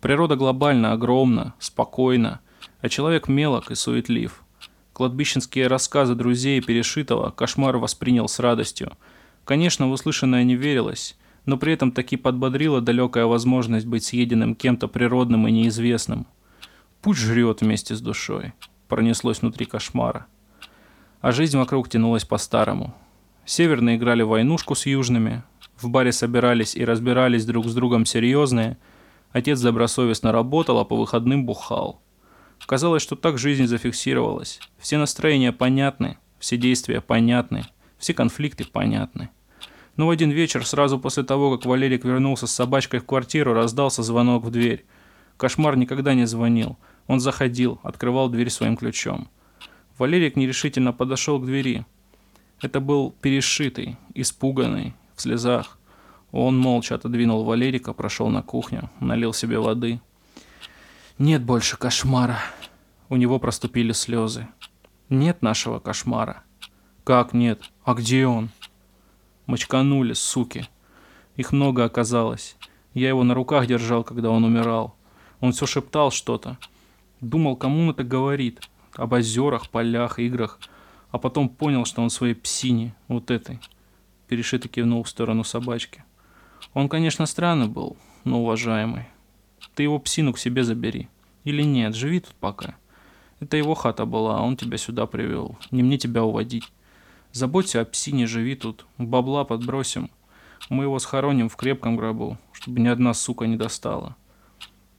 Природа 0.00 0.34
глобально 0.34 0.92
огромна, 0.92 1.54
спокойна, 1.60 2.40
а 2.80 2.88
человек 2.88 3.28
мелок 3.28 3.70
и 3.70 3.76
суетлив. 3.76 4.42
Кладбищенские 4.92 5.68
рассказы 5.68 6.16
друзей 6.16 6.60
Перешитого 6.60 7.30
кошмар 7.30 7.78
воспринял 7.78 8.28
с 8.28 8.40
радостью. 8.40 8.92
Конечно, 9.44 9.88
в 9.88 9.92
услышанное 9.92 10.42
не 10.42 10.56
верилось, 10.56 11.16
но 11.46 11.56
при 11.56 11.72
этом 11.72 11.92
таки 11.92 12.16
подбодрила 12.16 12.80
далекая 12.80 13.26
возможность 13.26 13.86
быть 13.86 14.04
съеденным 14.04 14.56
кем-то 14.56 14.88
природным 14.88 15.46
и 15.46 15.52
неизвестным. 15.52 16.26
Пусть 17.02 17.20
жрет 17.20 17.60
вместе 17.60 17.96
с 17.96 18.00
душой. 18.00 18.52
Пронеслось 18.86 19.42
внутри 19.42 19.66
кошмара. 19.66 20.26
А 21.20 21.32
жизнь 21.32 21.58
вокруг 21.58 21.88
тянулась 21.88 22.24
по-старому. 22.24 22.94
Северные 23.44 23.96
играли 23.96 24.22
войнушку 24.22 24.76
с 24.76 24.86
южными, 24.86 25.42
в 25.80 25.88
баре 25.88 26.12
собирались 26.12 26.76
и 26.76 26.84
разбирались 26.84 27.44
друг 27.44 27.66
с 27.66 27.74
другом 27.74 28.06
серьезные, 28.06 28.78
отец 29.32 29.60
добросовестно 29.60 30.30
работал, 30.30 30.78
а 30.78 30.84
по 30.84 30.96
выходным 30.96 31.44
бухал. 31.44 32.00
Казалось, 32.66 33.02
что 33.02 33.16
так 33.16 33.36
жизнь 33.36 33.66
зафиксировалась. 33.66 34.60
Все 34.78 34.96
настроения 34.96 35.50
понятны, 35.50 36.18
все 36.38 36.56
действия 36.56 37.00
понятны, 37.00 37.64
все 37.98 38.14
конфликты 38.14 38.64
понятны. 38.64 39.30
Но 39.96 40.06
в 40.06 40.10
один 40.10 40.30
вечер, 40.30 40.64
сразу 40.64 41.00
после 41.00 41.24
того, 41.24 41.56
как 41.56 41.66
Валерик 41.66 42.04
вернулся 42.04 42.46
с 42.46 42.52
собачкой 42.52 43.00
в 43.00 43.06
квартиру, 43.06 43.54
раздался 43.54 44.04
звонок 44.04 44.44
в 44.44 44.50
дверь. 44.50 44.86
Кошмар 45.36 45.76
никогда 45.76 46.14
не 46.14 46.26
звонил. 46.26 46.78
Он 47.06 47.20
заходил, 47.20 47.80
открывал 47.82 48.28
дверь 48.28 48.50
своим 48.50 48.76
ключом. 48.76 49.28
Валерик 49.98 50.36
нерешительно 50.36 50.92
подошел 50.92 51.38
к 51.38 51.46
двери. 51.46 51.84
Это 52.60 52.80
был 52.80 53.10
перешитый, 53.20 53.96
испуганный, 54.14 54.94
в 55.14 55.22
слезах. 55.22 55.78
Он 56.30 56.58
молча 56.58 56.94
отодвинул 56.94 57.44
Валерика, 57.44 57.92
прошел 57.92 58.28
на 58.28 58.42
кухню, 58.42 58.90
налил 59.00 59.32
себе 59.32 59.58
воды. 59.58 60.00
«Нет 61.18 61.42
больше 61.42 61.76
кошмара». 61.76 62.38
У 63.08 63.16
него 63.16 63.38
проступили 63.38 63.92
слезы. 63.92 64.48
«Нет 65.10 65.42
нашего 65.42 65.78
кошмара». 65.78 66.42
«Как 67.04 67.34
нет? 67.34 67.60
А 67.84 67.94
где 67.94 68.26
он?» 68.26 68.50
Мочканули, 69.46 70.14
суки. 70.14 70.68
Их 71.36 71.52
много 71.52 71.84
оказалось. 71.84 72.56
Я 72.94 73.08
его 73.08 73.24
на 73.24 73.34
руках 73.34 73.66
держал, 73.66 74.04
когда 74.04 74.30
он 74.30 74.44
умирал. 74.44 74.94
Он 75.40 75.52
все 75.52 75.66
шептал 75.66 76.10
что-то. 76.10 76.58
Думал, 77.22 77.54
кому 77.54 77.84
он 77.84 77.90
это 77.90 78.02
говорит. 78.02 78.60
Об 78.94 79.12
озерах, 79.12 79.70
полях, 79.70 80.18
играх. 80.18 80.58
А 81.10 81.18
потом 81.18 81.48
понял, 81.48 81.84
что 81.84 82.02
он 82.02 82.10
своей 82.10 82.34
псине, 82.34 82.94
вот 83.06 83.30
этой. 83.30 83.60
Перешито 84.26 84.68
кивнул 84.68 85.04
в 85.04 85.08
сторону 85.08 85.44
собачки. 85.44 86.04
Он, 86.74 86.88
конечно, 86.88 87.26
странный 87.26 87.68
был, 87.68 87.96
но 88.24 88.42
уважаемый. 88.42 89.06
Ты 89.74 89.84
его 89.84 90.00
псину 90.00 90.32
к 90.32 90.38
себе 90.38 90.64
забери. 90.64 91.08
Или 91.44 91.62
нет, 91.62 91.94
живи 91.94 92.20
тут 92.20 92.34
пока. 92.34 92.74
Это 93.38 93.56
его 93.56 93.74
хата 93.74 94.04
была, 94.04 94.38
а 94.38 94.42
он 94.42 94.56
тебя 94.56 94.76
сюда 94.76 95.06
привел. 95.06 95.56
Не 95.70 95.82
мне 95.84 95.98
тебя 95.98 96.24
уводить. 96.24 96.72
Заботься 97.30 97.80
о 97.80 97.84
псине, 97.84 98.26
живи 98.26 98.56
тут. 98.56 98.84
Бабла 98.98 99.44
подбросим. 99.44 100.10
Мы 100.70 100.84
его 100.84 100.98
схороним 100.98 101.48
в 101.48 101.56
крепком 101.56 101.96
гробу, 101.96 102.36
чтобы 102.52 102.80
ни 102.80 102.88
одна 102.88 103.14
сука 103.14 103.46
не 103.46 103.56
достала. 103.56 104.16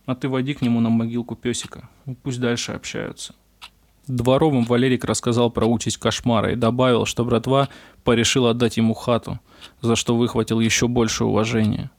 А 0.06 0.16
ты 0.16 0.28
води 0.28 0.54
к 0.54 0.62
нему 0.62 0.82
на 0.82 0.90
могилку 0.90 1.36
песика. 1.36 1.90
Пусть 2.24 2.40
дальше 2.40 2.74
общаются. 2.74 3.36
Дворовым 4.08 4.66
Валерик 4.66 5.06
рассказал 5.06 5.50
про 5.50 5.66
участь 5.66 5.98
кошмара 5.98 6.52
и 6.52 6.58
добавил, 6.58 7.06
что 7.06 7.24
братва 7.24 7.70
порешил 8.04 8.48
отдать 8.48 8.76
ему 8.76 8.94
хату, 8.94 9.40
за 9.82 9.96
что 9.96 10.18
выхватил 10.18 10.60
еще 10.60 10.90
больше 10.90 11.24
уважения. 11.24 11.90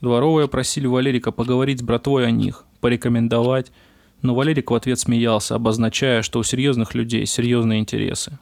Дворовые 0.00 0.48
просили 0.48 0.88
Валерика 0.88 1.30
поговорить 1.30 1.78
с 1.78 1.82
братвой 1.82 2.26
о 2.26 2.32
них, 2.32 2.64
порекомендовать, 2.80 3.70
но 4.22 4.34
Валерик 4.34 4.72
в 4.72 4.74
ответ 4.74 4.98
смеялся, 4.98 5.54
обозначая, 5.54 6.22
что 6.22 6.40
у 6.40 6.42
серьезных 6.42 6.96
людей 6.96 7.26
серьезные 7.26 7.78
интересы. 7.78 8.36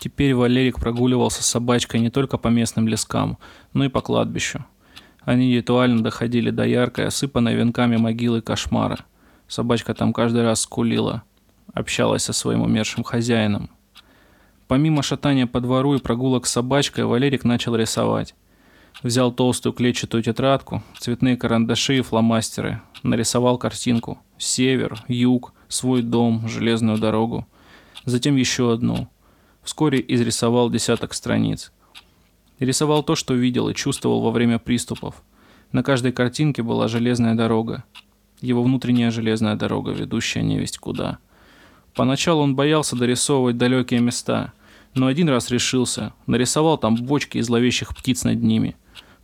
Теперь 0.00 0.34
Валерик 0.34 0.80
прогуливался 0.80 1.42
с 1.42 1.46
собачкой 1.46 2.00
не 2.00 2.08
только 2.08 2.38
по 2.38 2.48
местным 2.48 2.88
лескам, 2.88 3.36
но 3.74 3.84
и 3.84 3.88
по 3.88 4.00
кладбищу. 4.00 4.64
Они 5.26 5.54
ритуально 5.54 6.02
доходили 6.02 6.48
до 6.48 6.64
яркой, 6.64 7.08
осыпанной 7.08 7.54
венками 7.54 7.96
могилы 7.96 8.40
кошмара. 8.40 9.00
Собачка 9.48 9.92
там 9.92 10.14
каждый 10.14 10.42
раз 10.42 10.62
скулила, 10.62 11.24
общалась 11.74 12.22
со 12.22 12.32
своим 12.32 12.62
умершим 12.62 13.04
хозяином. 13.04 13.68
Помимо 14.68 15.02
шатания 15.02 15.46
по 15.46 15.60
двору 15.60 15.96
и 15.96 16.00
прогулок 16.00 16.46
с 16.46 16.52
собачкой, 16.52 17.04
Валерик 17.04 17.44
начал 17.44 17.76
рисовать. 17.76 18.34
Взял 19.02 19.30
толстую 19.30 19.72
клетчатую 19.74 20.22
тетрадку, 20.22 20.82
цветные 20.98 21.36
карандаши 21.36 21.98
и 21.98 22.00
фломастеры. 22.00 22.80
Нарисовал 23.02 23.58
картинку. 23.58 24.18
Север, 24.38 25.04
юг, 25.08 25.52
свой 25.68 26.00
дом, 26.00 26.48
железную 26.48 26.98
дорогу. 26.98 27.46
Затем 28.06 28.36
еще 28.36 28.72
одну– 28.72 29.08
Вскоре 29.66 30.02
изрисовал 30.06 30.70
десяток 30.70 31.12
страниц. 31.12 31.72
Рисовал 32.58 33.02
то, 33.02 33.14
что 33.14 33.34
видел 33.34 33.68
и 33.68 33.74
чувствовал 33.74 34.22
во 34.22 34.30
время 34.30 34.58
приступов. 34.58 35.22
На 35.72 35.82
каждой 35.82 36.12
картинке 36.12 36.62
была 36.62 36.88
железная 36.88 37.34
дорога. 37.34 37.84
Его 38.40 38.62
внутренняя 38.62 39.10
железная 39.10 39.56
дорога, 39.56 39.92
ведущая 39.92 40.42
невесть 40.42 40.78
куда. 40.78 41.18
Поначалу 41.94 42.42
он 42.42 42.54
боялся 42.54 42.96
дорисовывать 42.96 43.56
далекие 43.56 44.00
места, 44.00 44.52
но 44.94 45.06
один 45.06 45.28
раз 45.28 45.50
решился, 45.50 46.12
нарисовал 46.26 46.78
там 46.78 46.94
бочки 46.96 47.38
и 47.38 47.42
зловещих 47.42 47.94
птиц 47.96 48.24
над 48.24 48.42
ними. 48.42 48.76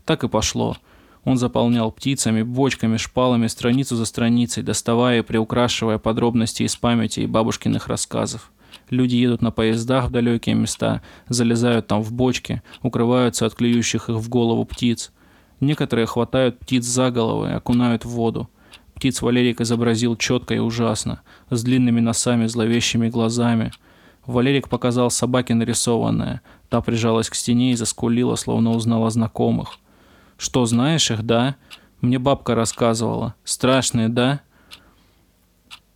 Так 0.05 0.25
и 0.25 0.29
пошло. 0.29 0.77
Он 1.25 1.37
заполнял 1.37 1.93
птицами, 1.93 2.43
бочками, 2.43 2.97
шпалами 2.97 3.47
страницу 3.47 3.95
за 3.97 4.05
страницей, 4.05 4.63
доставая 4.63 5.21
и 5.21 5.23
приукрашивая 5.23 5.99
подробности 5.99 6.65
из 6.65 6.75
памяти 6.77 7.21
и 7.21 7.27
бабушкиных 7.27 7.87
рассказов. 7.87 8.51
Люди 8.93 9.15
едут 9.15 9.41
на 9.41 9.51
поездах 9.51 10.09
в 10.09 10.11
далекие 10.11 10.55
места, 10.55 11.01
залезают 11.27 11.87
там 11.87 12.03
в 12.03 12.13
бочки, 12.13 12.63
укрываются 12.83 13.47
от 13.47 13.55
клюющих 13.55 14.11
их 14.11 14.17
в 14.17 14.29
голову 14.29 14.67
птиц. 14.67 15.13
Некоторые 15.61 16.05
хватают 16.05 16.59
птиц 16.59 16.85
за 16.85 17.11
головы 17.11 17.49
и 17.49 17.53
окунают 17.53 18.05
в 18.05 18.11
воду. 18.11 18.51
Птиц 18.95 19.23
Валерик 19.23 19.63
изобразил 19.63 20.15
четко 20.17 20.53
и 20.53 20.59
ужасно, 20.59 21.23
с 21.49 21.63
длинными 21.63 22.01
носами, 22.01 22.47
зловещими 22.47 23.09
глазами. 23.09 23.73
Валерик 24.27 24.69
показал 24.69 25.11
собаке 25.11 25.55
нарисованное. 25.55 26.43
Та 26.69 26.83
прижалась 26.83 27.31
к 27.31 27.35
стене 27.35 27.73
и 27.73 27.77
заскулила, 27.77 28.37
словно 28.37 28.73
узнала 28.73 29.09
знакомых. 29.09 29.79
«Что, 30.37 30.67
знаешь 30.67 31.11
их, 31.11 31.23
да? 31.23 31.57
Мне 32.03 32.19
бабка 32.19 32.55
рассказывала. 32.55 33.37
Страшные, 33.43 34.11
да?» 34.11 34.43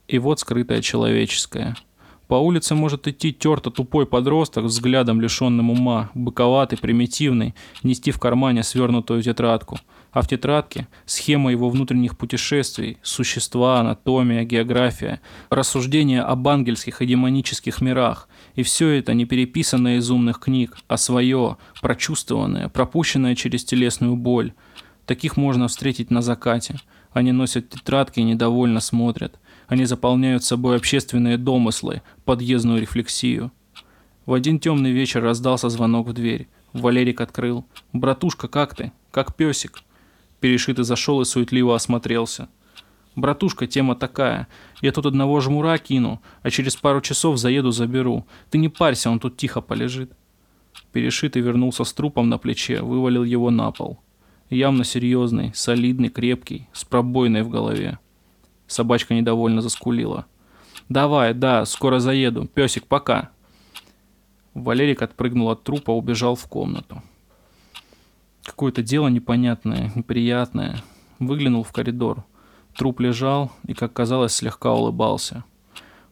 И 0.09 0.19
вот 0.19 0.41
скрытое 0.41 0.81
человеческое. 0.81 1.77
По 2.29 2.35
улице 2.35 2.75
может 2.75 3.07
идти 3.07 3.33
терто 3.33 3.71
тупой 3.71 4.05
подросток, 4.05 4.65
взглядом 4.65 5.21
лишенным 5.21 5.71
ума, 5.71 6.11
быковатый, 6.15 6.77
примитивный, 6.77 7.55
нести 7.85 8.11
в 8.11 8.19
кармане 8.19 8.65
свернутую 8.65 9.23
тетрадку. 9.23 9.79
А 10.11 10.23
в 10.23 10.29
тетрадке 10.29 10.89
схема 11.05 11.53
его 11.53 11.71
внутренних 11.71 12.17
путешествий, 12.17 12.99
существа, 13.03 13.79
анатомия, 13.79 14.45
география, 14.45 15.21
рассуждения 15.51 16.23
об 16.23 16.49
ангельских 16.49 17.01
и 17.01 17.07
демонических 17.07 17.81
мирах. 17.81 18.29
И 18.57 18.65
все 18.65 18.89
это 18.89 19.15
не 19.15 19.25
переписанное 19.25 19.99
из 19.99 20.11
умных 20.11 20.41
книг, 20.41 20.79
а 20.89 20.97
свое, 20.97 21.59
прочувствованное, 21.81 22.69
пропущенное 22.69 23.37
через 23.37 23.65
телесную 23.65 24.17
боль. 24.17 24.53
Таких 25.05 25.37
можно 25.37 25.69
встретить 25.69 26.11
на 26.11 26.23
закате. 26.23 26.81
Они 27.13 27.31
носят 27.31 27.69
тетрадки 27.71 28.19
и 28.19 28.25
недовольно 28.25 28.81
смотрят. 28.81 29.39
Они 29.69 29.85
заполняют 29.85 30.45
собой 30.45 30.77
общественные 30.77 31.39
домыслы, 31.39 32.03
подъездную 32.25 32.81
рефлексию. 32.81 33.53
В 34.25 34.33
один 34.33 34.59
темный 34.59 34.93
вечер 34.93 35.23
раздался 35.23 35.69
звонок 35.69 36.09
в 36.09 36.13
дверь. 36.13 36.49
Валерик 36.73 37.21
открыл. 37.21 37.65
«Братушка, 37.93 38.49
как 38.49 38.75
ты? 38.75 38.93
Как 39.11 39.35
песик?» 39.35 39.83
Перешитый 40.41 40.85
зашел 40.85 41.21
и 41.21 41.25
суетливо 41.25 41.75
осмотрелся. 41.75 42.49
«Братушка, 43.17 43.67
тема 43.67 43.95
такая. 43.95 44.47
Я 44.83 44.93
тут 44.93 45.07
одного 45.07 45.41
жмура 45.41 45.79
кину, 45.79 46.21
а 46.43 46.51
через 46.51 46.77
пару 46.77 47.01
часов 47.01 47.39
заеду 47.39 47.71
заберу. 47.71 48.27
Ты 48.51 48.59
не 48.59 48.69
парься, 48.69 49.11
он 49.11 49.19
тут 49.19 49.37
тихо 49.37 49.61
полежит». 49.61 50.13
Перешитый 50.93 51.43
вернулся 51.43 51.85
с 51.85 51.93
трупом 51.93 52.29
на 52.29 52.39
плече, 52.39 52.83
вывалил 52.83 53.25
его 53.25 53.51
на 53.51 53.71
пол. 53.71 53.99
Явно 54.51 54.85
серьезный, 54.85 55.53
солидный, 55.55 56.09
крепкий, 56.09 56.69
с 56.73 56.85
пробойной 56.85 57.43
в 57.43 57.49
голове. 57.49 57.99
Собачка 58.67 59.15
недовольно 59.15 59.61
заскулила. 59.61 60.27
«Давай, 60.89 61.35
да, 61.35 61.65
скоро 61.65 61.99
заеду. 61.99 62.47
Песик, 62.47 62.87
пока!» 62.87 63.31
Валерик 64.55 65.03
отпрыгнул 65.03 65.51
от 65.51 65.63
трупа, 65.65 65.91
убежал 65.91 66.35
в 66.35 66.47
комнату. 66.47 67.03
Какое-то 68.43 68.83
дело 68.83 69.09
непонятное, 69.09 69.93
неприятное. 69.95 70.83
Выглянул 71.19 71.65
в 71.65 71.73
коридор. 71.73 72.25
Труп 72.77 73.01
лежал 73.01 73.51
и, 73.67 73.75
как 73.75 73.93
казалось, 73.93 74.35
слегка 74.35 74.73
улыбался. 74.73 75.45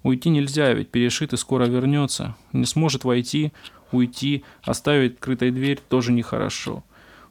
Уйти 0.03 0.29
нельзя, 0.29 0.73
ведь 0.73 0.91
перешитый 0.91 1.39
скоро 1.39 1.65
вернется. 1.65 2.37
Не 2.53 2.67
сможет 2.67 3.05
войти, 3.05 3.53
уйти, 3.93 4.45
оставить 4.63 5.15
открытой 5.15 5.51
дверь 5.53 5.81
тоже 5.89 6.13
нехорошо. 6.13 6.83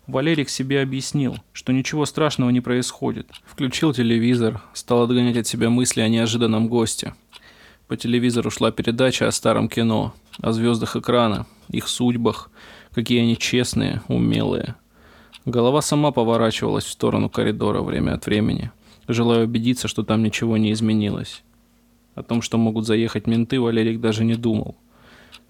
Валерик 0.08 0.50
себе 0.50 0.82
объяснил, 0.82 1.38
что 1.54 1.72
ничего 1.72 2.06
страшного 2.06 2.50
не 2.50 2.60
происходит. 2.60 3.28
Включил 3.46 3.94
телевизор, 3.94 4.62
стал 4.74 5.04
отгонять 5.04 5.38
от 5.38 5.48
себя 5.48 5.70
мысли 5.70 6.02
о 6.02 6.10
неожиданном 6.10 6.68
госте. 6.68 7.16
По 7.88 7.96
телевизору 7.96 8.52
шла 8.52 8.72
передача 8.72 9.28
о 9.28 9.32
старом 9.32 9.70
кино, 9.70 10.14
о 10.42 10.52
звездах 10.52 10.98
экрана, 10.98 11.46
их 11.70 11.88
судьбах, 11.88 12.50
какие 12.92 13.22
они 13.22 13.38
честные, 13.38 14.02
умелые. 14.10 14.76
Голова 15.46 15.82
сама 15.82 16.12
поворачивалась 16.12 16.86
в 16.86 16.92
сторону 16.92 17.30
коридора 17.30 17.82
время 17.82 18.16
от 18.16 18.26
времени, 18.26 18.72
желая 19.08 19.46
убедиться, 19.46 19.88
что 19.88 20.04
там 20.04 20.22
ничего 20.22 20.58
не 20.58 20.74
изменилось. 20.74 21.44
О 22.16 22.24
том, 22.24 22.42
что 22.42 22.58
могут 22.58 22.86
заехать 22.86 23.26
менты, 23.26 23.60
Валерик 23.60 24.02
даже 24.02 24.26
не 24.26 24.36
думал. 24.36 24.76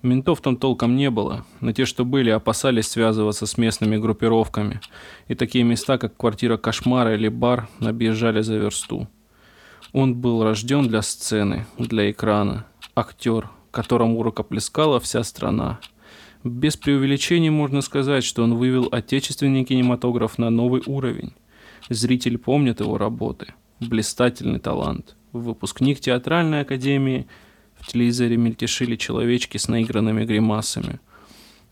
Ментов 0.04 0.42
там 0.42 0.58
толком 0.58 0.98
не 0.98 1.10
было, 1.10 1.46
но 1.62 1.72
те, 1.72 1.86
что 1.86 2.04
были, 2.04 2.30
опасались 2.30 2.90
связываться 2.90 3.46
с 3.46 3.58
местными 3.58 3.96
группировками, 3.96 4.82
и 5.30 5.34
такие 5.34 5.64
места, 5.64 5.98
как 5.98 6.18
квартира 6.18 6.58
кошмара 6.58 7.16
или 7.16 7.30
бар, 7.30 7.70
объезжали 7.80 8.42
за 8.42 8.58
версту. 8.58 9.08
Он 9.94 10.14
был 10.14 10.44
рожден 10.44 10.90
для 10.90 11.02
сцены, 11.02 11.66
для 11.78 12.12
экрана, 12.12 12.66
актер, 12.96 13.50
которому 13.72 14.22
рукоплескала 14.24 15.00
вся 15.00 15.24
страна. 15.24 15.80
Без 16.44 16.76
преувеличений 16.76 17.50
можно 17.50 17.80
сказать, 17.80 18.26
что 18.26 18.44
он 18.44 18.56
вывел 18.56 18.90
отечественный 18.92 19.64
кинематограф 19.64 20.38
на 20.38 20.50
новый 20.50 20.84
уровень. 20.86 21.32
Зритель 21.88 22.38
помнит 22.38 22.82
его 22.82 22.98
работы. 22.98 23.54
Блистательный 23.80 24.60
талант. 24.60 25.16
Выпускник 25.32 26.02
театральной 26.02 26.62
академии– 26.62 27.26
телевизоре 27.88 28.38
мельтешили 28.38 28.96
человечки 28.96 29.58
с 29.58 29.68
наигранными 29.68 30.26
гримасами. 30.26 31.00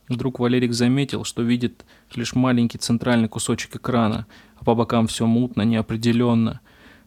Вдруг 0.09 0.39
Валерик 0.39 0.73
заметил, 0.73 1.23
что 1.23 1.41
видит 1.41 1.85
лишь 2.15 2.35
маленький 2.35 2.77
центральный 2.77 3.29
кусочек 3.29 3.77
экрана, 3.77 4.27
а 4.57 4.65
по 4.65 4.75
бокам 4.75 5.07
все 5.07 5.25
мутно, 5.25 5.61
неопределенно. 5.61 6.59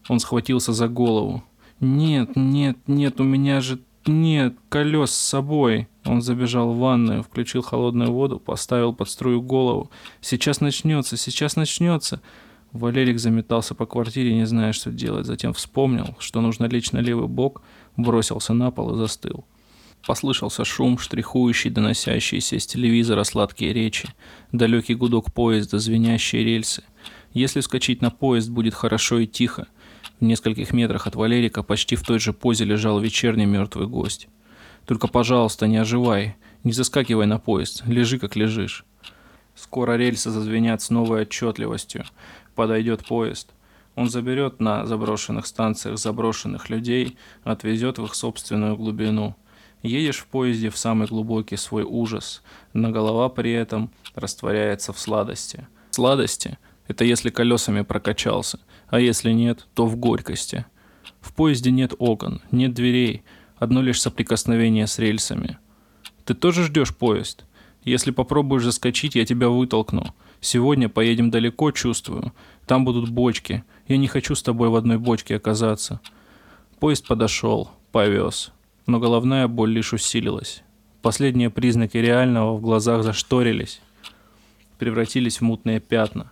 Он 0.09 0.19
схватился 0.19 0.73
за 0.73 0.87
голову. 0.87 1.43
«Нет, 1.79 2.35
нет, 2.35 2.77
нет, 2.87 3.19
у 3.19 3.23
меня 3.23 3.61
же 3.61 3.79
нет 4.05 4.55
колес 4.69 5.11
с 5.11 5.17
собой!» 5.17 5.87
Он 6.05 6.21
забежал 6.21 6.73
в 6.73 6.77
ванную, 6.77 7.23
включил 7.23 7.61
холодную 7.61 8.11
воду, 8.11 8.39
поставил 8.39 8.93
под 8.93 9.09
струю 9.09 9.41
голову. 9.41 9.91
«Сейчас 10.21 10.61
начнется, 10.61 11.17
сейчас 11.17 11.55
начнется!» 11.55 12.21
Валерик 12.71 13.19
заметался 13.19 13.73
по 13.73 13.85
квартире, 13.85 14.33
не 14.33 14.45
зная, 14.45 14.73
что 14.73 14.91
делать. 14.91 15.25
Затем 15.25 15.53
вспомнил, 15.53 16.15
что 16.19 16.41
нужно 16.41 16.65
лечь 16.65 16.91
на 16.91 16.99
левый 16.99 17.27
бок, 17.27 17.61
бросился 17.97 18.53
на 18.53 18.71
пол 18.71 18.93
и 18.93 18.97
застыл. 18.97 19.45
Послышался 20.05 20.63
шум, 20.63 20.99
штрихующий, 20.99 21.71
доносящийся 21.71 22.57
из 22.57 22.67
телевизора 22.67 23.23
сладкие 23.23 23.73
речи, 23.73 24.09
далекий 24.51 24.93
гудок 24.93 25.33
поезда, 25.33 25.79
звенящие 25.79 26.43
рельсы. 26.43 26.83
Если 27.33 27.59
вскочить 27.59 28.01
на 28.01 28.11
поезд, 28.11 28.49
будет 28.49 28.75
хорошо 28.75 29.19
и 29.19 29.27
тихо. 29.27 29.67
В 30.19 30.23
нескольких 30.23 30.71
метрах 30.73 31.07
от 31.07 31.15
Валерика 31.15 31.63
почти 31.63 31.95
в 31.95 32.03
той 32.03 32.19
же 32.19 32.33
позе 32.33 32.65
лежал 32.65 32.99
вечерний 32.99 33.45
мертвый 33.45 33.87
гость. 33.87 34.27
Только, 34.85 35.07
пожалуйста, 35.07 35.65
не 35.67 35.77
оживай, 35.77 36.35
не 36.63 36.71
заскакивай 36.71 37.25
на 37.25 37.39
поезд, 37.39 37.83
лежи 37.87 38.19
как 38.19 38.35
лежишь. 38.35 38.85
Скоро 39.55 39.97
рельсы 39.97 40.29
зазвенят 40.29 40.81
с 40.81 40.89
новой 40.89 41.21
отчетливостью. 41.21 42.05
Подойдет 42.53 43.05
поезд. 43.05 43.49
Он 43.95 44.09
заберет 44.09 44.59
на 44.59 44.85
заброшенных 44.85 45.45
станциях 45.45 45.97
заброшенных 45.97 46.69
людей, 46.69 47.17
отвезет 47.43 47.97
в 47.97 48.05
их 48.05 48.15
собственную 48.15 48.75
глубину. 48.75 49.35
Едешь 49.81 50.19
в 50.19 50.27
поезде 50.27 50.69
в 50.69 50.77
самый 50.77 51.07
глубокий 51.07 51.57
свой 51.57 51.83
ужас, 51.83 52.41
но 52.73 52.91
голова 52.91 53.29
при 53.29 53.51
этом 53.51 53.91
растворяется 54.15 54.93
в 54.93 54.99
сладости. 54.99 55.67
Сладости– 55.91 56.57
это 56.87 57.05
если 57.05 57.29
колесами 57.29 57.81
прокачался, 57.81 58.59
а 58.87 58.99
если 58.99 59.31
нет, 59.31 59.67
то 59.73 59.85
в 59.85 59.95
горькости. 59.95 60.65
В 61.21 61.33
поезде 61.33 61.71
нет 61.71 61.93
окон, 61.97 62.41
нет 62.51 62.73
дверей, 62.73 63.23
одно 63.57 63.81
лишь 63.81 64.01
соприкосновение 64.01 64.87
с 64.87 64.99
рельсами. 64.99 65.57
Ты 66.25 66.33
тоже 66.33 66.63
ждешь 66.63 66.95
поезд? 66.95 67.45
Если 67.83 68.11
попробуешь 68.11 68.63
заскочить, 68.63 69.15
я 69.15 69.25
тебя 69.25 69.49
вытолкну. 69.49 70.15
Сегодня 70.41 70.89
поедем 70.89 71.29
далеко, 71.29 71.71
чувствую. 71.71 72.33
Там 72.65 72.83
будут 72.83 73.09
бочки. 73.09 73.63
Я 73.87 73.97
не 73.97 74.07
хочу 74.07 74.35
с 74.35 74.43
тобой 74.43 74.69
в 74.69 74.75
одной 74.75 74.97
бочке 74.97 75.35
оказаться. 75.35 75.99
Поезд 76.79 77.07
подошел, 77.07 77.69
повез. 77.91 78.51
Но 78.87 78.99
головная 78.99 79.47
боль 79.47 79.71
лишь 79.71 79.93
усилилась. 79.93 80.63
Последние 81.01 81.49
признаки 81.49 81.97
реального 81.97 82.55
в 82.55 82.61
глазах 82.61 83.03
зашторились. 83.03 83.81
Превратились 84.79 85.39
в 85.39 85.41
мутные 85.41 85.79
пятна. 85.79 86.31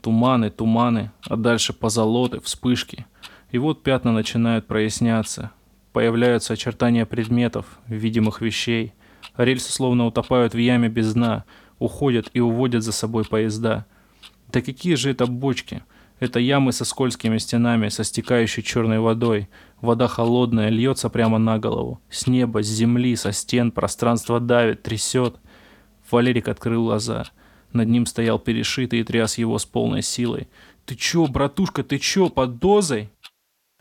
Туманы, 0.00 0.50
туманы, 0.50 1.10
а 1.22 1.36
дальше 1.36 1.72
позолоты, 1.72 2.40
вспышки. 2.40 3.06
И 3.50 3.58
вот 3.58 3.82
пятна 3.82 4.12
начинают 4.12 4.66
проясняться. 4.66 5.50
Появляются 5.92 6.54
очертания 6.54 7.06
предметов, 7.06 7.78
видимых 7.86 8.40
вещей. 8.40 8.92
Рельсы 9.36 9.72
словно 9.72 10.06
утопают 10.06 10.54
в 10.54 10.58
яме 10.58 10.88
без 10.88 11.14
дна– 11.14 11.44
уходят 11.78 12.30
и 12.32 12.40
уводят 12.40 12.82
за 12.82 12.92
собой 12.92 13.24
поезда. 13.24 13.86
Да 14.52 14.60
какие 14.60 14.94
же 14.94 15.10
это 15.10 15.26
бочки? 15.26 15.82
Это 16.20 16.38
ямы 16.38 16.72
со 16.72 16.84
скользкими 16.84 17.38
стенами, 17.38 17.88
со 17.88 18.04
стекающей 18.04 18.62
черной 18.62 19.00
водой. 19.00 19.48
Вода 19.80 20.06
холодная, 20.06 20.68
льется 20.68 21.10
прямо 21.10 21.38
на 21.38 21.58
голову. 21.58 22.00
С 22.08 22.26
неба, 22.26 22.62
с 22.62 22.66
земли, 22.66 23.16
со 23.16 23.32
стен, 23.32 23.72
пространство 23.72 24.40
давит, 24.40 24.82
трясет. 24.82 25.36
Валерик 26.10 26.48
открыл 26.48 26.84
глаза. 26.84 27.24
Над 27.72 27.88
ним 27.88 28.06
стоял 28.06 28.38
перешитый 28.38 29.00
и 29.00 29.04
тряс 29.04 29.36
его 29.36 29.58
с 29.58 29.66
полной 29.66 30.02
силой. 30.02 30.48
«Ты 30.86 30.94
чё, 30.94 31.26
братушка, 31.26 31.82
ты 31.82 31.98
чё, 31.98 32.28
под 32.28 32.58
дозой?» 32.58 33.10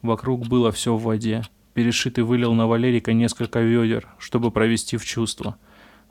Вокруг 0.01 0.47
было 0.47 0.71
все 0.71 0.95
в 0.95 1.03
воде. 1.03 1.43
Перешитый 1.73 2.23
вылил 2.23 2.53
на 2.53 2.67
Валерика 2.67 3.13
несколько 3.13 3.61
ведер, 3.61 4.07
чтобы 4.17 4.51
провести 4.51 4.97
в 4.97 5.05
чувство. 5.05 5.57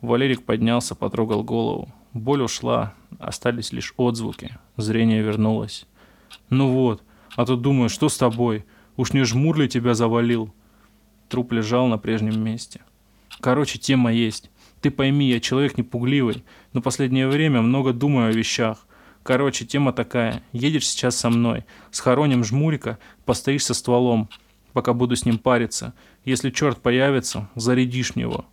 Валерик 0.01 0.45
поднялся, 0.45 0.95
потрогал 0.95 1.43
голову. 1.43 1.93
Боль 2.13 2.43
ушла, 2.43 2.95
остались 3.19 3.73
лишь 3.73 3.95
отзвуки. 3.97 4.59
Зрение 4.77 5.23
вернулось. 5.23 5.87
«Ну 6.53 6.69
вот, 6.69 7.03
а 7.35 7.47
то 7.47 7.57
думаю, 7.57 7.89
что 7.89 8.11
с 8.11 8.19
тобой? 8.19 8.67
Уж 8.99 9.15
не 9.15 9.25
жмур 9.25 9.59
ли 9.59 9.71
тебя 9.71 9.95
завалил?» 9.95 10.53
Труп 11.31 11.53
лежал 11.53 11.87
на 11.87 11.97
прежнем 11.97 12.45
месте. 12.45 12.83
«Короче, 13.41 13.79
тема 13.79 14.13
есть. 14.13 14.51
Ты 14.83 14.91
пойми, 14.91 15.31
я 15.31 15.41
человек 15.41 15.79
не 15.79 15.83
пугливый, 15.83 16.45
но 16.75 16.83
последнее 16.83 17.27
время 17.27 17.63
много 17.63 17.95
думаю 17.95 18.29
о 18.29 18.33
вещах. 18.33 18.87
Короче, 19.23 19.65
тема 19.65 19.95
такая. 19.95 20.43
Едешь 20.53 20.87
сейчас 20.87 21.17
со 21.17 21.31
мной, 21.31 21.65
схороним 21.91 22.45
жмурика, 22.45 22.99
постоишь 23.25 23.65
со 23.65 23.73
стволом. 23.73 24.29
пока 24.75 24.93
буду 24.93 25.17
с 25.17 25.25
ним 25.25 25.39
париться. 25.39 25.95
Если 26.27 26.51
черт 26.51 26.83
появится, 26.83 27.49
зарядишь 27.55 28.15
него. 28.15 28.45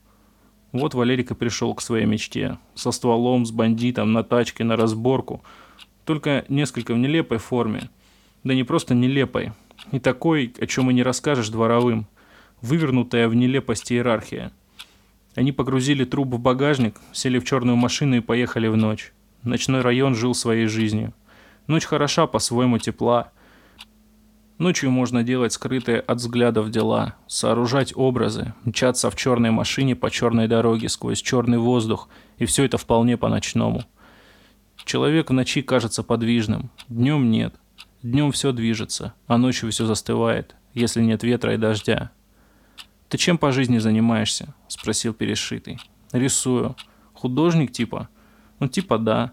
Вот 0.71 0.93
Валерик 0.93 1.31
и 1.31 1.35
пришел 1.35 1.73
к 1.73 1.81
своей 1.81 2.05
мечте. 2.05 2.59
Со 2.75 2.91
стволом, 2.91 3.45
с 3.45 3.51
бандитом, 3.51 4.13
на 4.13 4.23
тачке, 4.23 4.63
на 4.63 4.77
разборку. 4.77 5.43
Только 6.09 6.43
несколько 6.49 6.95
в 6.95 6.97
нелепой 6.97 7.37
форме. 7.37 7.91
Да 8.43 8.55
не 8.55 8.63
просто 8.63 8.95
нелепой. 8.95 9.51
И 9.91 9.99
такой, 9.99 10.51
о 10.59 10.65
чем 10.65 10.89
и 10.89 10.93
не 10.95 11.03
расскажешь 11.03 11.49
дворовым. 11.49 12.07
Вывернутая 12.63 13.27
в 13.27 13.35
нелепости 13.35 13.93
иерархия. 13.93 14.51
Они 15.35 15.51
погрузили 15.51 16.05
труп 16.05 16.33
в 16.33 16.39
багажник, 16.39 16.99
сели 17.11 17.37
в 17.37 17.45
черную 17.45 17.77
машину 17.77 18.15
и 18.15 18.21
поехали 18.21 18.67
в 18.67 18.75
ночь. 18.75 19.13
Ночной 19.43 19.81
район 19.81 20.15
жил 20.15 20.33
своей 20.33 20.65
жизнью. 20.65 21.13
Ночь 21.67 21.85
хороша, 21.85 22.25
по-своему 22.25 22.79
тепла. 22.79 23.31
Ночью 24.57 24.89
можно 24.89 25.21
делать 25.21 25.53
скрытые 25.53 25.99
от 25.99 26.17
взглядов 26.17 26.71
дела, 26.71 27.17
сооружать 27.27 27.93
образы, 27.95 28.55
мчаться 28.63 29.11
в 29.11 29.15
черной 29.15 29.51
машине 29.51 29.95
по 29.95 30.09
черной 30.09 30.47
дороге 30.47 30.89
сквозь 30.89 31.21
черный 31.21 31.59
воздух, 31.59 32.09
и 32.39 32.45
все 32.45 32.63
это 32.65 32.79
вполне 32.79 33.15
по-ночному. 33.15 33.83
Человек 34.85 35.29
в 35.29 35.33
ночи 35.33 35.61
кажется 35.61 36.03
подвижным, 36.03 36.71
днем 36.87 37.29
нет. 37.29 37.53
Днем 38.01 38.31
все 38.31 38.51
движется, 38.51 39.13
а 39.27 39.37
ночью 39.37 39.71
все 39.71 39.85
застывает, 39.85 40.55
если 40.73 41.01
нет 41.01 41.23
ветра 41.23 41.53
и 41.53 41.57
дождя. 41.57 42.11
«Ты 43.09 43.17
чем 43.17 43.37
по 43.37 43.51
жизни 43.51 43.79
занимаешься?»– 43.79 44.53
спросил 44.67 45.13
перешитый. 45.13 45.79
«Рисую. 46.11 46.75
Художник 47.13 47.71
типа?» 47.71 48.07
«Ну 48.59 48.67
типа 48.67 48.97
да. 48.97 49.31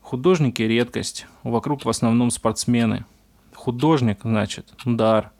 Художники– 0.00 0.62
редкость. 0.64 1.26
Вокруг 1.42 1.84
в 1.84 1.88
основном 1.88 2.30
спортсмены. 2.30 3.04
Художник, 3.54 4.20
значит, 4.22 4.72
дар. 4.84 5.32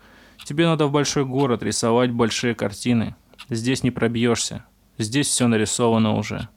Тебе 0.44 0.66
надо 0.66 0.86
в 0.86 0.92
большой 0.92 1.24
город 1.24 1.62
рисовать 1.62 2.10
большие 2.10 2.54
картины. 2.54 3.14
Здесь 3.48 3.82
не 3.82 3.90
пробьешься. 3.90 4.64
Здесь 4.98 5.28
все 5.28 5.48
нарисовано 5.48 6.14
уже. 6.16 6.48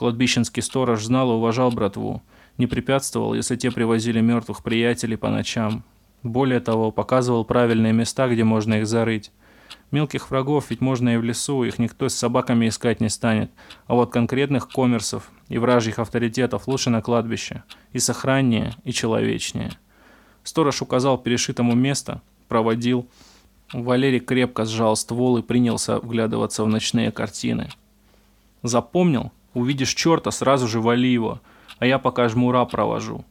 Кладбищенский 0.00 0.62
сторож 0.62 1.04
знал 1.04 1.30
и 1.30 1.34
уважал 1.34 1.70
братву. 1.70 2.22
Не 2.56 2.66
препятствовал, 2.66 3.34
если 3.34 3.54
те 3.56 3.70
привозили 3.70 4.22
мертвых 4.22 4.62
приятелей 4.62 5.18
по 5.18 5.28
ночам. 5.28 5.84
Более 6.22 6.60
того, 6.60 6.90
показывал 6.90 7.44
правильные 7.44 7.92
места, 7.92 8.26
где 8.26 8.42
можно 8.42 8.80
их 8.80 8.86
зарыть. 8.86 9.30
Мелких 9.90 10.30
врагов 10.30 10.70
ведь 10.70 10.80
можно 10.80 11.10
и 11.10 11.18
в 11.18 11.22
лесу, 11.22 11.64
их 11.64 11.78
никто 11.78 12.08
с 12.08 12.14
собаками 12.14 12.66
искать 12.66 13.02
не 13.02 13.10
станет. 13.10 13.50
А 13.88 13.94
вот 13.94 14.10
конкретных 14.10 14.70
коммерсов 14.70 15.30
и 15.50 15.58
вражьих 15.58 15.98
авторитетов 15.98 16.66
лучше 16.66 16.88
на 16.88 17.02
кладбище. 17.02 17.62
И 17.92 17.98
сохраннее, 17.98 18.72
и 18.84 18.92
человечнее. 18.94 19.72
Сторож 20.44 20.80
указал 20.80 21.18
перешитому 21.18 21.74
место, 21.74 22.22
проводил. 22.48 23.06
Валерий 23.74 24.20
крепко 24.20 24.64
сжал 24.64 24.96
ствол 24.96 25.36
и 25.36 25.42
принялся 25.42 25.98
вглядываться 25.98 26.64
в 26.64 26.68
ночные 26.68 27.12
картины. 27.12 27.68
«Запомнил? 28.62 29.30
Увидишь 29.54 29.94
черта, 29.94 30.30
сразу 30.30 30.68
же 30.68 30.80
вали 30.80 31.12
его, 31.12 31.40
а 31.78 31.86
я 31.86 31.98
пока 31.98 32.28
жмура 32.28 32.64
провожу». 32.64 33.24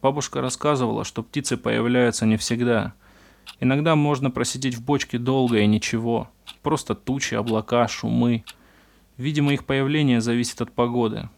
Бабушка 0.00 0.40
рассказывала, 0.40 1.04
что 1.04 1.22
птицы 1.22 1.56
появляются 1.56 2.24
не 2.24 2.36
всегда. 2.36 2.94
Иногда 3.60 3.96
можно 3.96 4.30
просидеть 4.30 4.76
в 4.76 4.84
бочке 4.84 5.18
долго 5.18 5.58
и 5.58 5.66
ничего. 5.66 6.28
Просто 6.62 6.94
тучи, 6.94 7.34
облака, 7.34 7.88
шумы. 7.88 8.44
Видимо, 9.16 9.52
их 9.52 9.64
появление 9.64 10.20
зависит 10.20 10.60
от 10.60 10.70
погоды. 10.70 11.28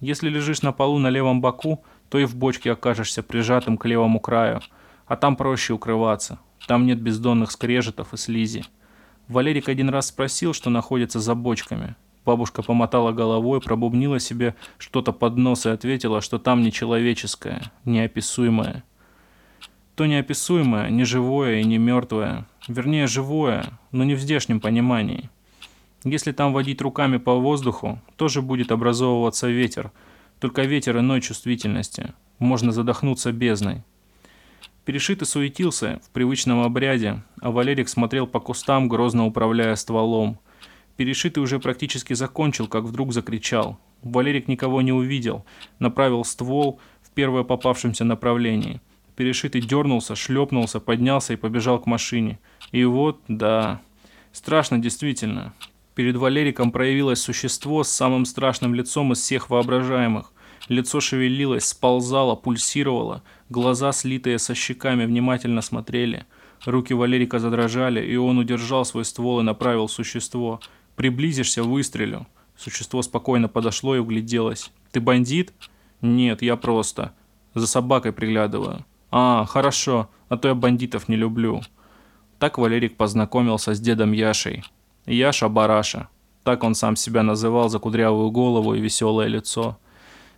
Если 0.00 0.28
лежишь 0.28 0.62
на 0.62 0.72
полу 0.72 0.98
на 0.98 1.08
левом 1.08 1.40
боку, 1.40 1.82
то 2.10 2.18
и 2.18 2.26
в 2.26 2.36
бочке 2.36 2.72
окажешься 2.72 3.22
прижатым 3.22 3.78
к 3.78 3.86
левому 3.86 4.20
краю, 4.20 4.60
а 5.06 5.16
там 5.16 5.34
проще 5.34 5.72
укрываться. 5.72 6.38
Там 6.66 6.84
нет 6.84 7.00
бездонных 7.00 7.50
скрежетов 7.50 8.12
и 8.12 8.18
слизи. 8.18 8.64
Валерик 9.28 9.70
один 9.70 9.88
раз 9.88 10.08
спросил, 10.08 10.52
что 10.52 10.68
находится 10.68 11.20
за 11.20 11.34
бочками. 11.34 11.96
Бабушка 12.24 12.62
помотала 12.62 13.12
головой, 13.12 13.60
пробубнила 13.60 14.20
себе 14.20 14.54
что-то 14.78 15.12
под 15.12 15.36
нос 15.36 15.66
и 15.66 15.70
ответила, 15.70 16.20
что 16.20 16.38
там 16.38 16.62
нечеловеческое, 16.62 17.72
неописуемое. 17.84 18.84
То 19.96 20.06
неописуемое, 20.06 20.90
не 20.90 21.04
живое 21.04 21.60
и 21.60 21.64
не 21.64 21.78
мертвое. 21.78 22.46
Вернее, 22.68 23.06
живое, 23.06 23.78
но 23.90 24.04
не 24.04 24.14
в 24.14 24.20
здешнем 24.20 24.60
понимании. 24.60 25.30
Если 26.04 26.32
там 26.32 26.52
водить 26.52 26.80
руками 26.80 27.16
по 27.16 27.34
воздуху, 27.34 28.00
тоже 28.16 28.42
будет 28.42 28.72
образовываться 28.72 29.48
ветер– 29.48 29.90
только 30.42 30.62
ветер 30.62 30.98
иной 30.98 31.20
чувствительности. 31.20 32.14
Можно 32.40 32.72
задохнуться 32.72 33.30
бездной. 33.30 33.84
Перешитый 34.84 35.24
суетился 35.24 36.00
в 36.04 36.10
привычном 36.10 36.64
обряде, 36.64 37.22
а 37.40 37.52
Валерик 37.52 37.88
смотрел 37.88 38.26
по 38.26 38.40
кустам, 38.40 38.88
грозно 38.88 39.24
управляя 39.24 39.76
стволом. 39.76 40.40
Перешитый 40.96 41.42
уже 41.42 41.58
практически 41.58 42.14
закончил, 42.14 42.66
как 42.66 42.84
вдруг 42.84 43.12
закричал. 43.12 43.78
Валерик 44.02 44.48
никого 44.48 44.82
не 44.82 44.92
увидел, 44.92 45.44
направил 45.78 46.24
ствол 46.24 46.80
в 47.02 47.10
первое 47.10 47.44
попавшемся 47.44 48.04
направлении. 48.04 48.80
Перешитый 49.16 49.60
дернулся, 49.60 50.16
шлепнулся, 50.16 50.80
поднялся 50.80 51.32
и 51.32 51.36
побежал 51.36 51.78
к 51.80 51.86
машине. 51.86 52.38
И 52.72 52.84
вот, 52.84 53.20
да, 53.28 53.80
страшно 54.32 54.78
действительно. 54.78 55.52
Перед 55.94 56.16
Валериком 56.16 56.72
проявилось 56.72 57.20
существо 57.20 57.84
с 57.84 57.90
самым 57.90 58.24
страшным 58.24 58.74
лицом 58.74 59.12
из 59.12 59.18
всех 59.20 59.50
воображаемых. 59.50 60.32
Лицо 60.68 61.00
шевелилось, 61.00 61.66
сползало, 61.66 62.34
пульсировало, 62.34 63.22
глаза, 63.50 63.92
слитые 63.92 64.38
со 64.38 64.54
щеками, 64.54 65.04
внимательно 65.04 65.60
смотрели. 65.60 66.24
Руки 66.64 66.94
Валерика 66.94 67.38
задрожали, 67.38 68.04
и 68.04 68.16
он 68.16 68.38
удержал 68.38 68.84
свой 68.84 69.04
ствол 69.04 69.40
и 69.40 69.42
направил 69.42 69.88
существо. 69.88 70.60
«Приблизишься, 70.96 71.62
выстрелю». 71.62 72.26
Существо 72.56 73.02
спокойно 73.02 73.48
подошло 73.48 73.96
и 73.96 73.98
угляделось. 73.98 74.70
«Ты 74.90 75.00
бандит?» 75.00 75.52
«Нет, 76.00 76.42
я 76.42 76.56
просто. 76.56 77.12
За 77.54 77.66
собакой 77.66 78.12
приглядываю». 78.12 78.84
«А, 79.10 79.44
хорошо, 79.44 80.08
а 80.28 80.36
то 80.36 80.48
я 80.48 80.54
бандитов 80.54 81.08
не 81.08 81.16
люблю». 81.16 81.62
Так 82.38 82.58
Валерик 82.58 82.96
познакомился 82.96 83.74
с 83.74 83.80
дедом 83.80 84.12
Яшей. 84.12 84.64
Яша-бараша. 85.06 86.08
Так 86.44 86.64
он 86.64 86.74
сам 86.74 86.96
себя 86.96 87.22
называл 87.22 87.68
за 87.68 87.78
кудрявую 87.78 88.30
голову 88.30 88.74
и 88.74 88.80
веселое 88.80 89.28
лицо. 89.28 89.78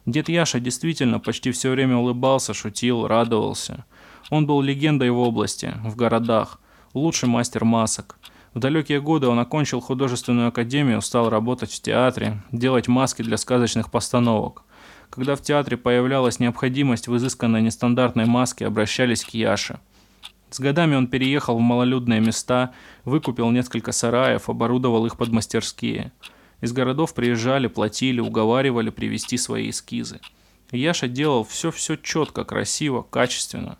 Дед 0.06 0.28
Яша 0.28 0.60
действительно 0.60 1.18
почти 1.18 1.50
все 1.50 1.70
время 1.70 1.96
улыбался, 1.96 2.52
шутил, 2.52 3.06
радовался. 3.06 3.86
Он 4.30 4.46
был 4.46 4.60
легендой 4.60 5.10
в 5.10 5.18
области, 5.18 5.74
в 5.82 5.96
городах, 5.96 6.60
лучший 6.92 7.28
мастер 7.28 7.64
масок. 7.64 8.18
В 8.54 8.58
далекие 8.60 9.00
годы 9.00 9.26
он 9.26 9.38
окончил 9.38 9.80
художественную 9.80 10.48
академию, 10.48 11.02
стал 11.02 11.28
работать 11.28 11.72
в 11.72 11.82
театре, 11.82 12.40
делать 12.52 12.88
маски 12.88 13.22
для 13.22 13.36
сказочных 13.36 13.90
постановок. 13.90 14.62
Когда 15.10 15.36
в 15.36 15.42
театре 15.42 15.76
появлялась 15.76 16.40
необходимость 16.40 17.08
в 17.08 17.16
изысканной 17.16 17.62
нестандартной 17.62 18.26
маске, 18.26 18.66
обращались 18.66 19.24
к 19.24 19.30
Яше– 19.30 19.78
с 20.54 20.60
годами 20.60 20.94
он 20.94 21.08
переехал 21.08 21.58
в 21.58 21.60
малолюдные 21.60 22.20
места, 22.20 22.72
выкупил 23.04 23.50
несколько 23.50 23.90
сараев, 23.90 24.48
оборудовал 24.48 25.04
их 25.04 25.16
под 25.16 25.30
мастерские. 25.30 26.12
Из 26.60 26.72
городов 26.72 27.12
приезжали, 27.12 27.66
платили, 27.66 28.20
уговаривали 28.20 28.90
привезти 28.90 29.36
свои 29.36 29.70
эскизы. 29.70 30.20
Яша 30.70 31.08
делал 31.08 31.42
все-все 31.42 31.96
четко, 31.96 32.44
красиво, 32.44 33.02
качественно. 33.02 33.78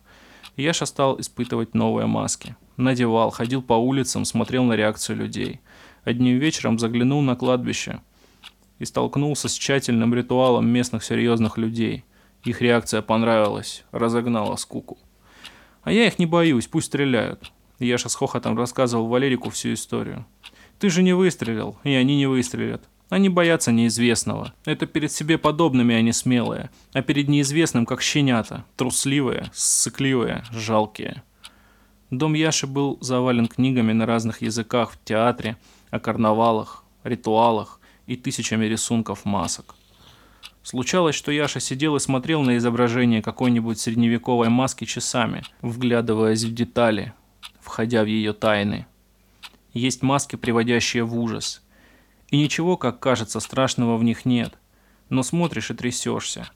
Яша 0.57 0.85
стал 0.85 1.21
испытывать 1.21 1.75
новые 1.75 2.09
маски. 2.09 2.57
Надевал, 2.77 3.31
ходил 3.31 3.63
по 3.63 3.75
улицам, 3.75 4.25
смотрел 4.25 4.65
на 4.65 4.75
реакцию 4.75 5.17
людей. 5.17 5.61
Одним 6.05 6.39
вечером 6.39 6.79
заглянул 6.79 7.23
на 7.23 7.37
кладбище 7.37 8.01
и 8.79 8.85
столкнулся 8.85 9.49
с 9.49 9.55
тщательным 9.55 10.15
ритуалом 10.15 10.67
местных 10.67 11.05
серьезных 11.05 11.57
людей. 11.57 12.05
Их 12.45 12.61
реакция 12.61 13.01
понравилась, 13.01 13.85
разогнала 13.93 14.57
скуку. 14.57 14.99
А 15.83 15.93
я 15.93 16.07
их 16.07 16.19
не 16.19 16.27
боюсь, 16.27 16.67
пусть 16.67 16.87
стреляют. 16.87 17.53
Яша 17.79 18.09
с 18.09 18.15
хохотом 18.15 18.57
рассказывал 18.57 19.07
Валерику 19.07 19.51
всю 19.51 19.73
историю. 19.73 20.27
Ты 20.79 20.91
же 20.91 21.03
не 21.03 21.13
выстрелил, 21.13 21.79
и 21.85 21.93
они 21.95 22.17
не 22.17 22.27
выстрелят. 22.27 22.83
Они 23.09 23.29
боятся 23.29 23.71
неизвестного. 23.71 24.55
Это 24.65 24.87
перед 24.87 25.13
себе 25.13 25.39
подобными 25.39 25.95
они 25.95 26.13
смелые, 26.13 26.71
а 26.93 27.03
перед 27.03 27.29
неизвестным 27.29 27.87
как 27.87 28.03
щенята, 28.03 28.65
трусливые, 28.77 29.51
ссыкливые, 29.53 30.45
жалкие. 30.51 31.23
Дом 32.11 32.35
Яши 32.35 32.67
был 32.67 32.99
завален 33.01 33.47
книгами 33.47 33.93
на 33.93 34.07
разных 34.07 34.43
языках 34.43 34.93
в 34.93 35.05
театре, 35.05 35.57
о 35.91 35.99
карнавалах, 36.01 36.85
ритуалах 37.03 37.81
и 38.07 38.17
тысячами 38.17 38.67
рисунков 38.67 39.25
масок. 39.25 39.75
Случалось, 40.63 41.15
что 41.15 41.31
Яша 41.31 41.61
сидел 41.61 41.97
и 41.97 42.01
смотрел 42.01 42.43
на 42.43 42.57
изображение 42.57 43.23
какой-нибудь 43.23 43.79
средневековой 43.79 44.49
маски 44.49 44.85
часами, 44.85 45.43
вглядываясь 45.61 46.45
в 46.45 46.55
детали, 46.55 47.13
входя 47.61 48.03
в 48.03 48.07
ее 48.07 48.33
тайны. 48.33 48.87
Есть 49.73 50.03
маски, 50.03 50.37
приводящие 50.37 51.05
в 51.05 51.19
ужас. 51.19 51.63
И 52.29 52.39
ничего, 52.39 52.77
как 52.77 53.01
кажется, 53.01 53.41
страшного 53.41 53.97
в 53.97 54.05
них 54.05 54.25
нет. 54.25 54.55
Но 55.11 55.23
смотришь 55.23 55.71
и 55.71 55.75
трясешься. 55.75 56.49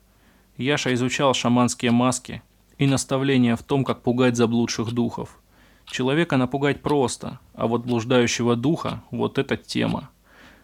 Яша 0.57 0.95
изучал 0.95 1.35
шаманские 1.35 1.91
маски 1.91 2.43
и 2.79 2.87
наставления 2.87 3.57
в 3.57 3.63
том, 3.63 3.85
как 3.85 4.03
пугать 4.03 4.37
заблудших 4.37 4.93
духов. 4.93 5.41
Человека 5.87 6.37
напугать 6.37 6.83
просто, 6.83 7.41
а 7.55 7.67
вот 7.67 7.85
блуждающего 7.85 8.57
духа– 8.57 9.03
вот 9.11 9.39
эта 9.39 9.57
тема. 9.57 10.11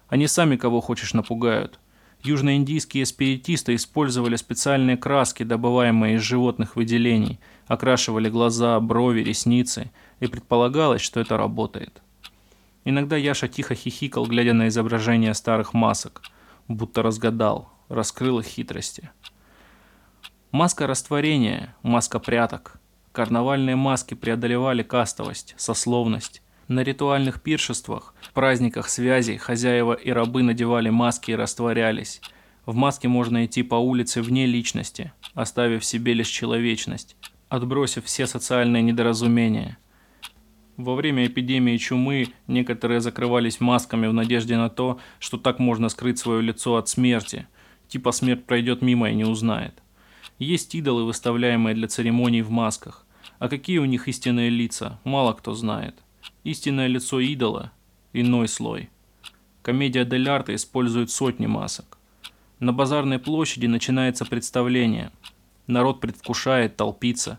Они 0.09 0.27
сами 0.27 0.57
кого 0.57 0.81
хочешь 0.81 1.15
напугают. 1.15 1.79
Южноиндийские 2.23 3.05
спиритисты 3.05 3.75
использовали 3.75 4.37
специальные 4.37 4.97
краски, 4.97 5.43
добываемые 5.43 6.17
из 6.17 6.23
животных 6.23 6.77
выделений, 6.77 7.39
окрашивали 7.67 8.31
глаза, 8.31 8.79
брови, 8.81 9.23
ресницы, 9.23 9.91
и 10.21 10.27
предполагалось, 10.27 11.03
что 11.03 11.21
это 11.21 11.37
работает. 11.37 12.01
Иногда 12.85 13.17
Яша 13.17 13.49
тихо 13.49 13.75
хихикал, 13.75 14.27
глядя 14.27 14.53
на 14.53 14.69
изображения 14.69 15.35
старых 15.35 15.75
масок, 15.75 16.23
будто 16.69 17.03
разгадал, 17.03 17.71
раскрыл 17.89 18.41
их 18.41 18.47
хитрости. 18.47 19.11
Маска 20.55 20.87
растворения, 20.87 21.75
маска 21.83 22.21
пряток– 22.21 22.81
Карнавальные 23.13 23.75
маски 23.75 24.15
преодолевали 24.15 24.85
кастовость, 24.85 25.57
сословность. 25.57 26.43
На 26.69 26.85
ритуальных 26.85 27.43
пиршествах, 27.43 28.15
праздниках 28.35 28.89
связей 28.89 29.37
хозяева 29.37 29.95
и 29.95 30.13
рабы 30.13 30.45
надевали 30.45 30.91
маски 30.91 31.33
и 31.33 31.35
растворялись. 31.35 32.21
В 32.67 32.77
маске 32.77 33.09
можно 33.09 33.45
идти 33.45 33.65
по 33.65 33.75
улице 33.75 34.23
вне 34.23 34.47
личности, 34.47 35.13
оставив 35.35 35.85
себе 35.85 36.13
лишь 36.13 36.29
человечность, 36.29 37.17
отбросив 37.49 38.05
все 38.05 38.29
социальные 38.29 38.85
недоразумения. 38.85 39.79
Во 40.77 40.95
время 40.95 41.27
эпидемии 41.27 41.79
чумы 41.79 42.29
некоторые 42.47 43.01
закрывались 43.01 43.59
масками 43.59 44.07
в 44.07 44.13
надежде 44.13 44.57
на 44.57 44.71
то, 44.71 45.01
что 45.19 45.37
так 45.37 45.59
можно 45.59 45.89
скрыть 45.89 46.21
свое 46.21 46.43
лицо 46.43 46.77
от 46.77 46.89
смерти, 46.89 47.49
типа 47.89 48.13
смерть 48.13 48.45
пройдет 48.45 48.83
мимо 48.83 49.11
и 49.11 49.17
не 49.17 49.25
узнает. 49.25 49.84
Есть 50.39 50.75
идолы, 50.75 51.05
выставляемые 51.05 51.75
для 51.75 51.89
церемоний 51.89 52.43
в 52.43 52.51
масках. 52.51 53.07
А 53.39 53.49
какие 53.49 53.79
у 53.79 53.85
них 53.85 54.09
истинные 54.09 54.51
лица, 54.51 54.99
мало 55.05 55.33
кто 55.33 55.55
знает. 55.55 55.95
Истинное 56.45 56.87
лицо 56.87 57.21
идола– 57.21 57.73
иной 58.13 58.49
слой. 58.49 58.91
Комедия 59.63 60.05
Дель 60.05 60.29
Арте 60.29 60.55
использует 60.55 61.11
сотни 61.11 61.47
масок. 61.47 61.99
На 62.61 62.73
базарной 62.73 63.19
площади 63.19 63.67
начинается 63.67 64.25
представление. 64.25 65.11
Народ 65.67 66.01
предвкушает, 66.01 66.77
толпится. 66.77 67.39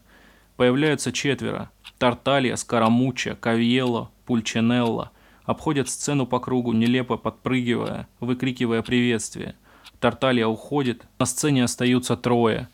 Появляются 0.56 1.12
четверо. 1.12 1.72
Тарталья, 1.98 2.56
Скарамучча, 2.56 3.36
Кавьелло, 3.36 4.12
Пульчинелло. 4.26 5.12
Обходят 5.44 5.90
сцену 5.90 6.26
по 6.26 6.40
кругу, 6.40 6.74
нелепо 6.74 7.18
подпрыгивая, 7.18 8.08
выкрикивая 8.20 8.82
приветствие. 8.82 9.56
Тарталья 10.00 10.48
уходит, 10.48 11.06
на 11.20 11.26
сцене 11.26 11.64
остаются 11.64 12.18
трое. 12.18 12.70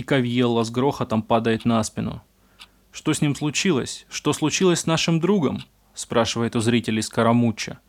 И 0.00 0.02
Кавьелло 0.02 0.64
с 0.64 0.70
грохотом 0.70 1.20
падает 1.22 1.66
на 1.66 1.84
спину. 1.84 2.22
«Что 2.90 3.12
с 3.12 3.20
ним 3.20 3.34
случилось? 3.34 4.06
Что 4.08 4.32
случилось 4.32 4.80
с 4.80 4.86
нашим 4.86 5.20
другом?»– 5.20 5.62
спрашивает 5.94 6.56
у 6.56 6.60
зрителей 6.60 7.02
Скоромучча. 7.02 7.80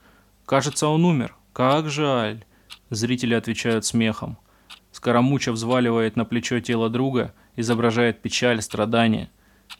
«Кажется, 0.45 0.89
он 0.89 1.05
умер. 1.05 1.37
Как 1.53 1.89
жаль!» 1.89 2.43
Зрители 2.89 3.33
отвечают 3.33 3.85
смехом. 3.85 4.37
Скоромуча 4.91 5.53
взваливает 5.53 6.17
на 6.17 6.25
плечо 6.25 6.59
тело 6.59 6.89
друга, 6.89 7.33
изображает 7.55 8.21
печаль, 8.21 8.61
страдания. 8.61 9.31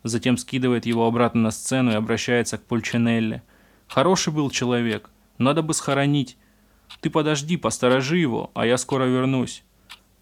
Затем 0.03 0.37
скидывает 0.37 0.85
его 0.85 1.05
обратно 1.07 1.41
на 1.41 1.51
сцену 1.51 1.91
и 1.91 1.95
обращается 1.95 2.57
к 2.57 2.63
Пульчинелли. 2.63 3.41
«Хороший 3.89 4.31
был 4.31 4.49
человек. 4.49 5.09
Надо 5.37 5.63
бы 5.63 5.73
схоронить. 5.73 6.37
Ты 7.01 7.09
подожди, 7.09 7.57
посторожи 7.57 8.19
его, 8.19 8.51
а 8.53 8.65
я 8.65 8.77
скоро 8.77 9.03
вернусь». 9.03 9.65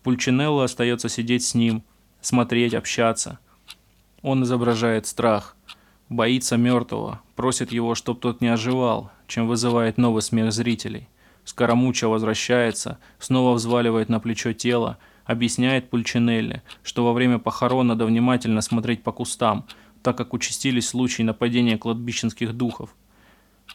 Пульчинелло 0.02 0.64
остается 0.64 1.08
сидеть 1.08 1.44
с 1.44 1.54
ним, 1.54 1.84
смотреть, 2.22 2.74
общаться– 2.74 3.40
он 4.22 4.44
изображает 4.44 5.08
страх, 5.08 5.56
боится 6.10 6.58
мертвого, 6.58 7.22
просит 7.36 7.72
его, 7.72 7.96
чтоб 7.96 8.20
тот 8.20 8.42
не 8.42 8.50
оживал, 8.50 9.12
чем 9.28 9.48
вызывает 9.48 9.98
новый 9.98 10.22
смех 10.22 10.52
зрителей. 10.52 11.08
Скоромуча 11.46 12.08
возвращается, 12.08 13.00
снова 13.18 13.54
взваливает 13.54 14.10
на 14.10 14.20
плечо 14.20 14.52
тело, 14.54 14.98
объясняет 15.24 15.90
Пульчинелли, 15.90 16.64
что 16.84 17.06
во 17.06 17.14
время 17.14 17.40
похорон 17.40 17.88
надо 17.88 18.06
внимательно 18.06 18.62
смотреть 18.62 19.04
по 19.04 19.12
кустам, 19.12 19.66
так 20.04 20.18
как 20.18 20.34
участились 20.34 20.90
случаи 20.90 21.24
нападения 21.24 21.78
кладбищенских 21.78 22.54
духов. 22.54 22.94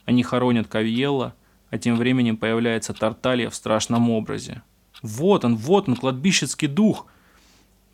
Они 0.05 0.21
хоронят 0.21 0.67
Кавьелла, 0.67 1.33
а 1.71 1.77
тем 1.79 1.95
временем 1.95 2.37
появляется 2.37 2.93
Тарталья 2.93 3.49
в 3.49 3.55
страшном 3.55 4.11
образе. 4.11 4.61
«Вот 5.01 5.43
он, 5.43 5.55
вот 5.55 5.89
он, 5.89 5.95
кладбищенский 5.95 6.67
дух!» 6.67 7.07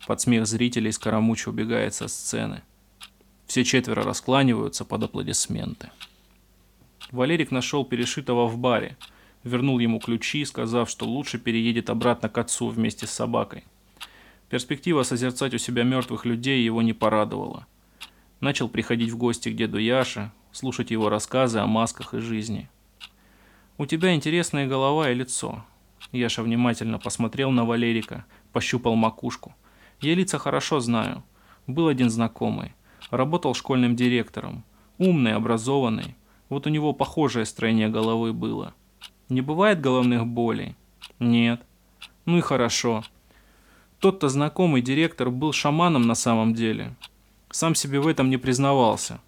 Под 0.06 0.20
смех 0.20 0.46
зрителей 0.46 0.90
Скоромуч 0.90 1.46
убегает 1.46 1.94
со 1.94 2.08
сцены. 2.08 2.62
Все 3.46 3.64
четверо 3.64 4.02
раскланиваются 4.02 4.84
под 4.84 5.04
аплодисменты. 5.04 5.90
Валерик 7.12 7.50
нашел 7.50 7.84
перешитого 7.84 8.46
в 8.46 8.58
баре, 8.58 8.96
вернул 9.44 9.78
ему 9.78 10.00
ключи, 10.00 10.44
сказав, 10.44 10.90
что 10.90 11.06
лучше 11.06 11.38
переедет 11.38 11.88
обратно 11.88 12.28
к 12.28 12.38
отцу 12.38 12.68
вместе 12.68 13.06
с 13.06 13.10
собакой. 13.10 13.64
Перспектива 14.48 15.02
созерцать 15.04 15.54
у 15.54 15.58
себя 15.58 15.84
мертвых 15.84 16.24
людей 16.24 16.64
его 16.64 16.82
не 16.82 16.92
порадовала. 16.92 17.66
Начал 18.40 18.68
приходить 18.68 19.10
в 19.10 19.16
гости 19.16 19.50
к 19.50 19.56
деду 19.56 19.78
Яше, 19.78 20.32
слушать 20.50 20.90
его 20.90 21.10
рассказы 21.10 21.60
о 21.60 21.66
масках 21.66 22.14
и 22.14 22.18
жизни. 22.18 22.68
«У 23.78 23.86
тебя 23.86 24.14
интересная 24.14 24.66
голова 24.66 25.10
и 25.10 25.14
лицо». 25.14 25.64
Яша 26.10 26.42
внимательно 26.42 26.98
посмотрел 26.98 27.52
на 27.52 27.64
Валерика, 27.64 28.24
пощупал 28.52 28.96
макушку– 28.96 29.54
я 30.02 30.14
лица 30.14 30.38
хорошо 30.38 30.80
знаю. 30.80 31.22
Был 31.66 31.88
один 31.88 32.10
знакомый. 32.10 32.72
Работал 33.10 33.54
школьным 33.54 33.96
директором. 33.96 34.64
Умный, 34.98 35.34
образованный. 35.34 36.16
Вот 36.48 36.66
у 36.66 36.70
него 36.70 36.92
похожее 36.92 37.46
строение 37.46 37.88
головы 37.88 38.32
было. 38.32 38.74
Не 39.28 39.40
бывает 39.40 39.80
головных 39.80 40.26
болей? 40.26 40.76
Нет. 41.18 41.62
Ну 42.26 42.38
и 42.38 42.40
хорошо. 42.40 43.04
Тот-то 44.00 44.28
знакомый 44.28 44.82
директор 44.82 45.30
был 45.30 45.52
шаманом 45.52 46.06
на 46.06 46.14
самом 46.14 46.54
деле. 46.54 46.94
Сам 47.50 47.74
себе 47.74 48.00
в 48.00 48.08
этом 48.08 48.28
не 48.28 48.36
признавался. 48.36 49.20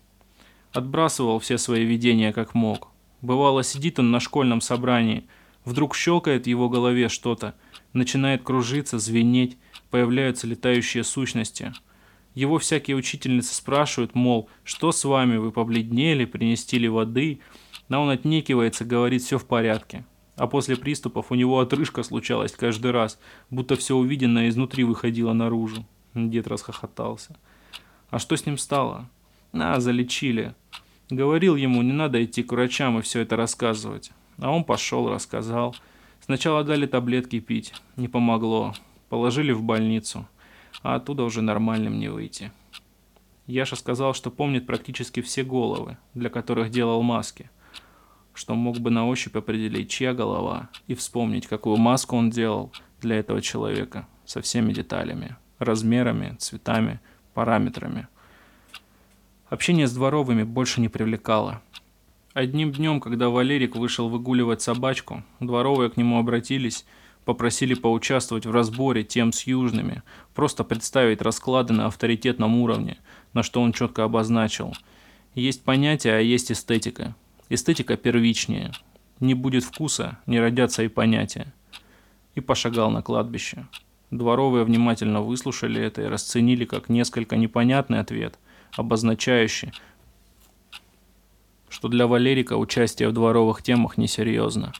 Отбрасывал 0.72 1.38
все 1.38 1.56
свои 1.56 1.84
видения 1.84 2.32
как 2.32 2.54
мог. 2.54 2.88
Бывало, 3.22 3.62
сидит 3.62 4.00
он 4.00 4.10
на 4.10 4.18
школьном 4.18 4.60
собрании, 4.60 5.24
вдруг 5.64 5.94
щелкает 5.94 6.44
в 6.44 6.48
его 6.48 6.68
голове 6.68 7.08
что-то, 7.08 7.54
начинает 7.92 8.42
кружиться, 8.42 8.98
звенеть, 8.98 9.56
появляются 9.94 10.48
летающие 10.48 11.04
сущности. 11.04 11.72
Его 12.34 12.58
всякие 12.58 12.96
учительницы 12.96 13.54
спрашивают, 13.54 14.16
мол, 14.16 14.48
что 14.64 14.90
с 14.90 15.04
вами, 15.04 15.36
вы 15.36 15.52
побледнели, 15.52 16.24
принести 16.24 16.80
ли 16.80 16.88
воды, 16.88 17.38
но 17.88 18.02
он 18.02 18.10
отнекивается, 18.10 18.84
говорит, 18.84 19.22
все 19.22 19.38
в 19.38 19.46
порядке. 19.46 20.04
А 20.34 20.48
после 20.48 20.74
приступов 20.74 21.26
у 21.30 21.36
него 21.36 21.60
отрыжка 21.60 22.02
случалась 22.02 22.50
каждый 22.50 22.90
раз, 22.90 23.20
будто 23.50 23.76
все 23.76 23.94
увиденное 23.94 24.48
изнутри 24.48 24.82
выходило 24.82 25.32
наружу. 25.32 25.86
Дед 26.12 26.48
расхохотался. 26.48 27.36
А 28.10 28.18
что 28.18 28.34
с 28.34 28.46
ним 28.46 28.58
стало? 28.58 29.08
А, 29.52 29.78
залечили. 29.78 30.56
Говорил 31.08 31.54
ему, 31.54 31.82
не 31.82 31.92
надо 31.92 32.24
идти 32.24 32.42
к 32.42 32.50
врачам 32.50 32.98
и 32.98 33.02
все 33.02 33.20
это 33.20 33.36
рассказывать. 33.36 34.10
А 34.38 34.50
он 34.50 34.64
пошел, 34.64 35.08
рассказал. 35.08 35.76
Сначала 36.20 36.64
дали 36.64 36.86
таблетки 36.86 37.38
пить. 37.38 37.72
Не 37.94 38.08
помогло. 38.08 38.74
Положили 39.14 39.52
в 39.52 39.62
больницу, 39.62 40.26
а 40.82 40.96
оттуда 40.96 41.22
уже 41.22 41.40
нормальным 41.40 42.00
не 42.00 42.08
выйти. 42.08 42.50
Яша 43.46 43.76
сказал, 43.76 44.12
что 44.12 44.32
помнит 44.32 44.66
практически 44.66 45.22
все 45.22 45.44
головы, 45.44 45.98
для 46.14 46.30
которых 46.30 46.70
делал 46.70 47.00
маски, 47.02 47.48
что 48.34 48.56
мог 48.56 48.80
бы 48.80 48.90
на 48.90 49.06
ощупь 49.06 49.36
определить, 49.36 49.88
чья 49.88 50.14
голова, 50.14 50.68
и 50.88 50.96
вспомнить, 50.96 51.46
какую 51.46 51.76
маску 51.76 52.16
он 52.16 52.30
делал 52.30 52.72
для 53.00 53.14
этого 53.14 53.40
человека, 53.40 54.08
со 54.24 54.42
всеми 54.42 54.72
деталями, 54.72 55.36
размерами, 55.60 56.34
цветами, 56.40 56.98
параметрами. 57.34 58.08
Общение 59.48 59.86
с 59.86 59.94
дворовыми 59.94 60.42
больше 60.42 60.80
не 60.80 60.88
привлекало. 60.88 61.62
Одним 62.32 62.72
днем, 62.72 63.00
когда 63.00 63.28
Валерик 63.28 63.76
вышел 63.76 64.08
выгуливать 64.08 64.60
собачку, 64.60 65.22
дворовые 65.38 65.90
к 65.90 65.96
нему 65.96 66.18
обратились– 66.18 66.84
Попросили 67.24 67.74
поучаствовать 67.74 68.44
в 68.44 68.50
разборе 68.50 69.02
тем 69.02 69.32
с 69.32 69.46
южными, 69.46 70.02
просто 70.34 70.62
представить 70.62 71.22
расклады 71.22 71.72
на 71.72 71.86
авторитетном 71.86 72.56
уровне, 72.56 72.98
на 73.32 73.42
что 73.42 73.62
он 73.62 73.72
четко 73.72 74.04
обозначил. 74.04 74.74
Есть 75.34 75.64
понятие, 75.64 76.16
а 76.16 76.20
есть 76.20 76.52
эстетика. 76.52 77.14
Эстетика 77.48 77.96
первичнее. 77.96 78.72
Не 79.20 79.34
будет 79.34 79.64
вкуса, 79.64 80.18
не 80.26 80.38
родятся 80.38 80.82
и 80.82 80.88
понятия. 80.88 81.52
И 82.34 82.40
пошагал 82.40 82.90
на 82.90 83.00
кладбище. 83.00 83.66
Дворовые 84.10 84.64
внимательно 84.64 85.22
выслушали 85.22 85.80
это 85.80 86.02
и 86.02 86.06
расценили 86.06 86.64
как 86.64 86.88
несколько 86.88 87.36
непонятный 87.36 88.00
ответ, 88.00 88.38
обозначающий, 88.76 89.72
что 91.68 91.88
для 91.88 92.06
Валерика 92.06 92.56
участие 92.56 93.08
в 93.08 93.12
дворовых 93.12 93.62
темах 93.62 93.96
несерьезно. 93.98 94.72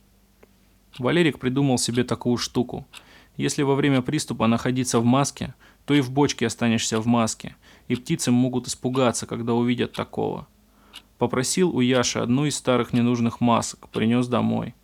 Валерик 0.98 1.38
придумал 1.38 1.78
себе 1.78 2.04
такую 2.04 2.36
штуку. 2.36 2.86
Если 3.36 3.62
во 3.62 3.74
время 3.74 4.00
приступа 4.00 4.46
находиться 4.46 5.00
в 5.00 5.04
маске, 5.04 5.54
то 5.86 5.94
и 5.94 6.00
в 6.00 6.10
бочке 6.10 6.46
останешься 6.46 7.00
в 7.00 7.06
маске, 7.06 7.56
и 7.88 7.96
птицы 7.96 8.30
могут 8.30 8.68
испугаться, 8.68 9.26
когда 9.26 9.54
увидят 9.54 9.92
такого. 9.92 10.46
Попросил 11.18 11.74
у 11.74 11.80
Яши 11.80 12.18
одну 12.18 12.46
из 12.46 12.56
старых 12.56 12.92
ненужных 12.92 13.40
масок, 13.40 13.88
принес 13.88 14.28
домой. 14.28 14.74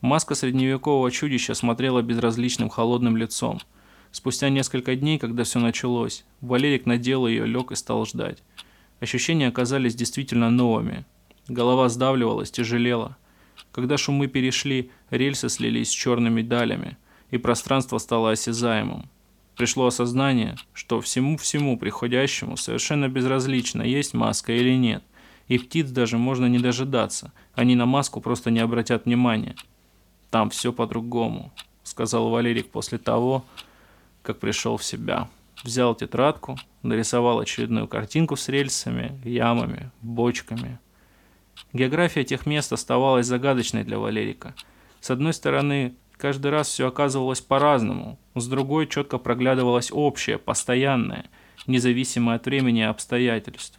Маска 0.00 0.36
средневекового 0.36 1.10
чудища 1.10 1.54
смотрела 1.54 2.02
безразличным 2.02 2.68
холодным 2.68 3.16
лицом. 3.16 3.58
Спустя 4.12 4.48
несколько 4.48 4.94
дней, 4.94 5.18
когда 5.18 5.42
все 5.42 5.58
началось, 5.58 6.24
Валерик 6.40 6.86
надел 6.86 7.26
ее, 7.26 7.46
лег 7.46 7.72
и 7.72 7.76
стал 7.76 8.06
ждать. 8.06 8.42
Ощущения 9.00 9.48
оказались 9.48 9.94
действительно 9.94 10.50
новыми. 10.50 11.04
Голова 11.48 11.88
сдавливалась, 11.88 12.50
тяжелела. 12.50 13.16
Когда 13.78 13.96
шумы 13.96 14.26
перешли, 14.26 14.90
рельсы 15.08 15.48
слились 15.48 15.90
с 15.90 15.92
черными 15.92 16.42
далями, 16.42 16.96
и 17.30 17.38
пространство 17.38 17.98
стало 17.98 18.32
осязаемым. 18.32 19.08
Пришло 19.54 19.86
осознание, 19.86 20.56
что 20.72 21.00
всему-всему 21.00 21.78
приходящему 21.78 22.56
совершенно 22.56 23.08
безразлично, 23.08 23.82
есть 23.82 24.14
маска 24.14 24.52
или 24.52 24.74
нет. 24.74 25.04
И 25.46 25.58
птиц 25.58 25.90
даже 25.90 26.18
можно 26.18 26.46
не 26.46 26.58
дожидаться, 26.58 27.32
они 27.54 27.76
на 27.76 27.86
маску 27.86 28.20
просто 28.20 28.50
не 28.50 28.58
обратят 28.58 29.04
внимания. 29.04 29.54
«Там 30.32 30.50
все 30.50 30.72
по-другому»,— 30.72 31.52
сказал 31.84 32.30
Валерик 32.30 32.70
после 32.70 32.98
того, 32.98 33.44
как 34.22 34.40
пришел 34.40 34.76
в 34.76 34.82
себя. 34.82 35.28
Взял 35.62 35.94
тетрадку, 35.94 36.58
нарисовал 36.82 37.38
очередную 37.38 37.86
картинку 37.86 38.34
с 38.34 38.48
рельсами, 38.48 39.20
ямами, 39.24 39.92
бочками. 40.02 40.80
География 41.72 42.24
тех 42.24 42.46
мест 42.46 42.72
оставалась 42.72 43.26
загадочной 43.26 43.84
для 43.84 43.98
Валерика. 43.98 44.54
С 45.00 45.10
одной 45.10 45.32
стороны, 45.32 45.94
каждый 46.16 46.50
раз 46.50 46.68
все 46.68 46.88
оказывалось 46.88 47.40
по-разному, 47.40 48.18
с 48.34 48.46
другой 48.46 48.86
четко 48.86 49.18
проглядывалось 49.18 49.90
общее, 49.92 50.38
постоянное, 50.38 51.26
независимое 51.66 52.36
от 52.36 52.46
времени 52.46 52.80
и 52.80 52.84
обстоятельств. 52.84 53.78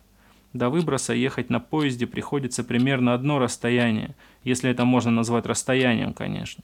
До 0.53 0.69
выброса 0.69 1.13
ехать 1.13 1.49
на 1.49 1.59
поезде 1.59 2.07
приходится 2.07 2.63
примерно 2.63 3.13
одно 3.13 3.37
расстояние, 3.37 4.15
если 4.43 4.69
это 4.69 4.83
можно 4.83 5.11
назвать 5.11 5.45
расстоянием, 5.45 6.13
конечно. 6.13 6.63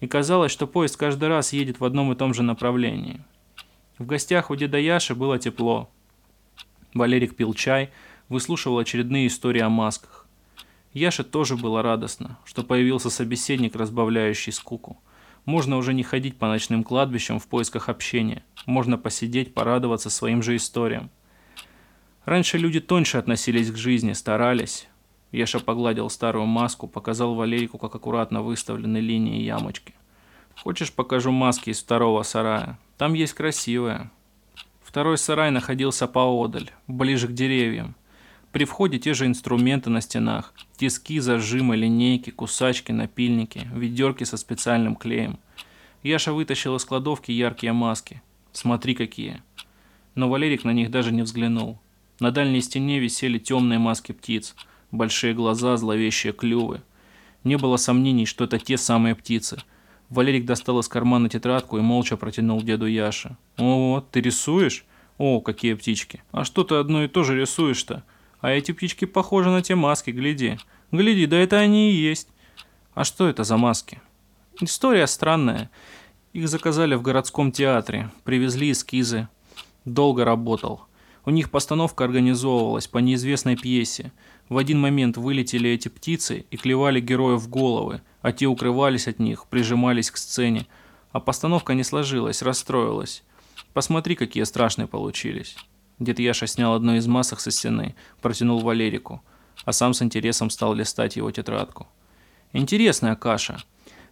И 0.00 0.06
казалось, 0.06 0.52
что 0.52 0.66
поезд 0.66 0.96
каждый 0.96 1.28
раз 1.28 1.52
едет 1.52 1.80
в 1.80 1.84
одном 1.84 2.12
и 2.12 2.16
том 2.16 2.32
же 2.32 2.42
направлении. 2.42 3.20
В 3.98 4.06
гостях 4.06 4.50
у 4.50 4.56
деда 4.56 4.78
Яши 4.78 5.14
было 5.14 5.38
тепло. 5.38 5.90
Валерик 6.94 7.36
пил 7.36 7.52
чай, 7.52 7.90
выслушивал 8.28 8.78
очередные 8.78 9.26
истории 9.26 9.60
о 9.60 9.68
масках. 9.68 10.17
Яше 10.98 11.22
тоже 11.22 11.56
было 11.56 11.80
радостно, 11.80 12.38
что 12.44 12.64
появился 12.64 13.08
собеседник, 13.08 13.76
разбавляющий 13.76 14.52
скуку. 14.52 15.00
Можно 15.44 15.76
уже 15.76 15.94
не 15.94 16.02
ходить 16.02 16.36
по 16.36 16.48
ночным 16.48 16.82
кладбищам 16.82 17.38
в 17.38 17.46
поисках 17.46 17.88
общения. 17.88 18.42
Можно 18.66 18.98
посидеть, 18.98 19.54
порадоваться 19.54 20.10
своим 20.10 20.42
же 20.42 20.56
историям. 20.56 21.10
Раньше 22.24 22.58
люди 22.58 22.80
тоньше 22.80 23.16
относились 23.16 23.70
к 23.70 23.76
жизни, 23.76 24.12
старались. 24.12 24.88
Яша 25.30 25.60
погладил 25.60 26.10
старую 26.10 26.46
маску, 26.46 26.88
показал 26.88 27.36
Валерику, 27.36 27.78
как 27.78 27.94
аккуратно 27.94 28.42
выставлены 28.42 28.98
линии 28.98 29.40
и 29.40 29.44
ямочки. 29.44 29.94
«Хочешь, 30.56 30.92
покажу 30.92 31.30
маски 31.30 31.70
из 31.70 31.80
второго 31.80 32.24
сарая? 32.24 32.76
Там 32.96 33.14
есть 33.14 33.34
красивая». 33.34 34.10
Второй 34.82 35.16
сарай 35.16 35.52
находился 35.52 36.08
поодаль, 36.08 36.72
ближе 36.88 37.28
к 37.28 37.34
деревьям. 37.34 37.94
При 38.52 38.64
входе 38.64 38.98
те 38.98 39.12
же 39.12 39.26
инструменты 39.26 39.90
на 39.90 40.00
стенах, 40.00 40.54
тиски, 40.76 41.20
зажимы, 41.20 41.76
линейки, 41.76 42.30
кусачки, 42.30 42.92
напильники, 42.92 43.68
ведерки 43.74 44.24
со 44.24 44.36
специальным 44.36 44.96
клеем. 44.96 45.38
Яша 46.02 46.32
вытащил 46.32 46.76
из 46.76 46.84
кладовки 46.84 47.30
яркие 47.30 47.72
маски. 47.72 48.22
Смотри 48.52 48.94
какие. 48.94 49.42
Но 50.14 50.30
Валерик 50.30 50.64
на 50.64 50.72
них 50.72 50.90
даже 50.90 51.12
не 51.12 51.22
взглянул. 51.22 51.78
На 52.20 52.30
дальней 52.30 52.62
стене 52.62 52.98
висели 52.98 53.38
темные 53.38 53.78
маски 53.78 54.12
птиц, 54.12 54.56
большие 54.90 55.34
глаза, 55.34 55.76
зловещие 55.76 56.32
клювы. 56.32 56.80
Не 57.44 57.56
было 57.56 57.76
сомнений, 57.76 58.26
что 58.26 58.44
это 58.44 58.58
те 58.58 58.78
самые 58.78 59.14
птицы. 59.14 59.62
Валерик 60.08 60.46
достал 60.46 60.80
из 60.80 60.88
кармана 60.88 61.28
тетрадку 61.28 61.78
и 61.78 61.82
молча 61.82 62.16
протянул 62.16 62.62
деду 62.62 62.86
Яше. 62.86 63.36
«О, 63.58 64.02
ты 64.10 64.20
рисуешь? 64.22 64.86
О, 65.18 65.40
какие 65.40 65.74
птички! 65.74 66.22
А 66.32 66.44
что 66.44 66.64
ты 66.64 66.76
одно 66.76 67.04
и 67.04 67.08
то 67.08 67.24
же 67.24 67.38
рисуешь-то?» 67.38 68.04
А 68.40 68.50
эти 68.50 68.72
птички 68.72 69.04
похожи 69.04 69.50
на 69.50 69.62
те 69.62 69.74
маски, 69.74 70.10
гляди. 70.10 70.58
Гляди, 70.92 71.26
да 71.26 71.36
это 71.36 71.58
они 71.58 71.90
и 71.90 71.96
есть. 71.96 72.28
А 72.94 73.04
что 73.04 73.28
это 73.28 73.44
за 73.44 73.56
маски? 73.56 74.00
История 74.60 75.06
странная. 75.06 75.70
Их 76.32 76.48
заказали 76.48 76.94
в 76.94 77.02
городском 77.02 77.52
театре, 77.52 78.10
привезли 78.24 78.72
эскизы. 78.72 79.28
Долго 79.84 80.24
работал. 80.24 80.82
У 81.24 81.30
них 81.30 81.50
постановка 81.50 82.04
организовывалась 82.04 82.86
по 82.86 82.98
неизвестной 82.98 83.56
пьесе. 83.56 84.12
В 84.48 84.56
один 84.56 84.80
момент 84.80 85.16
вылетели 85.16 85.68
эти 85.70 85.88
птицы 85.88 86.46
и 86.50 86.56
клевали 86.56 87.00
героев 87.00 87.42
в 87.42 87.48
головы, 87.48 88.00
а 88.22 88.32
те 88.32 88.46
укрывались 88.46 89.08
от 89.08 89.18
них, 89.18 89.46
прижимались 89.46 90.10
к 90.10 90.16
сцене. 90.16 90.66
А 91.12 91.20
постановка 91.20 91.74
не 91.74 91.84
сложилась, 91.84 92.42
расстроилась. 92.42 93.22
Посмотри, 93.74 94.14
какие 94.14 94.44
страшные 94.44 94.86
получились. 94.86 95.56
Дед 95.98 96.20
Яша 96.20 96.46
снял 96.46 96.74
одну 96.74 96.94
из 96.94 97.06
масок 97.06 97.40
со 97.40 97.50
стены, 97.50 97.94
протянул 98.20 98.60
Валерику, 98.60 99.22
а 99.64 99.72
сам 99.72 99.94
с 99.94 100.02
интересом 100.02 100.50
стал 100.50 100.74
листать 100.74 101.16
его 101.16 101.30
тетрадку. 101.30 101.88
Интересная 102.52 103.16
каша. 103.16 103.62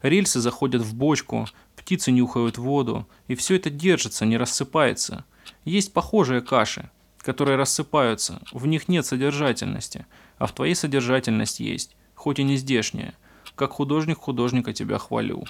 Рельсы 0.02 0.40
заходят 0.40 0.82
в 0.82 0.94
бочку, 0.94 1.46
птицы 1.76 2.10
нюхают 2.12 2.58
воду, 2.58 3.06
и 3.28 3.34
все 3.34 3.56
это 3.56 3.70
держится, 3.70 4.26
не 4.26 4.36
рассыпается. 4.36 5.24
Есть 5.64 5.92
похожие 5.92 6.42
каши, 6.42 6.90
которые 7.18 7.56
рассыпаются, 7.56 8.42
в 8.52 8.66
них 8.66 8.88
нет 8.88 9.06
содержательности, 9.06 10.06
а 10.38 10.46
в 10.46 10.52
твоей 10.52 10.74
содержательность 10.74 11.60
есть, 11.60 11.96
хоть 12.14 12.40
и 12.40 12.44
не 12.44 12.56
здешняя. 12.56 13.14
Как 13.54 13.72
художник 13.72 14.18
художника 14.18 14.72
тебя 14.72 14.98
хвалю. 14.98 15.44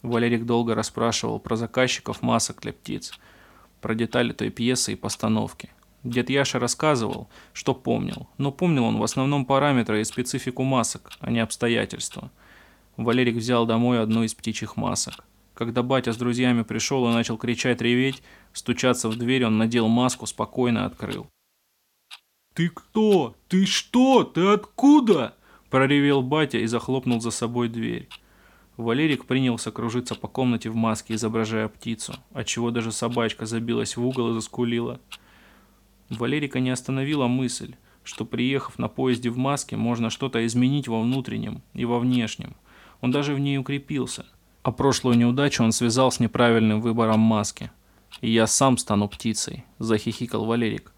Валерик 0.00 0.44
долго 0.44 0.74
расспрашивал 0.74 1.38
про 1.38 1.56
заказчиков 1.56 2.22
масок 2.22 2.62
для 2.62 2.72
птиц– 2.72 3.12
про 3.82 3.94
детали 3.94 4.32
той 4.32 4.48
пьесы 4.48 4.94
и 4.94 4.96
постановки. 4.96 5.68
Дед 6.04 6.30
Яша 6.30 6.58
рассказывал, 6.58 7.28
что 7.52 7.74
помнил, 7.74 8.28
но 8.38 8.50
помнил 8.50 8.84
он 8.84 8.96
в 8.96 9.02
основном 9.02 9.44
параметры 9.44 10.00
и 10.00 10.04
специфику 10.04 10.62
масок, 10.62 11.12
а 11.20 11.30
не 11.30 11.40
обстоятельства. 11.40 12.30
Валерик 12.96 13.36
взял 13.36 13.66
домой 13.66 14.00
одну 14.00 14.24
из 14.24 14.34
птичьих 14.34 14.76
масок. 14.76 15.24
Когда 15.54 15.82
батя 15.82 16.12
с 16.12 16.16
друзьями 16.16 16.62
пришел 16.62 17.08
и 17.08 17.12
начал 17.12 17.36
кричать, 17.36 17.82
реветь, 17.82 18.22
стучаться 18.52 19.08
в 19.08 19.16
дверь, 19.16 19.44
он 19.44 19.58
надел 19.58 19.88
маску, 19.88 20.26
спокойно 20.26 20.86
открыл. 20.86 21.26
«Ты 22.54 22.68
кто? 22.68 23.36
Ты 23.48 23.64
что? 23.66 24.24
Ты 24.24 24.46
откуда?»– 24.46 25.36
проревел 25.70 26.22
батя 26.22 26.58
и 26.58 26.66
захлопнул 26.66 27.20
за 27.20 27.30
собой 27.30 27.68
дверь. 27.68 28.08
Валерик 28.76 29.26
принялся 29.26 29.70
кружиться 29.70 30.14
по 30.14 30.28
комнате 30.28 30.70
в 30.70 30.74
маске, 30.74 31.14
изображая 31.14 31.68
птицу, 31.68 32.14
отчего 32.32 32.70
даже 32.70 32.90
собачка 32.90 33.44
забилась 33.44 33.96
в 33.96 34.06
угол 34.06 34.30
и 34.30 34.34
заскулила. 34.34 34.98
Валерика 36.08 36.58
не 36.58 36.70
остановила 36.70 37.26
мысль, 37.26 37.74
что 38.02 38.24
приехав 38.24 38.78
на 38.78 38.88
поезде 38.88 39.30
в 39.30 39.36
маске, 39.36 39.76
можно 39.76 40.08
что-то 40.08 40.44
изменить 40.46 40.88
во 40.88 41.00
внутреннем 41.02 41.62
и 41.74 41.84
во 41.84 41.98
внешнем. 41.98 42.56
Он 43.00 43.10
даже 43.10 43.34
в 43.34 43.40
ней 43.40 43.58
укрепился. 43.58 44.26
А 44.62 44.72
прошлую 44.72 45.18
неудачу 45.18 45.64
он 45.64 45.72
связал 45.72 46.10
с 46.10 46.20
неправильным 46.20 46.80
выбором 46.80 47.20
маски. 47.20 47.70
«И 48.20 48.30
я 48.30 48.46
сам 48.46 48.78
стану 48.78 49.08
птицей»,– 49.08 49.64
захихикал 49.78 50.44
Валерик. 50.44 50.92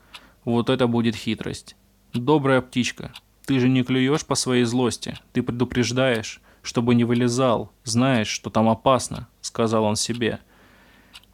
«Вот 0.45 0.69
это 0.69 0.87
будет 0.87 1.17
хитрость. 1.17 1.77
Добрая 2.13 2.61
птичка, 2.61 3.13
ты 3.47 3.59
же 3.59 3.69
не 3.69 3.83
клюешь 3.83 4.27
по 4.27 4.35
своей 4.35 4.65
злости, 4.65 5.19
ты 5.33 5.43
предупреждаешь 5.43 6.41
чтобы 6.65 6.95
не 6.95 7.05
вылезал, 7.05 7.71
знаешь, 7.85 8.27
что 8.27 8.49
там 8.49 8.71
опасно»,— 8.71 9.29
сказал 9.43 9.85
он 9.85 9.97
себе. 9.97 10.41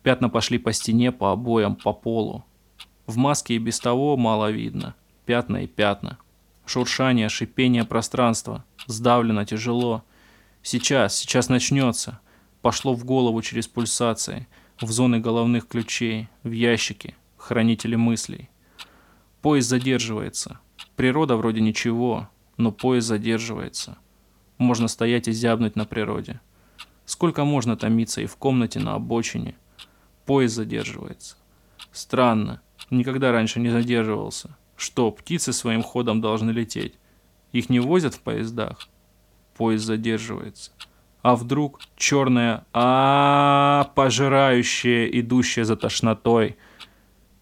Пятна 0.02 0.28
пошли 0.28 0.58
по 0.58 0.72
стене, 0.72 1.12
по 1.12 1.30
обоям, 1.30 1.76
по 1.76 1.92
полу. 1.92 2.44
В 3.06 3.16
маске 3.16 3.54
и 3.54 3.58
без 3.58 3.78
того 3.78 4.16
мало 4.16 4.50
видно. 4.50 4.96
Пятна 5.26 5.62
и 5.62 5.66
пятна. 5.68 6.18
Шуршание, 6.66 7.28
шипение 7.28 7.84
пространства. 7.84 8.64
Сдавлено, 8.86 9.44
тяжело. 9.44 10.02
Сейчас, 10.62 11.16
сейчас 11.16 11.48
начнется. 11.48 12.18
Пошло 12.60 12.94
в 12.94 13.04
голову 13.04 13.40
через 13.40 13.68
пульсации, 13.68 14.48
в 14.80 14.90
зоны 14.90 15.20
головных 15.20 15.68
ключей, 15.68 16.28
в 16.42 16.50
ящики, 16.50 17.14
хранители 17.36 17.94
мыслей. 17.94 18.50
Поезд 19.42 19.68
задерживается. 19.68 20.58
Природа 20.96 21.36
вроде 21.36 21.60
ничего, 21.60 22.28
но 22.56 22.72
поезд 22.72 23.06
задерживается 23.06 23.96
можно 24.60 24.88
стоять 24.88 25.26
и 25.26 25.32
зябнуть 25.32 25.74
на 25.74 25.84
природе. 25.84 26.40
Сколько 27.06 27.44
можно 27.44 27.76
томиться 27.76 28.20
и 28.20 28.26
в 28.26 28.36
комнате 28.36 28.78
на 28.78 28.94
обочине? 28.94 29.54
Поезд 30.26 30.54
задерживается. 30.54 31.36
Странно, 31.90 32.60
никогда 32.90 33.32
раньше 33.32 33.58
не 33.58 33.70
задерживался. 33.70 34.56
Что, 34.76 35.10
птицы 35.10 35.52
своим 35.52 35.82
ходом 35.82 36.20
должны 36.20 36.50
лететь? 36.50 36.94
Их 37.52 37.68
не 37.68 37.80
возят 37.80 38.14
в 38.14 38.20
поездах? 38.20 38.88
Поезд 39.56 39.84
задерживается. 39.84 40.70
А 41.22 41.36
вдруг 41.36 41.80
черная 41.96 42.64
а, 42.72 43.82
-а, 43.82 43.86
-а 43.86 43.94
пожирающая, 43.94 45.06
идущая 45.06 45.64
за 45.64 45.76
тошнотой. 45.76 46.56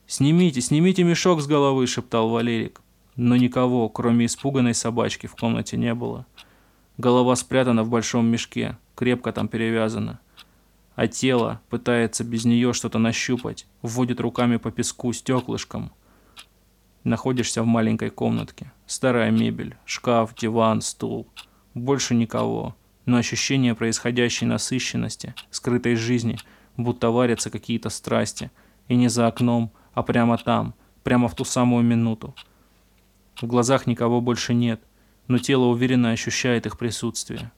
«Снимите, 0.06 0.60
снимите 0.62 1.04
мешок 1.04 1.40
с 1.40 1.46
головы»,— 1.46 1.86
шептал 1.88 2.30
Валерик. 2.30 2.80
но 3.16 3.36
никого, 3.36 3.88
кроме 3.88 4.26
испуганной 4.26 4.74
собачки, 4.74 5.26
в 5.26 5.34
комнате 5.34 5.76
не 5.76 5.94
было. 5.94 6.24
Голова 6.98 7.36
спрятана 7.36 7.84
в 7.84 7.90
большом 7.90 8.26
мешке, 8.26 8.76
крепко 8.96 9.32
там 9.32 9.46
перевязана. 9.46 10.18
А 10.96 11.06
тело 11.06 11.60
пытается 11.70 12.24
без 12.24 12.44
нее 12.44 12.72
что-то 12.72 12.98
нащупать, 12.98 13.68
вводит 13.82 14.20
руками 14.20 14.56
по 14.56 14.72
песку 14.72 15.12
стеклышком. 15.12 15.92
Находишься 17.04 17.62
в 17.62 17.66
маленькой 17.66 18.10
комнатке. 18.10 18.72
Старая 18.86 19.30
мебель, 19.30 19.76
шкаф, 19.84 20.34
диван, 20.34 20.80
стул. 20.80 21.28
Больше 21.72 22.16
никого. 22.16 22.74
Но 23.06 23.16
ощущение 23.16 23.76
происходящей 23.76 24.48
насыщенности, 24.48 25.36
скрытой 25.50 25.94
жизни, 25.94 26.36
будто 26.76 27.10
варятся 27.10 27.48
какие-то 27.48 27.90
страсти. 27.90 28.50
И 28.88 28.96
не 28.96 29.06
за 29.06 29.28
окном, 29.28 29.70
а 29.94 30.02
прямо 30.02 30.36
там, 30.36 30.74
прямо 31.04 31.28
в 31.28 31.36
ту 31.36 31.44
самую 31.44 31.84
минуту. 31.84 32.34
В 33.40 33.46
глазах 33.46 33.86
никого 33.86 34.20
больше 34.20 34.52
нет, 34.52 34.82
но 35.28 35.38
тело 35.38 35.66
уверенно 35.66 36.10
ощущает 36.10 36.66
их 36.66 36.78
присутствие. 36.78 37.52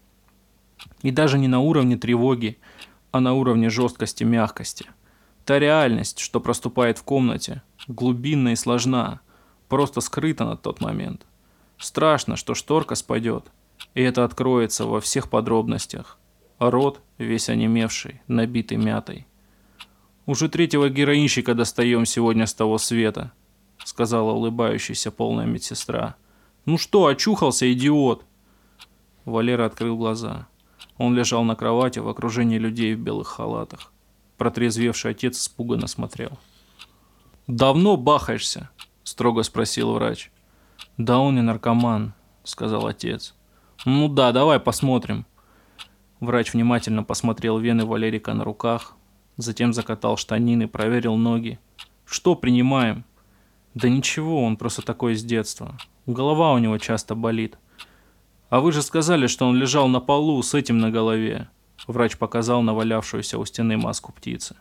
И 1.03 1.11
даже 1.11 1.39
не 1.39 1.49
на 1.49 1.61
уровне 1.61 1.97
тревоги, 1.97 2.59
а 3.13 3.21
на 3.21 3.33
уровне 3.33 3.71
жесткости 3.71 4.25
мягкости. 4.25 4.87
Та 5.45 5.59
реальность, 5.59 6.19
что 6.19 6.41
проступает 6.41 6.99
в 6.99 7.03
комнате, 7.03 7.63
глубинна 7.89 8.51
и 8.51 8.57
сложна, 8.57 9.21
просто 9.69 10.01
скрыта 10.01 10.45
на 10.45 10.57
тот 10.57 10.81
момент. 10.81 11.27
Страшно, 11.79 12.37
что 12.37 12.55
шторка 12.55 12.95
спадет, 12.95 13.51
и 13.95 14.03
это 14.03 14.25
откроется 14.25 14.85
во 14.85 15.01
всех 15.01 15.31
подробностях. 15.31 16.19
Рот, 16.59 17.01
весь 17.19 17.49
онемевший, 17.49 18.21
набитый 18.27 18.77
мятой. 18.77 19.27
«Уже 20.27 20.49
третьего 20.49 20.91
героинщика 20.91 21.55
достаем 21.55 22.05
сегодня 22.05 22.47
с 22.47 22.55
того 22.55 22.79
света», 22.79 23.33
сказала 23.85 24.33
улыбающаяся 24.33 25.11
полная 25.11 25.47
медсестра. 25.47 26.17
«Ну 26.71 26.79
что, 26.79 27.07
очухался, 27.07 27.73
идиот?» 27.73 28.25
Валера 29.25 29.67
открыл 29.67 29.97
глаза. 29.97 30.47
Он 30.99 31.17
лежал 31.17 31.43
на 31.43 31.57
кровати 31.57 31.99
в 31.99 32.09
окружении 32.09 32.59
людей 32.59 32.95
в 32.95 33.01
белых 33.01 33.27
халатах. 33.27 33.93
Протрезвевший 34.39 35.11
отец 35.11 35.37
испуганно 35.37 35.89
смотрел. 35.89 36.39
«Давно 37.49 37.97
бахаешься?»– 37.97 38.71
строго 39.03 39.43
спросил 39.43 39.95
врач. 39.95 40.31
«Да 40.97 41.19
он 41.19 41.35
не 41.35 41.43
наркоман»,– 41.43 42.15
сказал 42.45 42.87
отец. 42.87 43.35
«Ну 43.85 44.07
да, 44.07 44.31
давай 44.31 44.61
посмотрим». 44.61 45.27
Врач 46.21 46.55
внимательно 46.55 47.03
посмотрел 47.03 47.59
вены 47.59 47.85
Валерика 47.85 48.33
на 48.33 48.45
руках, 48.45 48.95
затем 49.37 49.73
закатал 49.73 50.17
штанины, 50.17 50.69
проверил 50.69 51.17
ноги. 51.17 51.59
«Что 52.05 52.37
принимаем?» 52.37 53.05
«Да 53.75 53.89
ничего, 53.89 54.45
он 54.45 54.57
просто 54.57 54.83
такой 54.83 55.17
с 55.17 55.25
детства. 55.25 55.77
Голова 56.13 56.53
у 56.53 56.59
него 56.59 56.79
часто 56.79 57.15
болит». 57.15 57.59
«А 58.49 58.61
вы 58.61 58.73
же 58.73 58.83
сказали, 58.83 59.29
что 59.29 59.47
он 59.47 59.57
лежал 59.57 59.89
на 59.89 60.01
полу 60.01 60.43
с 60.43 60.55
этим 60.55 60.79
на 60.79 60.91
голове». 60.91 61.49
Врач 61.87 62.17
показал 62.19 62.63
навалявшуюся 62.63 63.39
у 63.39 63.45
стены 63.45 63.77
маску 63.77 64.13
птицы. 64.13 64.57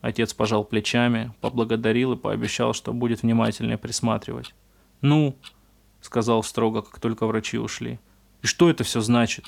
Отец 0.00 0.34
пожал 0.34 0.64
плечами, 0.64 1.32
поблагодарил 1.40 2.12
и 2.12 2.16
пообещал, 2.16 2.74
что 2.74 2.92
будет 2.92 3.22
внимательнее 3.22 3.78
присматривать. 3.78 4.54
«Ну?»– 5.00 5.36
сказал 6.00 6.42
строго, 6.42 6.82
как 6.82 7.00
только 7.00 7.26
врачи 7.26 7.56
ушли. 7.56 7.98
«И 8.42 8.46
что 8.46 8.68
это 8.68 8.84
все 8.84 9.00
значит?» 9.00 9.46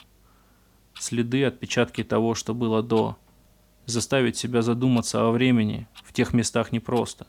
Следы, 0.98 1.44
отпечатки 1.44 2.02
того, 2.02 2.34
что 2.34 2.54
было 2.54 2.82
до. 2.82 3.18
Заставить 3.84 4.36
себя 4.36 4.62
задуматься 4.62 5.26
о 5.26 5.30
времени 5.30 5.86
в 6.04 6.12
тех 6.12 6.32
местах 6.32 6.72
непросто. 6.72 7.26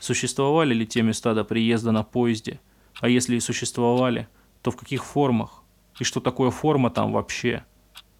Существовали 0.00 0.74
ли 0.74 0.86
те 0.86 1.02
места 1.02 1.34
до 1.34 1.44
приезда 1.44 1.92
на 1.92 2.02
поезде? 2.02 2.60
А 3.00 3.08
если 3.08 3.36
и 3.36 3.40
существовали, 3.40 4.28
то 4.62 4.70
в 4.70 4.76
каких 4.76 5.04
формах? 5.04 5.62
И 6.00 6.04
что 6.04 6.20
такое 6.20 6.50
форма 6.50 6.90
там 6.90 7.12
вообще? 7.12 7.64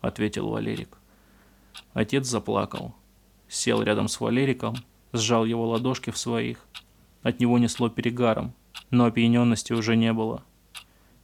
Ответил 0.01 0.49
Валерик. 0.49 0.99
Отец 1.93 2.27
заплакал. 2.27 2.95
Сел 3.49 3.83
рядом 3.83 4.09
с 4.09 4.21
Валериком, 4.21 4.77
сжал 5.13 5.45
его 5.45 5.69
ладошки 5.69 6.11
в 6.11 6.19
своих. 6.19 6.67
От 7.23 7.41
него 7.41 7.59
несло 7.59 7.89
перегаром, 7.89 8.55
но 8.91 9.07
опьяненности 9.07 9.73
уже 9.73 9.97
не 9.97 10.13
было. 10.13 10.45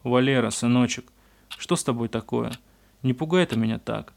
«Валера, 0.03 0.51
сыночек, 0.51 1.13
что 1.49 1.77
с 1.77 1.85
тобой 1.85 2.09
такое? 2.09 2.53
Не 3.03 3.13
пугай 3.13 3.47
ты 3.47 3.57
меня 3.57 3.79
так. 3.79 4.15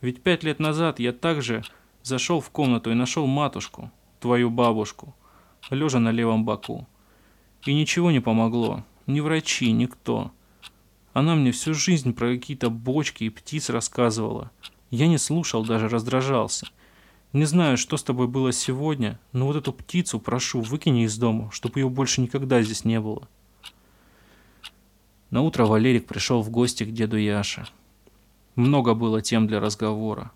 Ведь 0.00 0.22
пять 0.22 0.42
лет 0.42 0.58
назад 0.58 0.98
я 0.98 1.12
также 1.12 1.62
зашел 2.02 2.40
в 2.40 2.50
комнату 2.50 2.90
и 2.90 2.94
нашел 2.94 3.26
матушку, 3.26 3.90
твою 4.18 4.50
бабушку, 4.50 5.14
лежа 5.70 6.00
на 6.00 6.10
левом 6.10 6.44
боку. 6.44 6.86
И 7.66 7.72
ничего 7.72 8.10
не 8.10 8.20
помогло, 8.20 8.84
ни 9.06 9.20
врачи, 9.20 9.72
никто. 9.72 10.32
Она 11.14 11.34
мне 11.34 11.50
всю 11.50 11.72
жизнь 11.72 12.12
про 12.12 12.34
какие-то 12.34 12.68
бочки 12.68 13.24
и 13.24 13.30
птиц 13.30 13.70
рассказывала. 13.70 14.50
Я 14.90 15.06
не 15.06 15.16
слушал, 15.16 15.64
даже 15.64 15.88
раздражался. 15.88 16.66
Не 17.32 17.46
знаю, 17.46 17.78
что 17.78 17.96
с 17.96 18.02
тобой 18.02 18.28
было 18.28 18.52
сегодня, 18.52 19.18
но 19.32 19.46
вот 19.46 19.56
эту 19.56 19.72
птицу 19.72 20.20
прошу, 20.20 20.60
выкини 20.60 21.04
из 21.04 21.16
дома, 21.16 21.50
чтобы 21.52 21.80
ее 21.80 21.88
больше 21.88 22.20
никогда 22.20 22.62
здесь 22.62 22.84
не 22.84 23.00
было. 23.00 23.28
На 25.30 25.40
утро 25.40 25.64
Валерик 25.64 26.06
пришел 26.06 26.42
в 26.42 26.50
гости 26.50 26.84
к 26.84 26.92
деду 26.92 27.16
Яше. 27.16 27.66
Много 28.56 28.94
было 28.94 29.20
тем 29.20 29.46
для 29.46 29.58
разговора. 29.58 30.30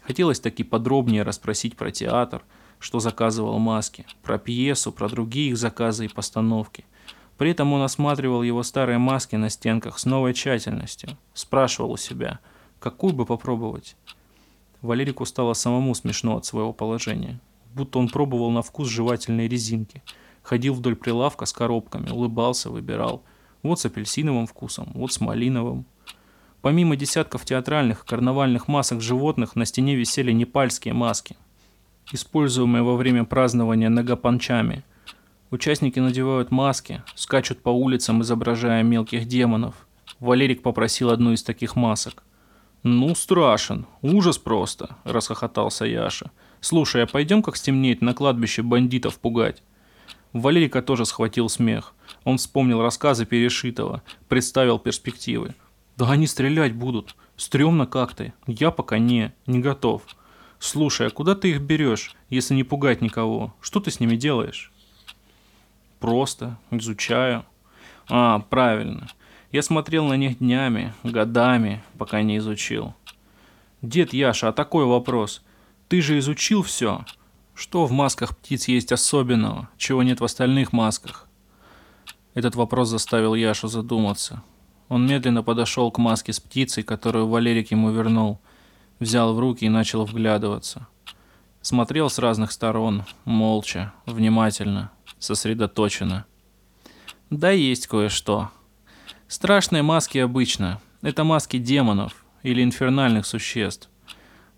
Хотелось 0.00 0.40
таки 0.40 0.64
подробнее 0.64 1.22
расспросить 1.22 1.76
про 1.76 1.90
театр– 1.90 2.42
что 2.78 3.00
заказывал 3.00 3.58
маски, 3.58 4.06
про 4.22 4.38
пьесу, 4.38 4.92
про 4.92 5.08
другие 5.08 5.50
их 5.50 5.56
заказы 5.56 6.06
и 6.06 6.08
постановки. 6.08 6.84
При 7.36 7.50
этом 7.50 7.72
он 7.72 7.82
осматривал 7.82 8.42
его 8.42 8.62
старые 8.62 8.98
маски 8.98 9.36
на 9.36 9.48
стенках 9.48 9.98
с 9.98 10.06
новой 10.06 10.34
тщательностью. 10.34 11.10
Спрашивал 11.34 11.92
у 11.92 11.96
себя, 11.96 12.40
какую 12.80 13.12
бы 13.12 13.24
попробовать. 13.24 13.96
Валерику 14.82 15.24
стало 15.24 15.54
самому 15.54 15.94
смешно 15.94 16.36
от 16.36 16.44
своего 16.44 16.72
положения. 16.72 17.40
Будто 17.74 17.98
он 17.98 18.08
пробовал 18.08 18.50
на 18.50 18.62
вкус 18.62 18.88
жевательной 18.88 19.48
резинки. 19.48 20.02
Ходил 20.42 20.74
вдоль 20.74 20.96
прилавка 20.96 21.46
с 21.46 21.52
коробками, 21.52 22.10
улыбался, 22.10 22.70
выбирал. 22.70 23.22
Вот 23.62 23.80
с 23.80 23.86
апельсиновым 23.86 24.46
вкусом, 24.46 24.90
вот 24.94 25.12
с 25.12 25.20
малиновым. 25.20 25.84
Помимо 26.60 26.96
десятков 26.96 27.44
театральных 27.44 28.02
и 28.02 28.06
карнавальных 28.06 28.66
масок 28.66 29.00
животных, 29.00 29.54
на 29.54 29.64
стене 29.64 29.94
висели 29.94 30.32
непальские 30.32 30.94
маски– 30.94 31.36
используемые 32.12 32.82
во 32.82 32.96
время 32.96 33.24
празднования 33.24 33.88
нагапанчами. 33.88 34.84
Участники 35.50 35.98
надевают 35.98 36.50
маски, 36.50 37.02
скачут 37.14 37.62
по 37.62 37.70
улицам, 37.70 38.22
изображая 38.22 38.82
мелких 38.82 39.26
демонов. 39.26 39.74
Валерик 40.20 40.62
попросил 40.62 41.10
одну 41.10 41.32
из 41.32 41.42
таких 41.42 41.76
масок. 41.76 42.22
«Ну, 42.82 43.14
страшен. 43.14 43.86
Ужас 44.02 44.38
просто»,– 44.38 44.96
расхохотался 45.04 45.84
Яша. 45.84 46.30
«Слушай, 46.60 47.04
а 47.04 47.06
пойдем, 47.06 47.42
как 47.42 47.56
стемнеет, 47.56 48.02
на 48.02 48.14
кладбище 48.14 48.62
бандитов 48.62 49.18
пугать?» 49.18 49.62
Валерика 50.32 50.82
тоже 50.82 51.04
схватил 51.06 51.48
смех. 51.48 51.94
Он 52.24 52.36
вспомнил 52.38 52.82
рассказы 52.82 53.24
Перешитого, 53.24 54.02
представил 54.28 54.78
перспективы. 54.78 55.54
«Да 55.96 56.10
они 56.10 56.26
стрелять 56.26 56.74
будут. 56.74 57.16
Стремно 57.36 57.86
как-то. 57.86 58.32
Я 58.46 58.70
пока 58.70 58.98
не, 58.98 59.32
не 59.46 59.60
готов». 59.60 60.02
«Слушай, 60.58 61.06
а 61.06 61.10
куда 61.10 61.34
ты 61.34 61.50
их 61.50 61.60
берешь, 61.60 62.14
если 62.30 62.54
не 62.54 62.64
пугать 62.64 63.00
никого? 63.00 63.54
Что 63.60 63.80
ты 63.80 63.90
с 63.90 64.00
ними 64.00 64.16
делаешь?» 64.16 64.72
«Просто. 66.00 66.58
Изучаю». 66.70 67.44
«А, 68.08 68.40
правильно. 68.40 69.08
Я 69.52 69.62
смотрел 69.62 70.06
на 70.06 70.14
них 70.14 70.38
днями, 70.38 70.94
годами, 71.04 71.82
пока 71.96 72.22
не 72.22 72.38
изучил». 72.38 72.94
«Дед 73.82 74.12
Яша, 74.12 74.48
а 74.48 74.52
такой 74.52 74.84
вопрос. 74.84 75.42
Ты 75.88 76.02
же 76.02 76.18
изучил 76.18 76.62
все. 76.62 77.04
Что 77.54 77.86
в 77.86 77.92
масках 77.92 78.36
птиц 78.36 78.68
есть 78.68 78.90
особенного, 78.90 79.68
чего 79.76 80.02
нет 80.02 80.20
в 80.20 80.24
остальных 80.24 80.72
масках?» 80.72 81.28
Этот 82.34 82.56
вопрос 82.56 82.88
заставил 82.88 83.34
Яшу 83.34 83.68
задуматься. 83.68 84.42
Он 84.88 85.06
медленно 85.06 85.42
подошел 85.42 85.90
к 85.92 85.98
маске 85.98 86.32
с 86.32 86.40
птицей, 86.40 86.82
которую 86.82 87.28
Валерик 87.28 87.70
ему 87.70 87.90
вернул– 87.92 88.40
взял 88.98 89.34
в 89.34 89.38
руки 89.38 89.64
и 89.64 89.68
начал 89.68 90.04
вглядываться. 90.04 90.86
Смотрел 91.60 92.08
с 92.08 92.18
разных 92.18 92.52
сторон, 92.52 93.04
молча, 93.24 93.92
внимательно, 94.06 94.90
сосредоточенно. 95.18 96.24
Да 97.30 97.50
есть 97.50 97.86
кое-что. 97.86 98.50
Страшные 99.26 99.82
маски 99.82 100.18
обычно. 100.18 100.80
Это 101.02 101.24
маски 101.24 101.58
демонов 101.58 102.24
или 102.42 102.62
инфернальных 102.62 103.26
существ. 103.26 103.90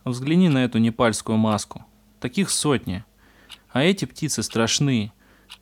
Взгляни 0.05 0.49
на 0.49 0.59
эту 0.65 0.79
непальскую 0.79 1.37
маску. 1.37 1.85
Таких 2.21 2.51
сотни. 2.51 3.05
А 3.71 3.83
эти 3.83 4.05
птицы 4.05 4.43
страшны. 4.43 5.13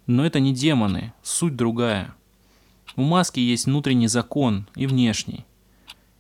Но 0.06 0.26
это 0.26 0.40
не 0.40 0.52
демоны, 0.52 1.14
суть 1.22 1.56
другая. 1.56 2.14
У 2.96 3.02
маски 3.02 3.40
есть 3.40 3.66
внутренний 3.66 4.08
закон 4.08 4.68
и 4.74 4.86
внешний. 4.86 5.46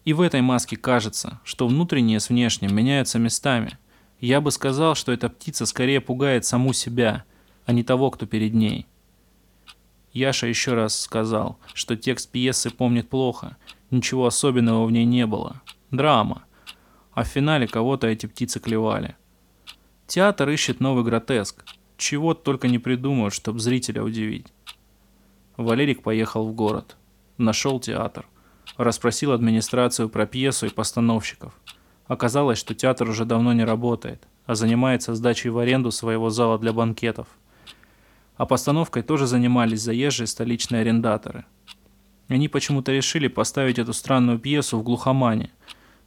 И 0.08 0.14
в 0.14 0.22
этой 0.22 0.40
маске 0.40 0.78
кажется, 0.78 1.38
что 1.44 1.68
внутреннее 1.68 2.18
с 2.18 2.30
внешним 2.30 2.74
меняются 2.74 3.18
местами. 3.18 3.76
Я 4.20 4.40
бы 4.40 4.50
сказал, 4.50 4.94
что 4.94 5.12
эта 5.12 5.28
птица 5.28 5.66
скорее 5.66 6.00
пугает 6.00 6.46
саму 6.46 6.72
себя, 6.72 7.24
а 7.66 7.72
не 7.74 7.82
того, 7.82 8.10
кто 8.10 8.24
перед 8.24 8.54
ней. 8.54 8.86
Яша 10.14 10.46
еще 10.46 10.72
раз 10.72 10.98
сказал, 10.98 11.58
что 11.74 11.94
текст 11.94 12.30
пьесы 12.30 12.70
помнит 12.70 13.10
плохо, 13.10 13.58
ничего 13.90 14.24
особенного 14.24 14.86
в 14.86 14.90
ней 14.90 15.04
не 15.04 15.26
было. 15.26 15.60
Драма. 15.90 16.44
А 17.12 17.22
в 17.22 17.28
финале 17.28 17.68
кого-то 17.68 18.06
эти 18.06 18.24
птицы 18.24 18.60
клевали. 18.60 19.14
Театр 20.06 20.48
ищет 20.48 20.80
новый 20.80 21.04
гротеск. 21.04 21.66
Чего 21.98 22.32
только 22.32 22.68
не 22.68 22.78
придумают, 22.78 23.34
чтобы 23.34 23.58
зрителя 23.58 24.02
удивить. 24.02 24.46
Валерик 25.58 26.02
поехал 26.02 26.48
в 26.48 26.54
город. 26.54 26.96
Нашел 27.36 27.78
театр. 27.78 28.24
Расспросил 28.76 29.32
администрацию 29.32 30.08
про 30.08 30.26
пьесу 30.26 30.66
и 30.66 30.70
постановщиков. 30.70 31.52
Оказалось, 32.06 32.58
что 32.58 32.74
театр 32.74 33.08
уже 33.08 33.24
давно 33.24 33.52
не 33.52 33.64
работает, 33.64 34.26
а 34.46 34.54
занимается 34.54 35.14
сдачей 35.14 35.50
в 35.50 35.58
аренду 35.58 35.90
своего 35.90 36.30
зала 36.30 36.58
для 36.58 36.72
банкетов. 36.72 37.26
А 38.36 38.46
постановкой 38.46 39.02
тоже 39.02 39.26
занимались 39.26 39.82
заезжие 39.82 40.26
столичные 40.26 40.82
арендаторы. 40.82 41.44
Они 42.28 42.48
почему-то 42.48 42.92
решили 42.92 43.28
поставить 43.28 43.78
эту 43.78 43.92
странную 43.92 44.38
пьесу 44.38 44.78
в 44.78 44.82
глухомане, 44.82 45.50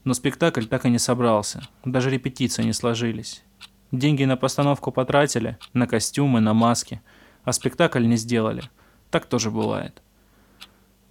но 0.03 0.13
спектакль 0.13 0.65
так 0.65 0.85
и 0.85 0.89
не 0.89 0.99
собрался, 0.99 1.67
даже 1.83 2.09
репетиции 2.09 2.63
не 2.63 2.73
сложились. 2.73 3.43
Деньги 3.91 4.23
на 4.23 4.37
постановку 4.37 4.91
потратили, 4.91 5.57
на 5.73 5.85
костюмы, 5.85 6.39
на 6.39 6.53
маски, 6.53 7.01
а 7.43 7.51
спектакль 7.51 8.05
не 8.05 8.15
сделали. 8.15 8.63
Так 9.09 9.25
тоже 9.25 9.51
бывает. 9.51 10.01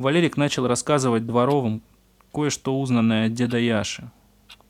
Валерик 0.01 0.39
начал 0.39 0.67
рассказывать 0.67 1.27
дворовым 1.27 1.83
кое-что 2.33 2.81
узнанное 2.81 3.27
от 3.27 3.35
деда 3.35 3.59
Яши. 3.59 4.11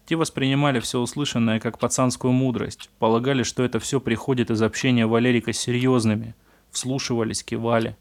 Те 0.05 0.17
воспринимали 0.17 0.81
все 0.81 0.99
услышанное 0.99 1.61
как 1.61 1.79
пацанскую 1.79 2.33
мудрость, 2.33 2.91
полагали, 2.99 3.45
что 3.45 3.63
это 3.63 3.79
все 3.79 4.01
приходит 4.01 4.51
из 4.51 4.61
общения 4.61 5.07
Валерика 5.07 5.53
с 5.53 5.57
серьезными, 5.57 6.35
вслушивались, 6.73 7.45
кивали. 7.45 7.97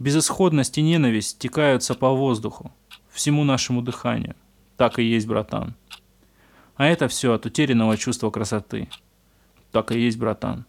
Безысходность 0.00 0.76
и 0.78 0.82
ненависть 0.82 1.38
текаются 1.38 1.94
по 1.94 2.10
воздуху, 2.10 2.72
всему 3.12 3.44
нашему 3.44 3.80
дыханию. 3.80 4.34
Так 4.76 4.98
и 4.98 5.04
есть, 5.04 5.28
братан. 5.28 5.76
А 6.74 6.86
это 6.86 7.06
все 7.06 7.34
от 7.34 7.46
утерянного 7.46 7.96
чувства 7.96 8.30
красоты. 8.30 8.88
Так 9.70 9.92
и 9.92 10.00
есть, 10.00 10.18
братан. 10.18 10.64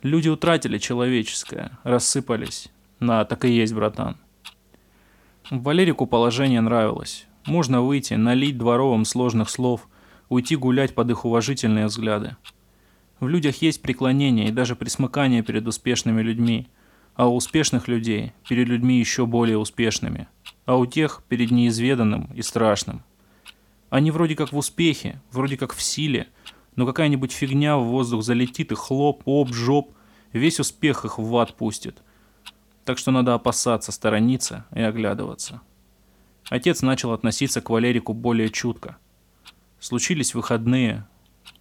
Люди 0.00 0.30
утратили 0.30 0.78
человеческое, 0.78 1.78
рассыпались. 1.82 2.68
Да, 2.98 3.26
так 3.26 3.44
и 3.44 3.50
есть, 3.50 3.74
братан. 3.74 4.16
Валерику 5.50 6.06
положение 6.06 6.60
нравилось. 6.60 7.26
Можно 7.46 7.80
выйти, 7.80 8.14
налить 8.14 8.58
дворовым 8.58 9.04
сложных 9.04 9.48
слов, 9.48 9.88
уйти 10.28 10.56
гулять 10.56 10.92
под 10.92 11.10
их 11.10 11.24
уважительные 11.24 11.86
взгляды. 11.86 12.36
В 13.20 13.28
людях 13.28 13.62
есть 13.62 13.80
преклонение 13.80 14.48
и 14.48 14.52
даже 14.52 14.74
присмыкание 14.74 15.42
перед 15.42 15.64
успешными 15.68 16.20
людьми, 16.20 16.66
а 17.14 17.28
у 17.28 17.36
успешных 17.36 17.86
людей 17.86 18.32
перед 18.48 18.66
людьми 18.66 18.98
еще 18.98 19.24
более 19.24 19.56
успешными, 19.56 20.26
а 20.64 20.76
у 20.76 20.84
тех 20.84 21.22
перед 21.28 21.52
неизведанным 21.52 22.28
и 22.34 22.42
страшным. 22.42 23.04
Они 23.88 24.10
вроде 24.10 24.34
как 24.34 24.52
в 24.52 24.56
успехе, 24.56 25.22
вроде 25.30 25.56
как 25.56 25.74
в 25.74 25.80
силе, 25.80 26.26
но 26.74 26.86
какая-нибудь 26.86 27.30
фигня 27.30 27.76
в 27.76 27.84
воздух 27.84 28.24
залетит 28.24 28.72
и 28.72 28.74
хлоп, 28.74 29.22
оп, 29.24 29.54
жоп, 29.54 29.92
весь 30.32 30.58
успех 30.58 31.04
их 31.04 31.18
в 31.18 31.36
ад 31.36 31.54
пустит. 31.54 32.02
Так 32.86 32.98
что 32.98 33.10
надо 33.10 33.34
опасаться, 33.34 33.90
сторониться 33.90 34.64
и 34.72 34.80
оглядываться. 34.80 35.60
Отец 36.48 36.82
начал 36.82 37.12
относиться 37.12 37.60
к 37.60 37.68
Валерику 37.68 38.12
более 38.14 38.48
чутко. 38.48 38.96
Случились 39.80 40.36
выходные, 40.36 41.04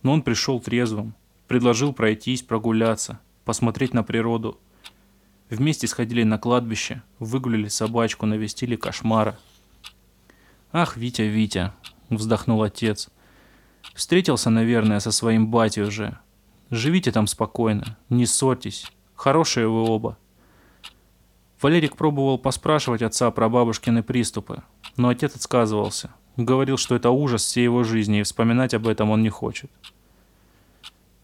но 0.04 0.14
он 0.14 0.22
пришел 0.22 0.60
трезвым, 0.60 1.16
предложил 1.48 1.94
пройтись, 1.94 2.44
прогуляться, 2.44 3.20
посмотреть 3.44 3.92
на 3.92 4.04
природу. 4.04 4.60
Вместе 5.50 5.88
сходили 5.88 6.22
на 6.22 6.38
кладбище, 6.38 7.02
выгулили 7.18 7.70
собачку, 7.70 8.28
навестили 8.28 8.76
кошмара. 8.76 9.36
«Ах, 10.72 10.96
Витя, 10.96 11.24
Витя!»– 11.24 11.74
вздохнул 12.12 12.62
отец. 12.62 13.10
«Встретился, 13.96 14.52
наверное, 14.52 15.00
со 15.00 15.10
своим 15.10 15.50
батей 15.50 15.82
уже. 15.82 16.20
Живите 16.70 17.12
там 17.12 17.26
спокойно, 17.26 17.98
не 18.10 18.28
ссорьтесь. 18.28 18.92
Хорошие 19.16 19.68
вы 19.68 19.82
оба». 19.90 20.20
Валерик 21.62 21.96
пробовал 21.96 22.38
поспрашивать 22.38 23.02
отца 23.02 23.32
про 23.32 23.50
бабушкины 23.50 24.04
приступы, 24.04 24.64
но 24.98 25.10
отец 25.10 25.36
отказывался. 25.36 26.12
Говорил, 26.38 26.78
что 26.78 26.96
это 26.96 27.12
ужас 27.12 27.46
всей 27.46 27.64
его 27.64 27.84
жизни, 27.84 28.20
и 28.20 28.24
вспоминать 28.24 28.74
об 28.74 28.88
этом 28.88 29.10
он 29.10 29.24
не 29.24 29.30
хочет. 29.30 29.72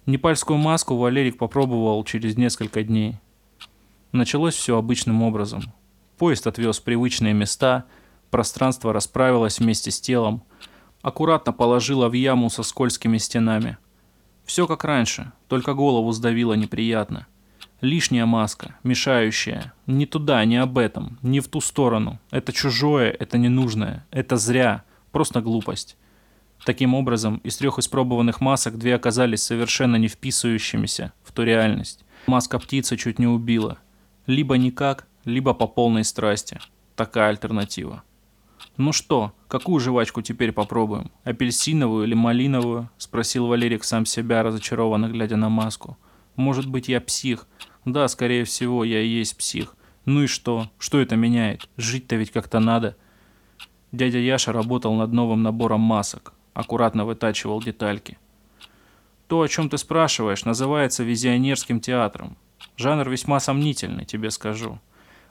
Непальскую 0.05 0.57
маску 0.57 0.95
Валерик 0.95 1.37
попробовал 1.37 2.03
через 2.05 2.37
несколько 2.37 2.83
дней. 2.83 3.17
Началось 4.13 4.55
все 4.55 4.77
обычным 4.77 5.21
образом. 5.21 5.61
Поезд 6.17 6.47
отвез 6.47 6.79
в 6.79 6.83
привычные 6.83 7.33
места, 7.33 7.85
пространство 8.29 8.93
расправилось 8.93 9.59
вместе 9.59 9.91
с 9.91 9.99
телом, 9.99 10.43
аккуратно 11.01 11.51
положило 11.51 12.07
в 12.07 12.13
яму 12.13 12.49
со 12.49 12.63
скользкими 12.63 13.17
стенами. 13.17 13.77
Все 14.45 14.65
как 14.65 14.83
раньше, 14.83 15.31
только 15.47 15.73
голову 15.73 16.11
сдавило 16.11 16.53
неприятно. 16.53 17.27
Лишняя 17.81 18.27
маска, 18.27 18.75
мешающая. 18.83 19.73
Не 19.87 20.05
туда, 20.05 20.45
не 20.45 20.57
об 20.57 20.77
этом, 20.77 21.17
не 21.23 21.39
в 21.39 21.47
ту 21.47 21.61
сторону. 21.61 22.19
Это 22.29 22.53
чужое, 22.53 23.09
это 23.09 23.39
ненужное, 23.39 24.05
это 24.11 24.37
зря, 24.37 24.83
просто 25.11 25.41
глупость. 25.41 25.97
Таким 26.63 26.93
образом, 26.93 27.37
из 27.37 27.57
трех 27.57 27.79
испробованных 27.79 28.39
масок 28.39 28.77
две 28.77 28.93
оказались 28.93 29.41
совершенно 29.41 29.95
не 29.95 30.07
вписывающимися 30.07 31.11
в 31.23 31.31
ту 31.31 31.41
реальность. 31.41 32.05
Маска 32.27 32.59
птицы 32.59 32.97
чуть 32.97 33.17
не 33.17 33.25
убила. 33.25 33.79
Либо 34.27 34.57
никак, 34.57 35.07
либо 35.25 35.55
по 35.55 35.65
полной 35.65 36.03
страсти. 36.03 36.59
Такая 36.95 37.29
альтернатива. 37.29 38.03
«Ну 38.77 38.93
что, 38.93 39.33
какую 39.47 39.79
жвачку 39.79 40.21
теперь 40.21 40.51
попробуем? 40.51 41.09
Апельсиновую 41.23 42.05
или 42.05 42.13
малиновую?»– 42.13 42.91
спросил 42.99 43.47
Валерик 43.47 43.83
сам 43.83 44.05
себя, 44.05 44.43
разочарованно 44.43 45.07
глядя 45.07 45.35
на 45.35 45.49
маску. 45.49 45.97
«Может 46.35 46.67
быть, 46.67 46.87
я 46.87 47.01
псих, 47.01 47.47
да, 47.85 48.07
скорее 48.07 48.43
всего, 48.43 48.83
я 48.83 49.01
и 49.01 49.07
есть 49.07 49.37
псих. 49.37 49.75
Ну 50.05 50.23
и 50.23 50.27
что? 50.27 50.69
Что 50.77 50.99
это 50.99 51.15
меняет? 51.15 51.67
Жить-то 51.77 52.15
ведь 52.15 52.31
как-то 52.31 52.59
надо. 52.59 52.95
Дядя 53.91 54.19
Яша 54.19 54.51
работал 54.51 54.93
над 54.95 55.11
новым 55.11 55.43
набором 55.43 55.81
масок. 55.81 56.33
Аккуратно 56.53 57.05
вытачивал 57.05 57.61
детальки. 57.61 58.17
То, 59.27 59.41
о 59.41 59.47
чем 59.47 59.69
ты 59.69 59.77
спрашиваешь, 59.77 60.45
называется 60.45 61.03
визионерским 61.03 61.79
театром. 61.79 62.37
Жанр 62.77 63.09
весьма 63.09 63.39
сомнительный, 63.39 64.05
тебе 64.05 64.29
скажу. 64.29 64.79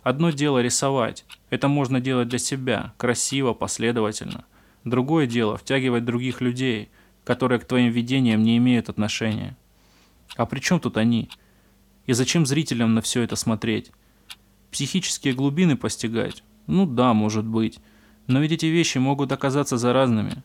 Одно 0.03 0.31
дело 0.31 0.63
рисовать. 0.63 1.25
Это 1.51 1.69
можно 1.69 2.01
делать 2.01 2.29
для 2.29 2.39
себя, 2.39 2.95
красиво, 2.97 3.53
последовательно. 3.53 4.45
Другое 4.85 5.27
дело 5.27 5.57
втягивать 5.59 6.05
других 6.05 6.41
людей, 6.41 6.89
которые 7.25 7.61
к 7.61 7.67
твоим 7.67 7.91
видениям 7.91 8.43
не 8.43 8.57
имеют 8.57 8.89
отношения. 8.89 9.57
А 10.37 10.47
при 10.47 10.61
чем 10.61 10.81
тут 10.81 10.97
они? 10.97 11.29
И 12.07 12.13
зачем 12.13 12.47
зрителям 12.47 12.95
на 12.95 13.01
все 13.01 13.23
это 13.23 13.37
смотреть? 13.37 13.93
Психические 14.71 15.35
глубины 15.35 15.77
постигать? 15.77 16.43
Ну 16.67 16.87
да, 16.87 17.13
может 17.15 17.45
быть. 17.45 17.79
Но 18.27 18.41
ведь 18.41 18.53
эти 18.53 18.67
вещи 18.67 18.99
могут 18.99 19.33
оказаться 19.33 19.77
заразными. 19.77 20.43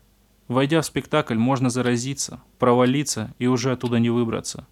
Войдя 0.48 0.82
в 0.82 0.86
спектакль, 0.86 1.36
можно 1.36 1.70
заразиться, 1.70 2.42
провалиться 2.60 3.34
и 3.40 3.48
уже 3.48 3.72
оттуда 3.72 4.00
не 4.00 4.10
выбраться. 4.10 4.68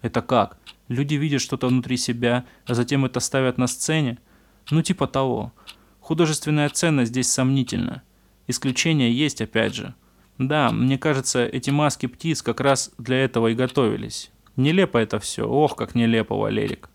Это 0.00 0.22
как? 0.22 0.58
Люди 0.88 1.14
видят 1.14 1.40
что-то 1.40 1.66
внутри 1.68 1.96
себя, 1.96 2.46
а 2.66 2.74
затем 2.74 3.04
это 3.04 3.20
ставят 3.20 3.58
на 3.58 3.66
сцене? 3.66 4.18
Ну 4.70 4.82
типа 4.82 5.06
того. 5.06 5.52
Художественная 6.00 6.68
ценность 6.70 7.10
здесь 7.10 7.30
сомнительна. 7.30 8.02
Исключения 8.46 9.12
есть 9.12 9.42
опять 9.42 9.74
же. 9.74 9.94
Да, 10.38 10.70
мне 10.70 10.96
кажется, 10.96 11.44
эти 11.44 11.70
маски 11.70 12.06
птиц 12.06 12.42
как 12.42 12.60
раз 12.60 12.90
для 12.96 13.24
этого 13.24 13.48
и 13.48 13.54
готовились. 13.54 14.30
Нелепо 14.58 14.98
это 14.98 15.20
все. 15.20 15.48
Ох, 15.48 15.76
как 15.76 15.94
нелепо, 15.94 16.34
Валерик. 16.34 16.90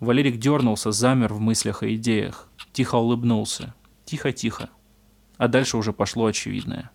Валерик 0.00 0.36
дернулся, 0.36 0.90
замер 0.90 1.32
в 1.32 1.40
мыслях 1.40 1.84
и 1.84 1.94
идеях. 1.94 2.48
Тихо 2.72 2.96
улыбнулся. 2.96 3.72
Тихо-тихо. 4.04 4.68
А 5.36 5.46
дальше 5.46 5.76
уже 5.76 5.92
пошло 5.92 6.26
очевидное. 6.26 6.90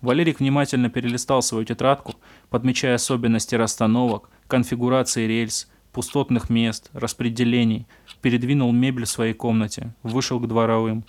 Валерик 0.00 0.40
внимательно 0.40 0.90
перелистал 0.90 1.42
свою 1.42 1.64
тетрадку, 1.64 2.16
подмечая 2.50 2.96
особенности 2.96 3.54
расстановок, 3.54 4.30
конфигурации 4.48 5.28
рельс, 5.28 5.70
пустотных 5.92 6.50
мест, 6.50 6.90
распределений, 6.92 7.86
передвинул 8.20 8.72
мебель 8.72 9.04
в 9.04 9.10
своей 9.10 9.32
комнате, 9.32 9.94
вышел 10.02 10.40
к 10.40 10.48
дворовым. 10.48 11.04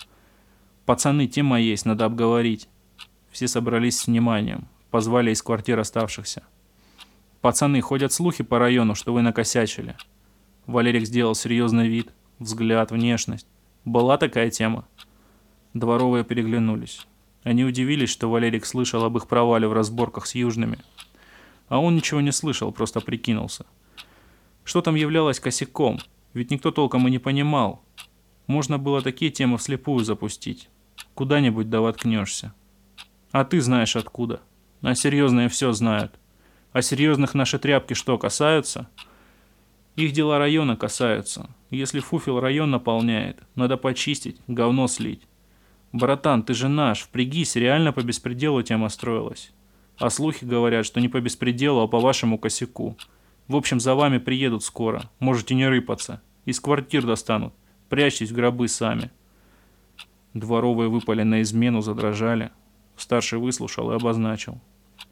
«Пацаны, 0.85 1.25
тема 1.25 1.59
есть, 1.59 1.87
надо 1.87 2.05
обговорить». 2.05 2.69
Все 3.31 3.47
собрались 3.47 3.97
с 3.97 4.05
вниманием, 4.05 4.67
позвали 4.91 5.31
из 5.31 5.41
квартир 5.41 5.79
оставшихся. 5.79 6.43
Пацаны, 7.41 7.79
ходят 7.79 8.11
слухи 8.11 8.43
по 8.43 8.59
району, 8.59 8.95
что 8.95 9.13
вы 9.13 9.21
накосячили. 9.21 9.95
Валерик 10.65 11.05
сделал 11.05 11.35
серьезный 11.35 11.87
вид, 11.87 12.11
взгляд, 12.37 12.91
внешность. 12.91 13.47
Была 13.85 14.17
такая 14.17 14.49
тема. 14.49 14.85
Дворовые 15.73 16.25
переглянулись. 16.25 17.07
Они 17.43 17.63
удивились, 17.63 18.09
что 18.09 18.29
Валерик 18.29 18.65
слышал 18.65 19.03
об 19.05 19.15
их 19.17 19.27
провале 19.27 19.67
в 19.67 19.73
разборках 19.73 20.25
с 20.25 20.35
южными. 20.35 20.79
А 21.69 21.79
он 21.79 21.95
ничего 21.95 22.19
не 22.19 22.31
слышал, 22.31 22.73
просто 22.73 22.99
прикинулся. 22.99 23.65
Что 24.65 24.81
там 24.81 24.95
являлось 24.95 25.39
косяком? 25.39 25.99
Ведь 26.33 26.51
никто 26.51 26.71
толком 26.71 27.07
и 27.07 27.11
не 27.11 27.19
понимал. 27.19 27.81
Можно 28.47 28.77
было 28.77 29.01
такие 29.01 29.31
темы 29.31 29.57
вслепую 29.57 30.03
запустить. 30.03 30.69
Куда-нибудь 31.13 31.69
да 31.69 31.79
воткнешься. 31.79 32.53
А 33.31 33.45
ты 33.45 33.61
знаешь 33.61 33.95
откуда. 33.95 34.41
А 34.81 34.93
серьезные 34.93 35.47
все 35.47 35.71
знают. 35.71 36.18
А 36.71 36.81
серьезных 36.81 37.33
наши 37.33 37.57
тряпки 37.57 37.93
что, 37.93 38.17
касаются? 38.17 38.89
Их 39.95 40.11
дела 40.11 40.37
района 40.37 40.75
касаются. 40.75 41.49
Если 41.71 41.99
фуфел 41.99 42.39
район 42.39 42.71
наполняет, 42.71 43.41
надо 43.55 43.75
почистить, 43.75 44.37
говно 44.47 44.87
слить. 44.87 45.21
Братан, 45.91 46.43
ты 46.43 46.53
же 46.53 46.69
наш, 46.69 47.01
впрягись, 47.01 47.55
реально 47.55 47.91
по 47.91 48.01
беспределу 48.01 48.61
тема 48.61 48.89
строилась. 48.89 49.51
А 49.97 50.09
слухи 50.09 50.45
говорят, 50.45 50.85
что 50.85 51.01
не 51.01 51.09
по 51.09 51.19
беспределу, 51.19 51.81
а 51.81 51.87
по 51.87 51.99
вашему 51.99 52.37
косяку. 52.37 52.95
В 53.47 53.55
общем, 53.55 53.79
за 53.79 53.95
вами 53.95 54.19
приедут 54.19 54.63
скоро, 54.63 55.09
можете 55.19 55.55
не 55.55 55.67
рыпаться. 55.67 56.21
Из 56.45 56.59
квартир 56.59 57.05
достанут. 57.05 57.53
Прячьтесь 57.89 58.29
в 58.29 58.35
гробы 58.35 58.67
сами. 58.67 59.11
Дворовые 60.35 60.89
выпали 60.89 61.23
на 61.23 61.41
измену, 61.41 61.81
задрожали. 61.81 62.51
Старший 62.95 63.39
выслушал 63.39 63.91
и 63.91 63.95
обозначил. 63.95 64.61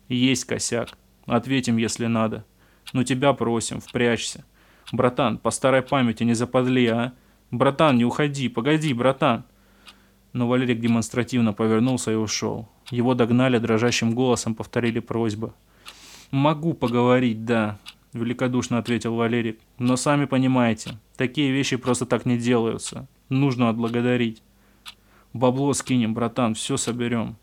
Есть 0.07 0.45
косяк. 0.45 0.97
Ответим, 1.27 1.77
если 1.77 2.07
надо. 2.07 2.45
Но 2.93 3.03
тебя 3.03 3.33
просим, 3.33 3.79
впрячься. 3.79 4.45
Братан, 4.91 5.37
по 5.37 5.51
старой 5.51 5.81
памяти 5.81 6.23
не 6.23 6.33
западли, 6.33 6.87
а? 6.87 7.13
Братан, 7.51 7.97
не 7.97 8.05
уходи, 8.05 8.49
погоди, 8.49 8.93
братан. 8.93 9.43
Но 10.33 10.47
Валерик 10.47 10.79
демонстративно 10.79 11.53
повернулся 11.53 12.11
и 12.11 12.15
ушел. 12.15 12.69
Его 12.89 13.13
догнали, 13.13 13.57
дрожащим 13.57 14.15
голосом 14.15 14.55
повторили 14.55 14.99
просьбы. 14.99 15.53
«Могу 16.31 16.73
поговорить, 16.73 17.45
да»,– 17.45 17.79
великодушно 18.13 18.77
ответил 18.77 19.15
Валерик. 19.15 19.59
«Но 19.77 19.95
сами 19.95 20.25
понимаете, 20.25 20.97
такие 21.15 21.51
вещи 21.51 21.77
просто 21.77 22.05
так 22.05 22.25
не 22.25 22.37
делаются. 22.37 23.07
Нужно 23.29 23.69
отблагодарить. 23.69 24.41
Бабло 25.33 25.73
скинем, 25.73 26.13
братан, 26.13 26.53
все 26.53 26.77
соберем. 26.77 27.37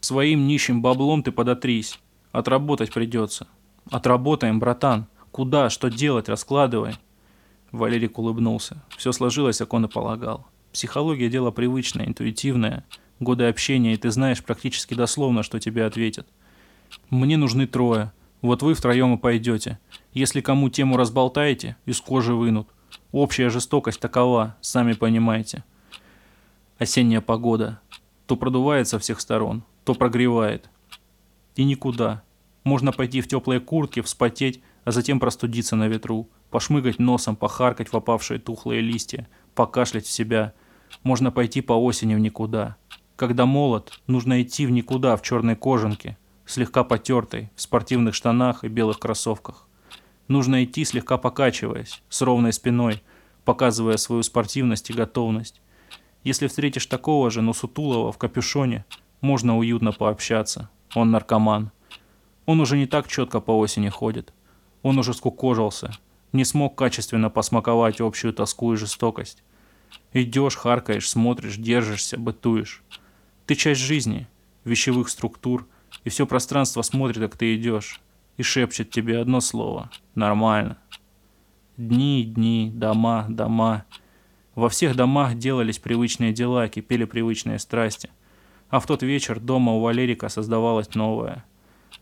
Своим 0.00 0.46
нищим 0.46 0.82
баблом 0.82 1.22
ты 1.22 1.32
подотрись. 1.32 1.98
Отработать 2.32 2.92
придется. 2.92 3.46
Отработаем, 3.90 4.58
братан. 4.58 5.06
Куда, 5.30 5.70
что 5.70 5.88
делать, 5.88 6.28
раскладывай». 6.28 6.94
Валерик 7.70 8.18
улыбнулся. 8.18 8.82
Все 8.96 9.12
сложилось, 9.12 9.58
как 9.58 9.72
он 9.72 9.86
и 9.86 9.88
полагал. 9.88 10.46
Психология– 10.72 11.28
дело 11.30 11.50
привычное, 11.50 12.06
интуитивное. 12.06 12.84
Годы 13.20 13.44
общения, 13.44 13.94
и 13.94 13.96
ты 13.96 14.10
знаешь 14.10 14.42
практически 14.42 14.94
дословно, 14.94 15.42
что 15.42 15.60
тебе 15.60 15.84
ответят. 15.84 16.26
«Мне 17.10 17.36
нужны 17.36 17.66
трое. 17.66 18.12
Вот 18.40 18.62
вы 18.62 18.74
втроем 18.74 19.14
и 19.14 19.18
пойдете. 19.18 19.78
Если 20.12 20.40
кому 20.40 20.68
тему 20.68 20.96
разболтаете, 20.96 21.76
из 21.86 22.00
кожи 22.00 22.34
вынут. 22.34 22.68
Общая 23.12 23.50
жестокость 23.50 24.00
такова, 24.00 24.56
сами 24.60 24.94
понимаете. 24.94 25.64
Осенняя 26.78 27.20
погода. 27.20 27.80
То 28.26 28.36
продувает 28.36 28.88
со 28.88 28.98
всех 28.98 29.20
сторон, 29.20 29.62
то 29.84 29.94
прогревает. 29.94 30.68
И 31.56 31.64
никуда. 31.64 32.22
Можно 32.64 32.92
пойти 32.92 33.20
в 33.20 33.28
теплые 33.28 33.60
куртки, 33.60 34.00
вспотеть, 34.00 34.62
а 34.84 34.92
затем 34.92 35.20
простудиться 35.20 35.76
на 35.76 35.88
ветру, 35.88 36.28
пошмыгать 36.50 36.98
носом, 36.98 37.36
похаркать 37.36 37.92
в 37.92 37.96
опавшие 37.96 38.38
тухлые 38.38 38.80
листья, 38.80 39.28
покашлять 39.54 40.06
в 40.06 40.10
себя– 40.10 40.54
можно 41.02 41.30
пойти 41.32 41.60
по 41.60 41.72
осени 41.72 42.14
в 42.14 42.18
никуда. 42.18 42.76
Когда 43.16 43.46
молод, 43.46 44.00
нужно 44.06 44.42
идти 44.42 44.66
в 44.66 44.70
никуда 44.70 45.16
в 45.16 45.22
черной 45.22 45.56
кожанке, 45.56 46.16
слегка 46.46 46.84
потертой, 46.84 47.50
в 47.54 47.62
спортивных 47.62 48.14
штанах 48.14 48.64
и 48.64 48.68
белых 48.68 48.98
кроссовках. 48.98 49.66
Нужно 50.28 50.64
идти, 50.64 50.84
слегка 50.84 51.18
покачиваясь, 51.18 52.02
с 52.08 52.22
ровной 52.22 52.52
спиной, 52.52 53.02
показывая 53.44 53.96
свою 53.96 54.22
спортивность 54.22 54.90
и 54.90 54.94
готовность. 54.94 55.60
Если 56.24 56.46
встретишь 56.46 56.86
такого 56.86 57.30
же, 57.30 57.42
но 57.42 57.52
сутулого, 57.52 58.12
в 58.12 58.18
капюшоне, 58.18 58.84
можно 59.20 59.58
уютно 59.58 59.92
пообщаться. 59.92 60.70
Он 60.94 61.10
наркоман. 61.10 61.70
Он 62.46 62.60
уже 62.60 62.76
не 62.76 62.86
так 62.86 63.08
четко 63.08 63.40
по 63.40 63.56
осени 63.58 63.88
ходит. 63.88 64.32
Он 64.82 64.98
уже 64.98 65.14
скукожился, 65.14 65.92
не 66.32 66.44
смог 66.44 66.74
качественно 66.76 67.30
посмаковать 67.30 68.00
общую 68.00 68.32
тоску 68.32 68.72
и 68.72 68.76
жестокость. 68.76 69.42
Идешь, 70.12 70.56
харкаешь, 70.56 71.08
смотришь, 71.08 71.56
держишься, 71.56 72.18
бытуешь. 72.18 72.82
Ты 73.46 73.54
часть 73.54 73.80
жизни, 73.80 74.26
вещевых 74.64 75.08
структур, 75.08 75.66
и 76.04 76.10
все 76.10 76.26
пространство 76.26 76.82
смотрит, 76.82 77.18
как 77.18 77.36
ты 77.36 77.54
идешь, 77.56 78.00
и 78.36 78.42
шепчет 78.42 78.90
тебе 78.90 79.18
одно 79.18 79.40
слово– 79.40 79.90
нормально. 80.14 80.78
Дни, 81.76 82.24
дни, 82.24 82.70
дома, 82.74 83.26
дома. 83.28 83.84
Во 84.54 84.68
всех 84.68 84.94
домах 84.94 85.36
делались 85.36 85.78
привычные 85.78 86.32
дела, 86.32 86.68
кипели 86.68 87.04
привычные 87.04 87.58
страсти. 87.58 88.10
А 88.72 88.80
в 88.80 88.86
тот 88.86 89.04
вечер 89.04 89.38
дома 89.38 89.74
у 89.74 89.80
Валерика 89.80 90.28
создавалось 90.28 90.96
новое. 90.96 91.44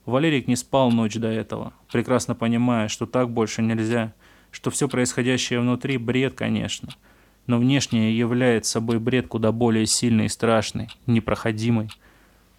Валерик 0.07 0.49
не 0.49 0.57
спал 0.57 0.91
ночь 0.91 1.17
до 1.17 1.29
этого, 1.29 1.75
прекрасно 1.93 2.35
понимая, 2.35 2.89
что 2.89 3.05
так 3.05 3.29
больше 3.29 3.61
нельзя, 3.61 4.15
что 4.51 4.71
все 4.71 4.89
происходящее 4.89 5.61
внутри– 5.61 5.99
бред, 5.99 6.33
конечно– 6.33 6.89
но 7.51 7.59
внешнее 7.59 8.17
является 8.17 8.73
собой 8.73 9.01
бред 9.01 9.27
куда 9.27 9.51
более 9.51 9.85
сильный 9.85 10.27
и 10.27 10.29
страшный, 10.29 10.89
непроходимый. 11.07 11.89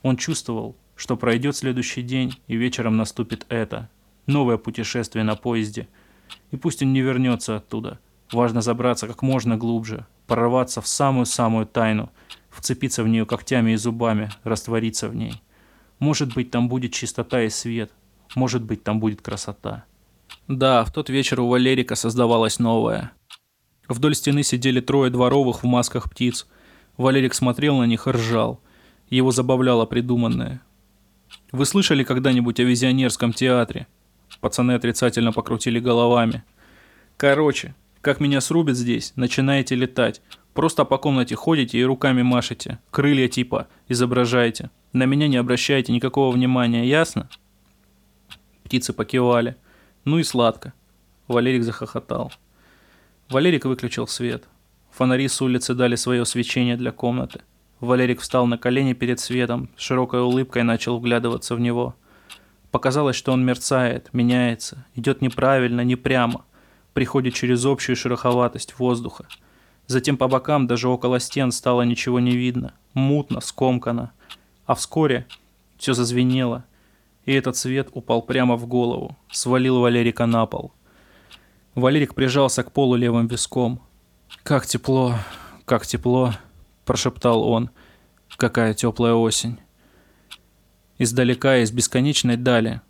Он 0.02 0.18
чувствовал, 0.18 0.76
что 0.98 1.16
пройдет 1.16 1.56
следующий 1.56 2.02
день, 2.02 2.38
и 2.48 2.58
вечером 2.58 2.98
наступит 2.98 3.46
это, 3.48 3.90
новое 4.26 4.58
путешествие 4.58 5.24
на 5.24 5.36
поезде. 5.36 5.88
И 6.52 6.58
пусть 6.58 6.84
он 6.84 6.92
не 6.92 7.00
вернется 7.00 7.56
оттуда, 7.56 8.00
важно 8.34 8.62
забраться 8.62 9.08
как 9.08 9.22
можно 9.22 9.56
глубже, 9.56 10.06
прорваться 10.28 10.82
в 10.82 10.88
самую-самую 10.88 11.68
тайну, 11.68 12.10
вцепиться 12.52 13.04
в 13.04 13.08
нее 13.08 13.26
когтями 13.26 13.72
и 13.72 13.76
зубами, 13.76 14.30
раствориться 14.44 15.10
в 15.10 15.16
ней. 15.16 15.42
Может 16.00 16.34
быть, 16.34 16.52
там 16.52 16.70
будет 16.70 16.94
чистота 16.94 17.42
и 17.42 17.50
свет, 17.50 17.92
может 18.36 18.64
быть, 18.64 18.84
там 18.84 19.00
будет 19.00 19.22
красота. 19.22 19.86
Да, 20.48 20.84
в 20.84 20.92
тот 20.92 21.10
вечер 21.10 21.42
у 21.42 21.48
Валерика 21.48 21.96
создавалось 21.96 22.60
новое. 22.60 23.12
Вдоль 23.88 24.16
стены 24.16 24.44
сидели 24.44 24.80
трое 24.80 25.12
дворовых 25.12 25.64
в 25.64 25.66
масках 25.66 26.10
птиц. 26.10 26.48
Валерик 26.98 27.34
смотрел 27.34 27.78
на 27.78 27.86
них 27.86 28.08
и 28.08 28.12
ржал. 28.12 28.62
Его 29.10 29.32
забавляло 29.32 29.86
придуманное. 29.86 30.62
«Вы 31.52 31.66
слышали 31.66 32.04
когда-нибудь 32.04 32.60
о 32.60 32.64
визионерском 32.64 33.34
театре?» 33.34 33.88
Пацаны 34.40 34.72
отрицательно 34.72 35.34
покрутили 35.34 35.80
головами. 35.80 36.44
«Короче, 37.18 37.76
как 38.02 38.20
меня 38.20 38.42
срубит 38.42 38.78
здесь, 38.78 39.14
начинаете 39.16 39.76
летать. 39.76 40.22
Просто 40.54 40.84
по 40.84 40.98
комнате 40.98 41.36
ходите 41.36 41.78
и 41.78 41.84
руками 41.84 42.22
машете. 42.22 42.80
Крылья 42.92 43.28
типа 43.28 43.68
изображаете. 43.88 44.70
На 44.94 45.06
меня 45.06 45.28
не 45.28 45.38
обращайте 45.38 45.94
никакого 45.94 46.32
внимания, 46.34 46.86
ясно?» 46.86 47.30
Птицы 48.64 48.94
покивали. 48.94 49.56
«Ну 50.04 50.20
и 50.20 50.24
сладко». 50.24 50.74
Валерик 51.28 51.64
захохотал. 51.64 52.34
Валерик 53.30 53.66
выключил 53.66 54.08
свет. 54.08 54.44
Фонари 54.92 55.30
с 55.30 55.42
улицы 55.42 55.74
дали 55.74 55.96
свое 55.96 56.26
свечение 56.26 56.76
для 56.76 56.92
комнаты. 56.92 57.42
Валерик 57.80 58.20
встал 58.20 58.46
на 58.46 58.58
колени 58.58 58.94
перед 58.94 59.20
светом, 59.20 59.70
с 59.78 59.82
широкой 59.82 60.22
улыбкой 60.22 60.64
начал 60.64 61.00
вглядываться 61.00 61.56
в 61.56 61.60
него. 61.60 61.96
Показалось, 62.70 63.16
что 63.16 63.32
он 63.32 63.46
мерцает, 63.46 64.10
меняется, 64.14 64.86
идет 64.96 65.22
неправильно, 65.22 65.82
не 65.82 65.96
прямо, 65.96 66.46
приходит 66.94 67.34
через 67.34 67.66
общую 67.66 67.96
шероховатость 67.96 68.78
воздуха. 68.78 69.26
Затем 69.92 70.18
по 70.18 70.28
бокам, 70.28 70.68
даже 70.68 70.88
около 70.88 71.20
стен, 71.20 71.52
стало 71.52 71.82
ничего 71.82 72.20
не 72.20 72.32
видно, 72.32 72.74
мутно, 72.94 73.42
скомкано. 73.42 74.12
А 74.66 74.76
вскоре 74.76 75.28
все 75.78 75.94
зазвенело, 75.94 76.64
и 77.26 77.34
этот 77.34 77.58
свет 77.58 77.90
упал 77.94 78.22
прямо 78.22 78.56
в 78.56 78.68
голову, 78.68 79.18
свалил 79.32 79.80
Валерика 79.80 80.26
на 80.26 80.46
пол– 80.46 80.74
Валерик 81.76 82.16
прижался 82.16 82.64
к 82.64 82.72
полу 82.72 82.96
левым 82.96 83.28
виском. 83.28 83.82
«Как 84.44 84.66
тепло, 84.66 85.16
как 85.66 85.86
тепло»,– 85.86 86.34
прошептал 86.86 87.44
он. 87.44 87.70
«Какая 88.36 88.74
теплая 88.74 89.14
осень». 89.14 89.58
Издалека, 90.98 91.58
из 91.58 91.72
бесконечной 91.72 92.36
дали, 92.36 92.82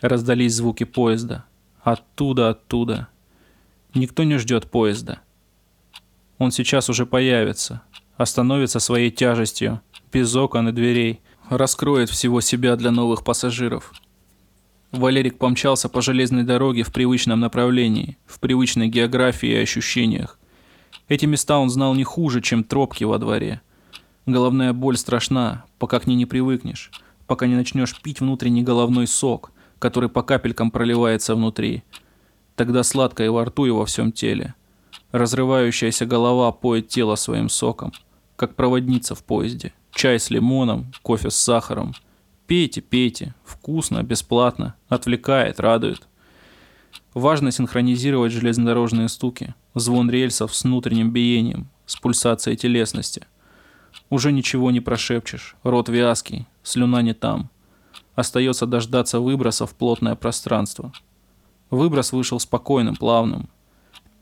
раздались 0.00 0.54
звуки 0.54 0.84
поезда. 0.84 1.44
Оттуда, 1.80 2.50
оттуда. 2.50 3.08
Никто 3.94 4.24
не 4.24 4.36
ждет 4.36 4.70
поезда. 4.70 5.20
Он 6.38 6.50
сейчас 6.50 6.90
уже 6.90 7.06
появится, 7.06 7.82
остановится 8.16 8.80
своей 8.80 9.10
тяжестью, 9.10 9.80
без 10.12 10.34
окон 10.34 10.68
и 10.68 10.72
дверей, 10.72 11.20
раскроет 11.48 12.10
всего 12.10 12.40
себя 12.40 12.76
для 12.76 12.90
новых 12.90 13.24
пассажиров. 13.24 13.92
Валерик 14.90 15.38
помчался 15.38 15.88
по 15.88 16.00
железной 16.02 16.44
дороге 16.44 16.84
в 16.84 16.92
привычном 16.92 17.40
направлении, 17.40 18.16
в 18.26 18.38
привычной 18.38 18.88
географии 18.88 19.48
и 19.48 19.62
ощущениях. 19.62 20.38
Эти 21.08 21.26
места 21.26 21.58
он 21.58 21.68
знал 21.68 21.94
не 21.94 22.04
хуже, 22.04 22.40
чем 22.40 22.64
тропки 22.64 23.04
во 23.04 23.18
дворе. 23.18 23.60
Головная 24.26 24.72
боль 24.72 24.96
страшна, 24.96 25.64
пока 25.78 25.98
к 25.98 26.06
ней 26.06 26.14
не 26.14 26.26
привыкнешь, 26.26 26.90
пока 27.26 27.46
не 27.46 27.56
начнешь 27.56 28.00
пить 28.00 28.20
внутренний 28.20 28.62
головной 28.62 29.06
сок, 29.06 29.52
который 29.78 30.08
по 30.08 30.22
капелькам 30.22 30.70
проливается 30.70 31.34
внутри. 31.34 31.82
Тогда 32.56 32.82
сладко 32.84 33.30
во 33.30 33.44
рту, 33.44 33.66
и 33.66 33.70
во 33.70 33.84
всем 33.84 34.12
теле. 34.12 34.54
Разрывающаяся 35.14 36.06
голова 36.06 36.50
поет 36.50 36.88
тело 36.88 37.14
своим 37.14 37.48
соком, 37.48 37.92
как 38.34 38.56
проводница 38.56 39.14
в 39.14 39.22
поезде. 39.22 39.72
Чай 39.92 40.18
с 40.18 40.28
лимоном, 40.28 40.92
кофе 41.02 41.30
с 41.30 41.36
сахаром. 41.36 41.94
Пейте, 42.48 42.80
пейте, 42.80 43.32
вкусно, 43.44 44.02
бесплатно, 44.02 44.74
отвлекает, 44.88 45.60
радует. 45.60 46.08
Важно 47.14 47.52
синхронизировать 47.52 48.32
железнодорожные 48.32 49.08
стуки, 49.08 49.54
звон 49.76 50.10
рельсов 50.10 50.52
с 50.52 50.64
внутренним 50.64 51.12
биением, 51.12 51.68
с 51.86 51.94
пульсацией 51.94 52.56
телесности. 52.56 53.24
Уже 54.10 54.32
ничего 54.32 54.72
не 54.72 54.80
прошепчешь, 54.80 55.54
рот 55.62 55.88
вязкий, 55.88 56.48
слюна 56.64 57.02
не 57.02 57.14
там. 57.14 57.50
Остается 58.16 58.66
дождаться 58.66 59.20
выброса 59.20 59.64
в 59.64 59.76
плотное 59.76 60.16
пространство. 60.16 60.92
Выброс 61.70 62.10
вышел 62.10 62.40
спокойным, 62.40 62.96
плавным. 62.96 63.48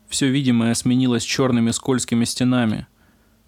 Все 0.07 0.29
видимое 0.29 0.73
сменилось 0.73 1.23
черными 1.23 1.71
скользкими 1.71 2.25
стенами, 2.25 2.87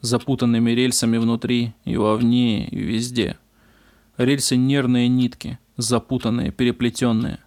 запутанными 0.01 0.71
рельсами 0.71 1.17
внутри 1.17 1.73
и 1.83 1.97
вовне, 1.97 2.67
и 2.67 2.77
везде. 2.77 3.37
Рельсы 4.17 4.55
нервные 4.55 5.07
нитки, 5.07 5.59
запутанные, 5.77 6.51
переплетенные. 6.51 7.39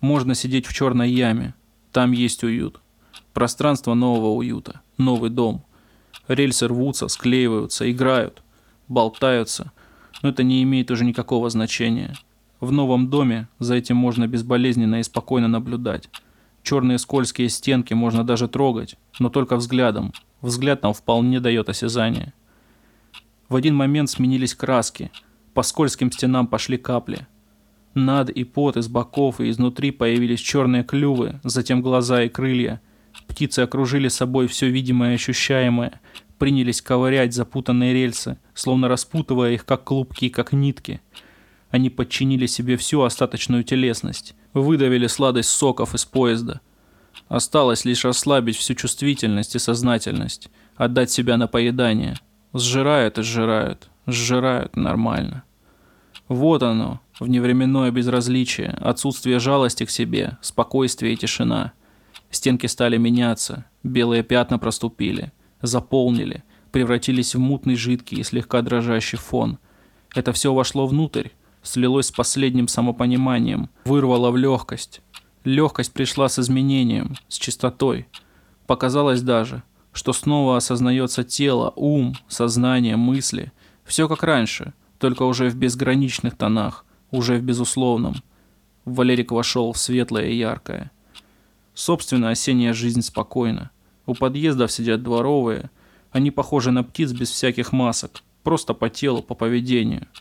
Можно 0.00 0.34
сидеть 0.34 0.66
в 0.66 0.74
черной 0.74 1.10
яме, 1.10 1.54
там 1.92 2.12
есть 2.12 2.44
уют. 2.44 2.80
Пространство 3.32 3.94
нового 3.94 4.34
уюта, 4.34 4.80
новый 4.96 5.30
дом. 5.30 5.64
Рельсы 6.28 6.68
рвутся, 6.68 7.08
склеиваются, 7.08 7.90
играют, 7.90 8.42
болтаются, 8.88 9.72
но 10.22 10.28
это 10.28 10.42
не 10.42 10.62
имеет 10.62 10.90
уже 10.90 11.04
никакого 11.04 11.50
значения. 11.50 12.14
В 12.60 12.72
новом 12.72 13.08
доме 13.08 13.48
за 13.58 13.74
этим 13.74 13.96
можно 13.96 14.26
безболезненно 14.26 15.00
и 15.00 15.02
спокойно 15.02 15.48
наблюдать. 15.48 16.08
Черные 16.62 16.98
скользкие 16.98 17.48
стенки 17.48 17.94
можно 17.94 18.24
даже 18.24 18.48
трогать, 18.48 18.96
но 19.18 19.28
только 19.28 19.56
взглядом. 19.56 20.12
Взгляд 20.40 20.82
нам 20.82 20.92
вполне 20.92 21.40
дает 21.40 21.68
осязание. 21.68 22.32
В 23.48 23.56
один 23.56 23.74
момент 23.74 24.10
сменились 24.10 24.54
краски. 24.54 25.10
По 25.54 25.62
скользким 25.62 26.12
стенам 26.12 26.46
пошли 26.46 26.78
капли. 26.78 27.26
Над 27.94 28.30
и 28.30 28.44
под, 28.44 28.76
из 28.76 28.88
боков 28.88 29.40
и 29.40 29.50
изнутри 29.50 29.90
появились 29.90 30.40
черные 30.40 30.84
клювы, 30.84 31.40
затем 31.42 31.82
глаза 31.82 32.22
и 32.22 32.28
крылья. 32.28 32.80
Птицы 33.26 33.60
окружили 33.60 34.08
собой 34.08 34.46
все 34.46 34.68
видимое 34.68 35.12
и 35.12 35.14
ощущаемое, 35.14 36.00
принялись 36.38 36.80
ковырять 36.80 37.34
запутанные 37.34 37.92
рельсы, 37.92 38.38
словно 38.54 38.86
распутывая 38.86 39.52
их 39.52 39.64
как 39.64 39.84
клубки, 39.84 40.28
как 40.28 40.52
нитки– 40.52 41.00
они 41.70 41.88
подчинили 41.88 42.46
себе 42.46 42.76
всю 42.76 43.02
остаточную 43.02 43.64
телесность, 43.64 44.34
выдавили 44.52 45.06
сладость 45.06 45.50
соков 45.50 45.94
из 45.94 46.04
поезда. 46.04 46.60
Осталось 47.28 47.84
лишь 47.84 48.04
ослабить 48.04 48.56
всю 48.56 48.74
чувствительность 48.74 49.54
и 49.54 49.58
сознательность, 49.58 50.48
отдать 50.76 51.10
себя 51.10 51.36
на 51.36 51.46
поедание. 51.46 52.16
Сжирают 52.52 53.18
и 53.18 53.22
сжирают, 53.22 53.88
сжирают 54.06 54.76
нормально. 54.76 55.44
Вот 56.26 56.62
оно, 56.62 57.00
вневременное 57.20 57.90
безразличие, 57.90 58.70
отсутствие 58.80 59.38
жалости 59.38 59.84
к 59.84 59.90
себе, 59.90 60.38
спокойствие 60.42 61.14
и 61.14 61.16
тишина. 61.16 61.72
Стенки 62.30 62.66
стали 62.66 62.96
меняться, 62.96 63.66
белые 63.82 64.22
пятна 64.22 64.58
проступили, 64.58 65.32
заполнили, 65.62 66.42
превратились 66.72 67.34
в 67.34 67.38
мутный 67.38 67.76
жидкий 67.76 68.18
и 68.18 68.24
слегка 68.24 68.62
дрожащий 68.62 69.18
фон. 69.18 69.58
Это 70.14 70.32
все 70.32 70.52
вошло 70.52 70.86
внутрь, 70.86 71.28
слилось 71.62 72.06
с 72.06 72.12
последним 72.12 72.68
самопониманием, 72.68 73.70
вырвало 73.84 74.30
в 74.30 74.36
легкость. 74.36 75.00
Легкость 75.44 75.92
пришла 75.92 76.28
с 76.28 76.38
изменением, 76.38 77.16
с 77.28 77.38
чистотой. 77.38 78.06
Показалось 78.66 79.22
даже, 79.22 79.62
что 79.92 80.12
снова 80.12 80.56
осознается 80.56 81.24
тело, 81.24 81.72
ум, 81.76 82.14
сознание, 82.28 82.96
мысли. 82.96 83.52
Все 83.84 84.08
как 84.08 84.22
раньше, 84.22 84.74
только 84.98 85.22
уже 85.22 85.48
в 85.48 85.56
безграничных 85.56 86.36
тонах, 86.36 86.84
уже 87.10 87.36
в 87.38 87.42
безусловном. 87.42 88.22
Валерик 88.84 89.32
вошел 89.32 89.72
в 89.72 89.78
светлое 89.78 90.26
и 90.26 90.36
яркое. 90.36 90.90
Собственно, 91.74 92.30
осенняя 92.30 92.74
жизнь 92.74 93.02
спокойна. 93.02 93.70
У 94.06 94.14
подъездов 94.14 94.72
сидят 94.72 95.02
дворовые. 95.02 95.70
Они 96.12 96.30
похожи 96.30 96.70
на 96.70 96.82
птиц 96.82 97.12
без 97.12 97.30
всяких 97.30 97.72
масок. 97.72 98.22
Просто 98.42 98.74
по 98.74 98.88
телу, 98.88 99.22
по 99.22 99.34
поведению– 99.34 100.06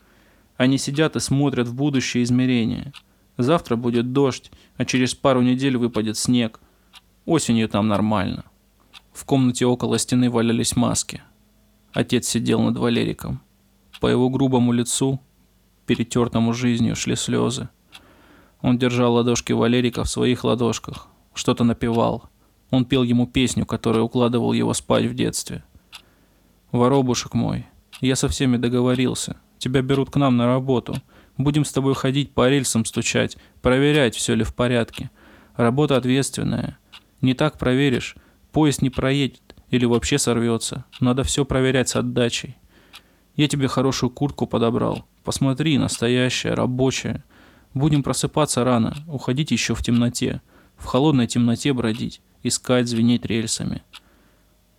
они 0.60 0.78
сидят 0.78 1.16
и 1.16 1.22
смотрят 1.22 1.70
в 1.70 1.74
будущее 1.74 2.22
измерение. 2.22 2.92
Завтра 3.38 3.78
будет 3.78 4.12
дождь, 4.12 4.52
а 4.76 4.84
через 4.84 5.16
пару 5.16 5.42
недель 5.42 5.78
выпадет 5.78 6.18
снег. 6.18 6.60
Осенью 7.26 7.70
там 7.70 7.88
нормально. 7.88 8.44
В 9.14 9.24
комнате 9.24 9.66
около 9.66 9.98
стены 9.98 10.30
валялись 10.30 10.76
маски. 10.76 11.22
Отец 11.94 12.28
сидел 12.28 12.60
над 12.62 12.78
Валериком. 12.78 13.40
По 14.02 14.08
его 14.08 14.30
грубому 14.30 14.74
лицу, 14.74 15.22
перетертому 15.86 16.52
жизнью, 16.52 16.98
шли 16.98 17.16
слезы. 17.16 17.70
Он 18.62 18.78
держал 18.78 19.14
ладошки 19.14 19.54
Валерика 19.54 20.04
в 20.04 20.10
своих 20.10 20.44
ладошках, 20.44 21.08
что-то 21.34 21.64
напевал. 21.64 22.26
Он 22.70 22.84
пел 22.84 23.04
ему 23.04 23.28
песню, 23.28 23.66
которая 23.66 24.04
укладывал 24.04 24.52
его 24.52 24.74
спать 24.74 25.06
в 25.06 25.16
детстве. 25.16 25.64
«Воробушек 26.74 27.34
мой, 27.34 27.66
я 28.02 28.18
со 28.18 28.28
всеми 28.28 28.58
договорился. 28.58 29.38
Тебя 29.60 29.82
берут 29.82 30.10
к 30.10 30.16
нам 30.16 30.38
на 30.38 30.48
работу. 30.48 30.96
Будем 31.38 31.64
с 31.64 31.72
тобой 31.72 31.94
ходить 31.94 32.34
по 32.34 32.50
рельсам 32.50 32.86
стучать, 32.86 33.38
проверять, 33.62 34.16
все 34.16 34.34
ли 34.34 34.44
в 34.44 34.56
порядке. 34.56 35.12
Работа 35.56 35.98
ответственная. 35.98 36.78
Не 37.22 37.34
так 37.34 37.60
проверишь, 37.60 38.16
поезд 38.52 38.82
не 38.82 38.90
проедет 38.90 39.56
или 39.70 39.86
вообще 39.86 40.18
сорвется. 40.18 40.86
Надо 41.00 41.24
все 41.24 41.46
проверять 41.46 41.90
с 41.90 41.96
отдачей. 41.96 42.58
Я 43.36 43.48
тебе 43.48 43.68
хорошую 43.68 44.10
куртку 44.10 44.48
подобрал. 44.48 45.06
Посмотри, 45.24 45.78
настоящая, 45.78 46.56
рабочая. 46.56 47.24
Будем 47.74 48.04
просыпаться 48.04 48.64
рано, 48.64 48.96
уходить 49.08 49.52
еще 49.52 49.76
в 49.76 49.84
темноте. 49.84 50.42
В 50.78 50.86
холодной 50.86 51.28
темноте 51.28 51.74
бродить, 51.74 52.22
искать, 52.42 52.88
звенеть 52.88 53.26
рельсами. 53.26 53.84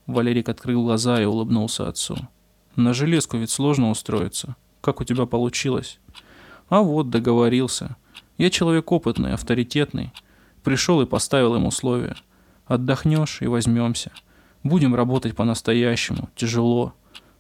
Валерик 0.07 0.49
открыл 0.49 0.83
глаза 0.83 1.23
и 1.23 1.25
улыбнулся 1.25 1.89
отцу. 1.89 2.17
На 2.77 2.95
железку 2.95 3.37
ведь 3.37 3.51
сложно 3.51 3.91
устроиться. 3.91 4.57
Как 4.81 5.01
у 5.01 5.05
тебя 5.05 5.27
получилось? 5.27 5.99
А 6.69 6.81
вот, 6.81 7.11
договорился. 7.11 7.97
Я 8.39 8.51
человек 8.51 8.91
опытный, 8.93 9.35
авторитетный. 9.35 10.13
Пришел 10.63 11.01
и 11.03 11.07
поставил 11.07 11.57
им 11.57 11.67
условия. 11.67 12.17
Отдохнешь 12.67 13.43
и 13.43 13.47
возьмемся. 13.47 14.13
Будем 14.63 14.95
работать 14.95 15.37
по-настоящему. 15.37 16.29
Тяжело. 16.37 16.95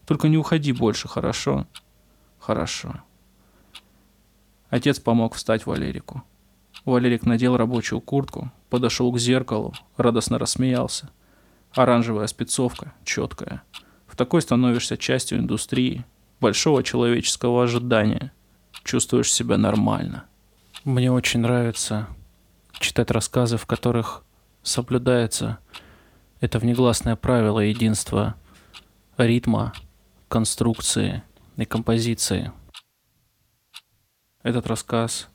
Только 0.07 0.28
не 0.28 0.36
уходи 0.36 0.72
больше, 0.72 1.09
хорошо? 1.09 1.66
Хорошо. 2.38 2.95
Отец 4.70 4.99
помог 4.99 5.34
встать 5.34 5.66
Валерику. 5.66 6.22
Валерик 6.84 7.26
надел 7.26 7.57
рабочую 7.57 8.01
куртку, 8.01 8.51
подошел 8.70 9.12
к 9.12 9.18
зеркалу, 9.18 9.74
радостно 9.97 10.38
рассмеялся. 10.38 11.11
Оранжевая 11.72 12.26
спецовка, 12.26 12.95
четкая. 13.05 13.62
В 14.07 14.16
такой 14.16 14.43
становишься 14.43 14.97
частью 14.97 15.38
индустрии, 15.38 16.05
большого 16.41 16.82
человеческого 16.82 17.62
ожидания. 17.62 18.32
Чувствуешь 18.82 19.32
себя 19.32 19.59
нормально. 19.59 20.24
Мне 20.84 21.12
очень 21.12 21.41
нравится 21.41 22.09
читать 22.72 23.11
рассказы, 23.11 23.59
в 23.59 23.66
которых 23.66 24.24
соблюдается 24.62 25.59
это 26.41 26.59
внегласное 26.59 27.16
правило 27.16 27.61
единства 27.61 28.34
ритма, 29.18 29.74
конструкции 30.28 31.22
и 31.57 31.66
композиции. 31.66 32.53
Этот 34.43 34.66
рассказ, 34.66 35.28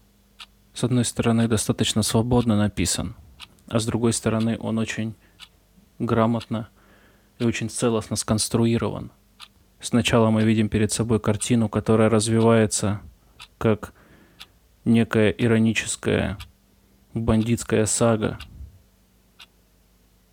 с 0.74 0.84
одной 0.84 1.06
стороны, 1.06 1.48
достаточно 1.48 2.02
свободно 2.02 2.58
написан, 2.58 3.16
а 3.68 3.80
с 3.80 3.86
другой 3.86 4.14
стороны, 4.14 4.58
он 4.60 4.80
очень 4.80 5.14
грамотно 6.00 6.70
и 7.38 7.44
очень 7.44 7.70
целостно 7.70 8.16
сконструирован– 8.16 9.12
Сначала 9.80 10.30
мы 10.30 10.44
видим 10.44 10.70
перед 10.70 10.92
собой 10.92 11.20
картину, 11.20 11.70
которая 11.70 12.10
развивается 12.10 13.02
как 13.58 13.94
некая 14.84 15.30
ироническая 15.30 16.38
бандитская 17.14 17.86
сага, 17.86 18.38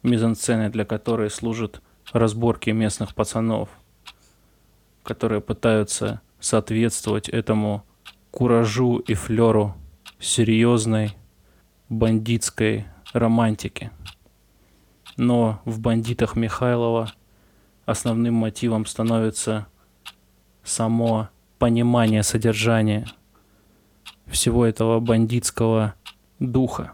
мизансцены 0.03 0.71
для 0.71 0.85
которой 0.85 1.31
служат 1.31 1.81
разборки 2.13 2.71
местных 2.71 3.15
пацанов, 3.15 3.69
которые 5.03 5.41
пытаются 5.41 6.21
соответствовать 6.41 7.29
этому 7.29 7.85
куражу 8.31 8.97
и 8.99 9.15
флеру 9.15 9.77
серьезной 10.19 11.17
бандитской 11.89 12.87
романтики. 13.13 13.91
Но 15.17 15.61
в 15.65 15.81
бандитах 15.81 16.37
Михайлова 16.37 17.13
основным 17.93 18.35
мотивом 18.35 18.87
становится 18.87 19.67
само 20.65 21.29
понимание 21.59 22.23
содержания 22.23 23.07
всего 24.27 24.67
этого 24.67 25.01
бандитского 25.01 25.95
духа. 26.39 26.93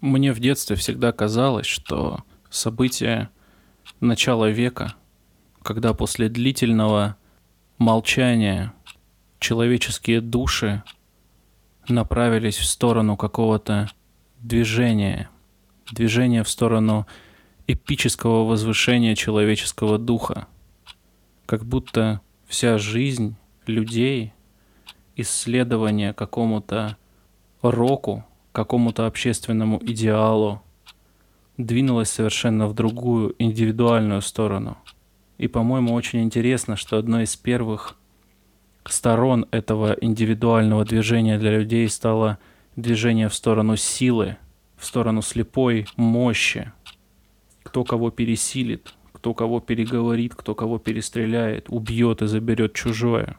Мне 0.00 0.32
в 0.32 0.40
детстве 0.40 0.76
всегда 0.76 1.12
казалось, 1.12 1.66
что 1.66 2.20
событие 2.50 3.28
начала 4.00 4.48
века, 4.48 4.94
когда 5.62 5.94
после 5.94 6.28
длительного 6.28 7.16
молчания 7.78 8.72
человеческие 9.38 10.20
души 10.20 10.82
направились 11.88 12.56
в 12.58 12.64
сторону 12.64 13.16
какого-то 13.16 13.90
движения, 14.38 15.28
движения 15.90 16.42
в 16.42 16.48
сторону 16.48 17.06
эпического 17.72 18.44
возвышения 18.44 19.14
человеческого 19.14 19.98
духа, 19.98 20.46
как 21.46 21.64
будто 21.64 22.20
вся 22.46 22.78
жизнь 22.78 23.36
людей, 23.66 24.32
исследование 25.16 26.12
какому-то 26.12 26.96
року, 27.62 28.24
какому-то 28.52 29.06
общественному 29.06 29.78
идеалу 29.82 30.62
двинулась 31.56 32.10
совершенно 32.10 32.66
в 32.66 32.74
другую 32.74 33.34
индивидуальную 33.38 34.22
сторону. 34.22 34.76
И, 35.38 35.48
по-моему, 35.48 35.94
очень 35.94 36.22
интересно, 36.22 36.76
что 36.76 36.98
одной 36.98 37.24
из 37.24 37.36
первых 37.36 37.96
сторон 38.84 39.46
этого 39.50 39.96
индивидуального 40.00 40.84
движения 40.84 41.38
для 41.38 41.58
людей 41.58 41.88
стало 41.88 42.38
движение 42.76 43.28
в 43.28 43.34
сторону 43.34 43.76
силы, 43.76 44.36
в 44.76 44.84
сторону 44.84 45.22
слепой 45.22 45.86
мощи. 45.96 46.72
Кто 47.72 47.84
кого 47.84 48.10
пересилит, 48.10 48.92
кто 49.14 49.32
кого 49.32 49.58
переговорит, 49.58 50.34
кто 50.34 50.54
кого 50.54 50.78
перестреляет, 50.78 51.70
убьет 51.70 52.20
и 52.20 52.26
заберет 52.26 52.74
чужое. 52.74 53.38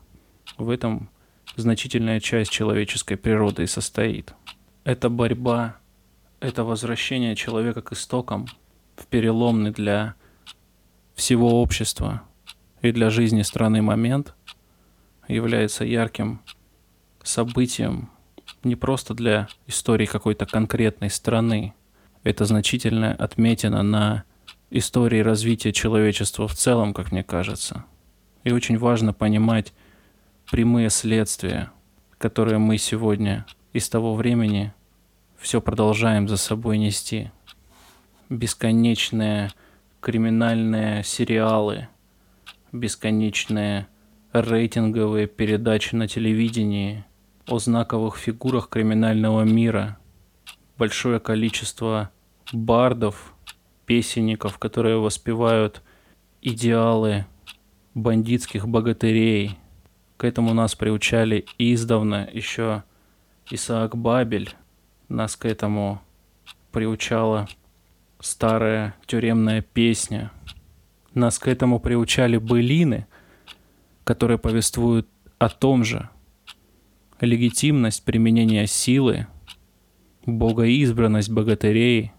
В 0.58 0.72
этом 0.72 1.12
значительная 1.56 2.20
часть 2.20 2.50
человеческой 2.50 3.16
природы 3.16 3.62
и 3.62 3.68
состоит. 3.68 4.34
Эта 4.86 5.12
борьба, 5.12 5.78
это 6.40 6.64
возвращение 6.64 7.36
человека 7.36 7.84
к 7.84 7.94
истокам 7.94 8.48
в 8.96 9.06
переломный 9.06 9.70
для 9.70 10.16
всего 11.14 11.62
общества 11.62 12.24
и 12.82 12.92
для 12.92 13.12
жизни 13.12 13.44
страны 13.44 13.84
момент 13.84 14.34
является 15.28 15.86
ярким 15.86 16.42
событием 17.22 18.10
не 18.64 18.76
просто 18.76 19.14
для 19.14 19.48
истории 19.68 20.08
какой-то 20.08 20.48
конкретной 20.48 21.12
страны. 21.12 21.76
Это 22.24 22.46
значительная 22.46 23.14
отметина 23.14 23.84
на 23.84 24.24
истории 24.70 25.20
развития 25.20 25.74
человечества 25.74 26.48
в 26.48 26.56
целом, 26.56 26.94
как 26.94 27.12
мне 27.12 27.24
кажется. 27.24 27.86
И 28.44 28.52
очень 28.52 28.78
важно 28.78 29.14
понимать 29.14 29.74
прямые 30.50 30.90
следствия, 30.90 31.72
которые 32.18 32.58
мы 32.58 32.78
сегодня 32.78 33.46
из 33.74 33.90
того 33.90 34.16
времени 34.16 34.74
все 35.38 35.62
продолжаем 35.62 36.30
за 36.30 36.38
собой 36.38 36.78
нести. 36.78 37.32
Бесконечные 38.30 39.52
криминальные 40.00 41.04
сериалы, 41.04 41.90
бесконечные 42.72 43.88
рейтинговые 44.32 45.28
передачи 45.28 45.94
на 45.96 46.08
телевидении 46.08 47.06
о 47.48 47.60
знаковых 47.60 48.18
фигурах 48.18 48.70
криминального 48.70 49.44
мира, 49.44 49.98
большое 50.78 51.20
количество 51.20 52.12
бардов, 52.52 53.34
песенников, 53.86 54.58
которые 54.58 54.98
воспевают 54.98 55.82
идеалы 56.42 57.26
бандитских 57.94 58.68
богатырей. 58.68 59.58
К 60.18 60.26
этому 60.26 60.54
нас 60.54 60.76
приучали 60.76 61.46
издавна 61.58 62.30
еще 62.32 62.84
Исаак 63.50 63.98
Бабель. 63.98 64.56
Нас 65.10 65.36
к 65.36 65.46
этому 65.46 66.02
приучала 66.72 67.48
старая 68.20 68.96
тюремная 69.06 69.62
песня. 69.62 70.32
Нас 71.14 71.38
к 71.38 71.48
этому 71.48 71.80
приучали 71.80 72.38
былины, 72.38 73.06
которые 74.04 74.38
повествуют 74.38 75.08
о 75.38 75.50
том 75.50 75.84
же. 75.84 76.10
Легитимность 77.20 78.04
применения 78.04 78.66
силы, 78.66 79.28
богоизбранность 80.26 81.30
богатырей, 81.30 82.12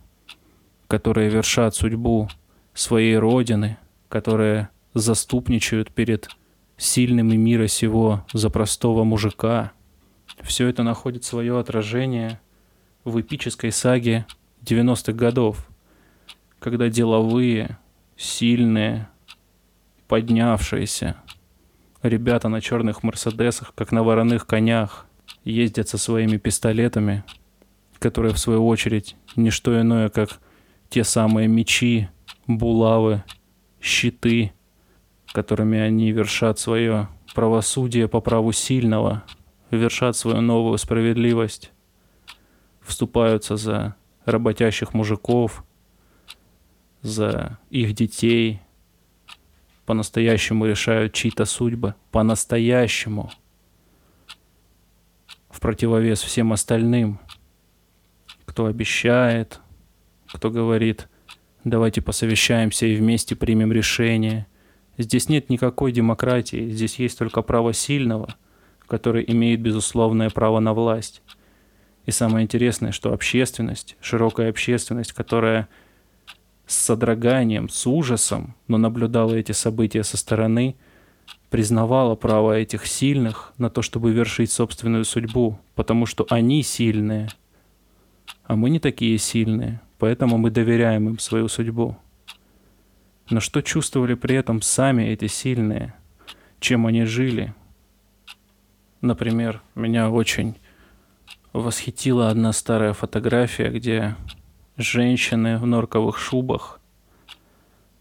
которые 0.89 1.31
вершат 1.31 1.75
судьбу 1.75 2.29
своей 2.75 3.17
родины, 3.17 3.79
которые 4.09 4.69
заступничают 4.95 5.91
перед 5.91 6.29
сильными 6.77 7.37
мира 7.37 7.67
сего 7.67 8.25
за 8.33 8.51
простого 8.51 9.05
мужика. 9.05 9.73
Все 10.43 10.69
это 10.69 10.83
находит 10.83 11.25
свое 11.25 11.59
отражение 11.59 12.41
в 13.05 13.21
эпической 13.21 13.73
саге 13.73 14.27
90-х 14.63 15.13
годов, 15.13 15.67
когда 16.59 16.89
деловые, 16.89 17.79
сильные, 18.17 19.09
поднявшиеся 20.09 21.17
ребята 22.03 22.49
на 22.49 22.61
черных 22.61 23.03
мерседесах, 23.03 23.73
как 23.75 23.93
на 23.93 24.03
вороных 24.03 24.47
конях, 24.47 25.07
ездят 25.45 25.89
со 25.89 25.99
своими 25.99 26.37
пистолетами, 26.37 27.25
которые 27.99 28.35
в 28.35 28.39
свою 28.39 28.67
очередь 28.67 29.17
не 29.37 29.51
что 29.51 29.81
иное, 29.81 30.09
как 30.09 30.41
те 30.89 31.05
самые 31.05 31.49
мечи, 31.49 32.09
булавы, 32.47 33.25
щиты, 33.81 34.53
которыми 35.33 35.79
они 35.79 36.13
вершат 36.13 36.59
свое 36.59 37.09
правосудие 37.35 38.09
по 38.09 38.21
праву 38.21 38.53
сильного, 38.53 39.25
вершат 39.71 40.17
свою 40.17 40.41
новую 40.41 40.79
справедливость, 40.79 41.73
вступаются 42.81 43.57
за 43.57 43.97
работящих 44.25 44.95
мужиков, 44.95 45.65
за 47.03 47.59
их 47.71 47.95
детей, 47.95 48.61
по-настоящему 49.85 50.67
решают 50.67 51.13
чьи-то 51.13 51.45
судьбы, 51.45 51.95
по-настоящему, 52.11 53.31
в 55.51 55.61
противовес 55.61 56.23
всем 56.23 56.53
остальным, 56.53 57.21
кто 58.55 58.67
обещает, 58.67 59.61
кто 60.27 60.51
говорит, 60.51 61.09
давайте 61.65 62.01
посовещаемся 62.01 62.87
и 62.87 62.97
вместе 62.97 63.37
примем 63.37 63.71
решение– 63.71 64.47
Здесь 64.97 65.29
нет 65.29 65.51
никакой 65.51 65.91
демократии, 65.91 66.71
здесь 66.71 66.99
есть 66.99 67.19
только 67.19 67.43
право 67.43 67.73
сильного, 67.73 68.37
который 68.87 69.25
имеет 69.27 69.61
безусловное 69.61 70.31
право 70.31 70.61
на 70.61 70.73
власть. 70.73 71.23
И 72.07 72.13
самое 72.13 72.45
интересное, 72.45 72.93
что 72.93 73.13
общественность, 73.13 73.97
широкая 74.01 74.51
общественность, 74.51 75.13
которая 75.13 75.69
с 76.67 76.77
содроганием, 76.77 77.69
с 77.69 77.87
ужасом, 77.87 78.55
но 78.69 78.79
наблюдала 78.79 79.35
эти 79.35 79.53
события 79.53 80.05
со 80.05 80.17
стороны, 80.17 80.77
признавала 81.51 82.15
право 82.15 82.57
этих 82.57 82.87
сильных 82.87 83.53
на 83.59 83.71
то, 83.71 83.83
чтобы 83.83 84.13
вершить 84.13 84.53
собственную 84.53 85.05
судьбу, 85.05 85.59
потому 85.75 86.07
что 86.07 86.25
они 86.31 86.63
сильные, 86.63 87.29
а 88.45 88.57
мы 88.57 88.71
не 88.71 88.79
такие 88.79 89.19
сильные, 89.19 89.81
поэтому 89.99 90.39
мы 90.39 90.51
доверяем 90.51 91.09
им 91.09 91.19
свою 91.19 91.49
судьбу. 91.49 91.97
Но 93.31 93.41
что 93.41 93.63
чувствовали 93.63 94.15
при 94.15 94.37
этом 94.37 94.61
сами 94.61 95.05
эти 95.05 95.27
сильные? 95.27 95.95
Чем 96.61 96.87
они 96.87 97.05
жили? 97.05 97.55
Например, 99.01 99.63
меня 99.75 100.11
очень 100.11 100.57
восхитила 101.53 102.31
одна 102.31 102.53
старая 102.53 102.93
фотография, 102.93 103.71
где 103.71 104.17
женщины 104.77 105.59
в 105.59 105.67
норковых 105.67 106.19
шубах 106.19 106.81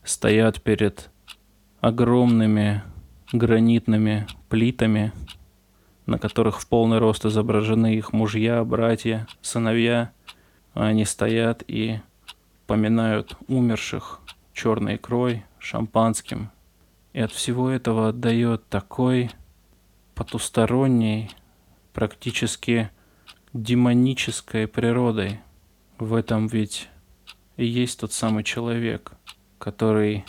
стоят 0.04 0.62
перед 0.62 1.10
огромными 1.80 2.84
гранитными 3.32 4.28
плитами, 4.50 5.12
на 6.06 6.18
которых 6.20 6.62
в 6.62 6.68
полный 6.68 7.00
рост 7.00 7.26
изображены 7.26 7.96
их 7.96 8.14
мужья, 8.14 8.64
братья, 8.64 9.28
сыновья. 9.42 10.12
Они 10.74 11.06
стоят 11.06 11.64
и 11.68 12.00
поминают 12.68 13.38
умерших 13.48 14.22
черной 14.54 14.96
икрой, 14.96 15.46
шампанским. 15.60 16.50
И 17.14 17.20
от 17.20 17.32
всего 17.32 17.70
этого 17.70 18.10
отдает 18.10 18.68
такой 18.70 19.30
потусторонней, 20.16 21.30
практически 21.94 22.90
демонической 23.54 24.68
природой. 24.68 25.40
В 26.00 26.16
этом 26.16 26.48
ведь 26.48 26.90
и 27.56 27.66
есть 27.66 28.00
тот 28.00 28.12
самый 28.12 28.44
человек, 28.44 29.14
который 29.60 30.26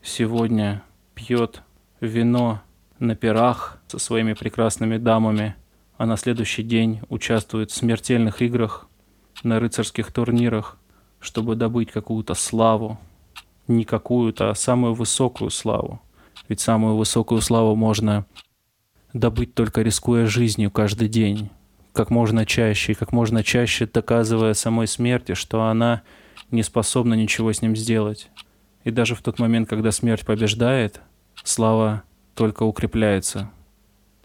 сегодня 0.00 0.82
пьет 1.14 1.62
вино 2.00 2.62
на 2.98 3.16
пирах 3.16 3.80
со 3.88 3.98
своими 3.98 4.34
прекрасными 4.34 4.96
дамами, 4.96 5.56
а 5.98 6.06
на 6.06 6.16
следующий 6.16 6.62
день 6.62 7.00
участвует 7.08 7.70
в 7.70 7.74
смертельных 7.74 8.42
играх 8.42 8.88
на 9.42 9.60
рыцарских 9.60 10.12
турнирах, 10.12 10.78
чтобы 11.20 11.54
добыть 11.54 11.90
какую-то 11.90 12.34
славу, 12.34 12.98
не 13.68 13.84
какую-то, 13.84 14.50
а 14.50 14.54
самую 14.54 14.94
высокую 14.94 15.50
славу. 15.50 16.00
Ведь 16.48 16.60
самую 16.60 16.96
высокую 16.96 17.40
славу 17.40 17.76
можно 17.76 18.26
добыть 19.12 19.54
только 19.54 19.82
рискуя 19.82 20.26
жизнью 20.26 20.70
каждый 20.70 21.08
день, 21.08 21.50
как 21.92 22.10
можно 22.10 22.46
чаще, 22.46 22.92
и 22.92 22.94
как 22.94 23.12
можно 23.12 23.44
чаще 23.44 23.86
доказывая 23.86 24.54
самой 24.54 24.86
смерти, 24.86 25.34
что 25.34 25.64
она 25.64 26.02
не 26.50 26.62
способна 26.62 27.14
ничего 27.14 27.52
с 27.52 27.62
ним 27.62 27.76
сделать. 27.76 28.30
И 28.84 28.90
даже 28.90 29.14
в 29.14 29.22
тот 29.22 29.38
момент, 29.38 29.68
когда 29.68 29.92
смерть 29.92 30.26
побеждает, 30.26 31.00
слава 31.44 32.02
только 32.34 32.62
укрепляется, 32.64 33.50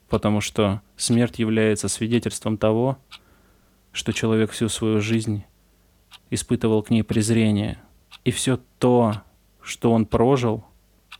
потому 0.10 0.42
что 0.42 0.82
смерть 0.96 1.40
является 1.40 1.90
свидетельством 1.90 2.58
того, 2.58 2.98
что 3.98 4.14
человек 4.14 4.52
всю 4.52 4.70
свою 4.70 5.02
жизнь 5.02 5.44
испытывал 6.30 6.84
к 6.84 6.92
ней 6.92 7.02
презрение. 7.02 7.80
И 8.26 8.30
все 8.30 8.60
то, 8.78 9.24
что 9.60 9.92
он 9.92 10.06
прожил, 10.06 10.64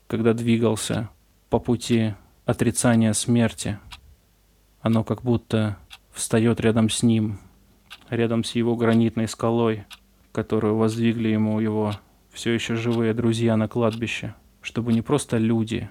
когда 0.06 0.36
двигался 0.36 1.10
по 1.50 1.58
пути 1.58 2.14
отрицания 2.46 3.14
смерти, 3.14 3.80
оно 4.80 5.04
как 5.04 5.24
будто 5.24 5.80
встает 6.12 6.60
рядом 6.60 6.92
с 6.92 7.02
ним, 7.02 7.40
рядом 8.12 8.44
с 8.44 8.52
его 8.52 8.76
гранитной 8.76 9.28
скалой, 9.28 9.86
которую 10.32 10.76
воздвигли 10.76 11.30
ему 11.30 11.60
его 11.60 11.96
все 12.32 12.52
еще 12.52 12.76
живые 12.76 13.16
друзья 13.16 13.58
на 13.58 13.68
кладбище, 13.68 14.36
чтобы 14.62 14.94
не 14.94 15.02
просто 15.02 15.40
люди, 15.40 15.90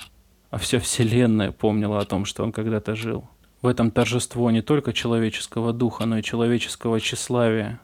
а 0.51 0.59
вся 0.59 0.79
Вселенная 0.79 1.51
помнила 1.51 1.99
о 1.99 2.05
том, 2.05 2.25
что 2.25 2.45
он 2.45 2.53
когда-то 2.53 2.95
жил. 2.95 3.29
В 3.63 3.67
этом 3.67 3.91
торжество 3.91 4.51
не 4.51 4.63
только 4.63 4.93
человеческого 4.93 5.73
духа, 5.73 6.07
но 6.07 6.19
и 6.19 6.23
человеческого 6.23 7.01
тщеславия. 7.01 7.81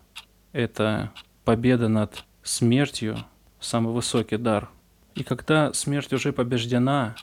Это 0.53 1.13
победа 1.45 1.89
над 1.89 2.25
смертью, 2.43 3.19
самый 3.59 3.93
высокий 3.93 4.37
дар. 4.37 4.71
И 5.15 5.25
когда 5.25 5.73
смерть 5.73 6.13
уже 6.13 6.33
побеждена, 6.33 7.17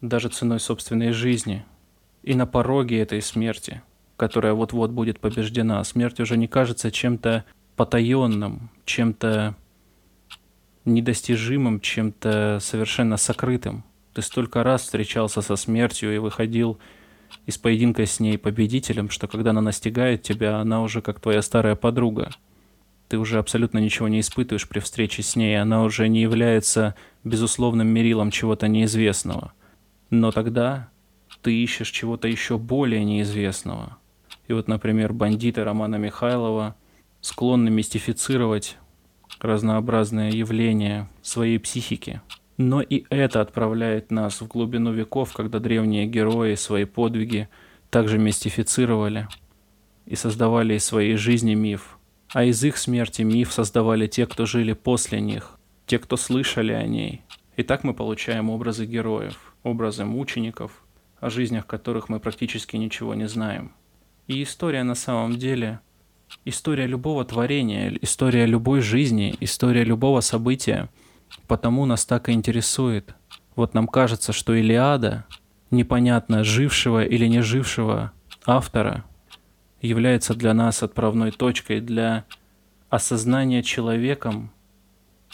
даже 0.00 0.28
ценой 0.28 0.60
собственной 0.60 1.12
жизни, 1.12 1.64
и 2.22 2.34
на 2.34 2.46
пороге 2.46 3.00
этой 3.00 3.22
смерти, 3.22 3.82
которая 4.16 4.52
вот-вот 4.52 4.90
будет 4.90 5.20
побеждена, 5.20 5.82
смерть 5.84 6.20
уже 6.20 6.36
не 6.36 6.48
кажется 6.48 6.90
чем-то 6.90 7.44
потаенным, 7.76 8.70
чем-то 8.84 9.54
недостижимым, 10.84 11.80
чем-то 11.80 12.58
совершенно 12.60 13.16
сокрытым. 13.16 13.84
Ты 14.14 14.22
столько 14.22 14.62
раз 14.62 14.82
встречался 14.82 15.42
со 15.42 15.56
смертью 15.56 16.14
и 16.14 16.18
выходил 16.18 16.78
из 17.44 17.58
поединка 17.58 18.06
с 18.06 18.20
ней 18.20 18.38
победителем, 18.38 19.10
что 19.10 19.28
когда 19.28 19.50
она 19.50 19.60
настигает 19.60 20.22
тебя, 20.22 20.58
она 20.58 20.82
уже 20.82 21.02
как 21.02 21.20
твоя 21.20 21.42
старая 21.42 21.76
подруга. 21.76 22.30
Ты 23.08 23.18
уже 23.18 23.38
абсолютно 23.38 23.78
ничего 23.78 24.08
не 24.08 24.20
испытываешь 24.20 24.68
при 24.68 24.80
встрече 24.80 25.22
с 25.22 25.36
ней, 25.36 25.60
она 25.60 25.84
уже 25.84 26.08
не 26.08 26.20
является 26.22 26.94
безусловным 27.22 27.86
мерилом 27.86 28.30
чего-то 28.30 28.66
неизвестного. 28.66 29.52
Но 30.10 30.32
тогда 30.32 30.88
ты 31.42 31.54
ищешь 31.54 31.90
чего-то 31.90 32.26
еще 32.26 32.58
более 32.58 33.04
неизвестного. 33.04 33.98
И 34.48 34.52
вот, 34.52 34.68
например, 34.68 35.12
бандиты 35.12 35.62
Романа 35.62 35.96
Михайлова 35.96 36.76
склонны 37.20 37.70
мистифицировать 37.70 38.76
разнообразные 39.40 40.30
явления 40.30 41.08
своей 41.22 41.58
психики. 41.58 42.20
Но 42.56 42.80
и 42.80 43.04
это 43.10 43.40
отправляет 43.40 44.10
нас 44.10 44.40
в 44.40 44.48
глубину 44.48 44.92
веков, 44.92 45.32
когда 45.32 45.58
древние 45.58 46.06
герои 46.06 46.54
свои 46.54 46.84
подвиги 46.84 47.48
также 47.90 48.18
мистифицировали 48.18 49.28
и 50.06 50.16
создавали 50.16 50.74
из 50.74 50.84
своей 50.84 51.16
жизни 51.16 51.54
миф. 51.54 51.98
А 52.32 52.44
из 52.44 52.62
их 52.64 52.76
смерти 52.76 53.22
миф 53.22 53.52
создавали 53.52 54.06
те, 54.06 54.26
кто 54.26 54.46
жили 54.46 54.72
после 54.72 55.20
них, 55.20 55.58
те, 55.86 55.98
кто 55.98 56.16
слышали 56.16 56.72
о 56.72 56.86
ней. 56.86 57.22
И 57.56 57.62
так 57.62 57.84
мы 57.84 57.94
получаем 57.94 58.50
образы 58.50 58.86
героев, 58.86 59.54
образы 59.62 60.04
мучеников, 60.04 60.82
о 61.20 61.30
жизнях 61.30 61.66
которых 61.66 62.08
мы 62.08 62.20
практически 62.20 62.76
ничего 62.76 63.14
не 63.14 63.28
знаем. 63.28 63.72
И 64.26 64.42
история 64.42 64.82
на 64.82 64.94
самом 64.94 65.36
деле 65.36 65.80
История 66.44 66.86
любого 66.86 67.24
творения, 67.24 67.92
история 68.00 68.46
любой 68.46 68.80
жизни, 68.80 69.34
история 69.40 69.84
любого 69.84 70.20
события 70.20 70.88
потому 71.46 71.86
нас 71.86 72.04
так 72.04 72.28
и 72.28 72.32
интересует. 72.32 73.14
Вот 73.54 73.74
нам 73.74 73.86
кажется, 73.86 74.32
что 74.32 74.54
Илиада, 74.54 75.24
непонятно 75.70 76.44
жившего 76.44 77.04
или 77.04 77.26
не 77.26 77.40
жившего 77.40 78.12
автора, 78.44 79.04
является 79.80 80.34
для 80.34 80.54
нас 80.54 80.82
отправной 80.82 81.30
точкой 81.30 81.80
для 81.80 82.24
осознания 82.88 83.62
человеком 83.62 84.50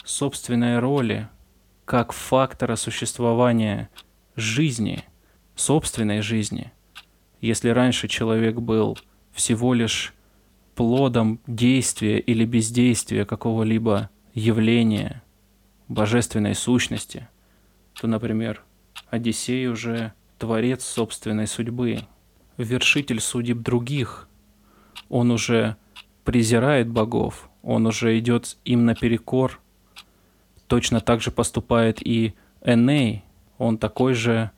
собственной 0.05 0.78
роли 0.78 1.28
как 1.85 2.12
фактора 2.12 2.77
существования 2.77 3.89
жизни, 4.36 5.05
собственной 5.55 6.23
жизни. 6.23 6.73
Если 7.40 7.69
раньше 7.70 8.09
человек 8.09 8.56
был 8.56 8.98
всего 9.32 9.74
лишь 9.74 10.14
плодом 10.74 11.40
действия 11.47 12.19
или 12.19 12.44
бездействия 12.44 13.24
какого-либо 13.24 14.10
явления, 14.35 15.21
божественной 15.93 16.55
сущности, 16.55 17.28
то, 17.94 18.06
например, 18.06 18.62
Одиссей 19.10 19.69
уже 19.69 20.12
творец 20.39 20.85
собственной 20.85 21.47
судьбы, 21.47 22.01
вершитель 22.56 23.20
судеб 23.20 23.59
других. 23.59 24.28
Он 25.09 25.31
уже 25.31 25.77
презирает 26.24 26.89
богов, 26.89 27.51
он 27.62 27.86
уже 27.86 28.19
идет 28.19 28.56
им 28.64 28.86
наперекор. 28.86 29.60
Точно 30.66 31.01
так 31.01 31.20
же 31.20 31.31
поступает 31.31 32.05
и 32.06 32.35
Эней, 32.64 33.24
он 33.59 33.78
такой 33.78 34.14
же 34.14 34.51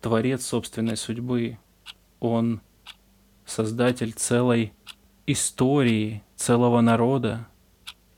творец 0.00 0.44
собственной 0.46 0.96
судьбы. 0.96 1.58
Он 2.20 2.60
создатель 3.46 4.12
целой 4.12 4.72
истории 5.26 6.22
целого 6.36 6.80
народа. 6.80 7.46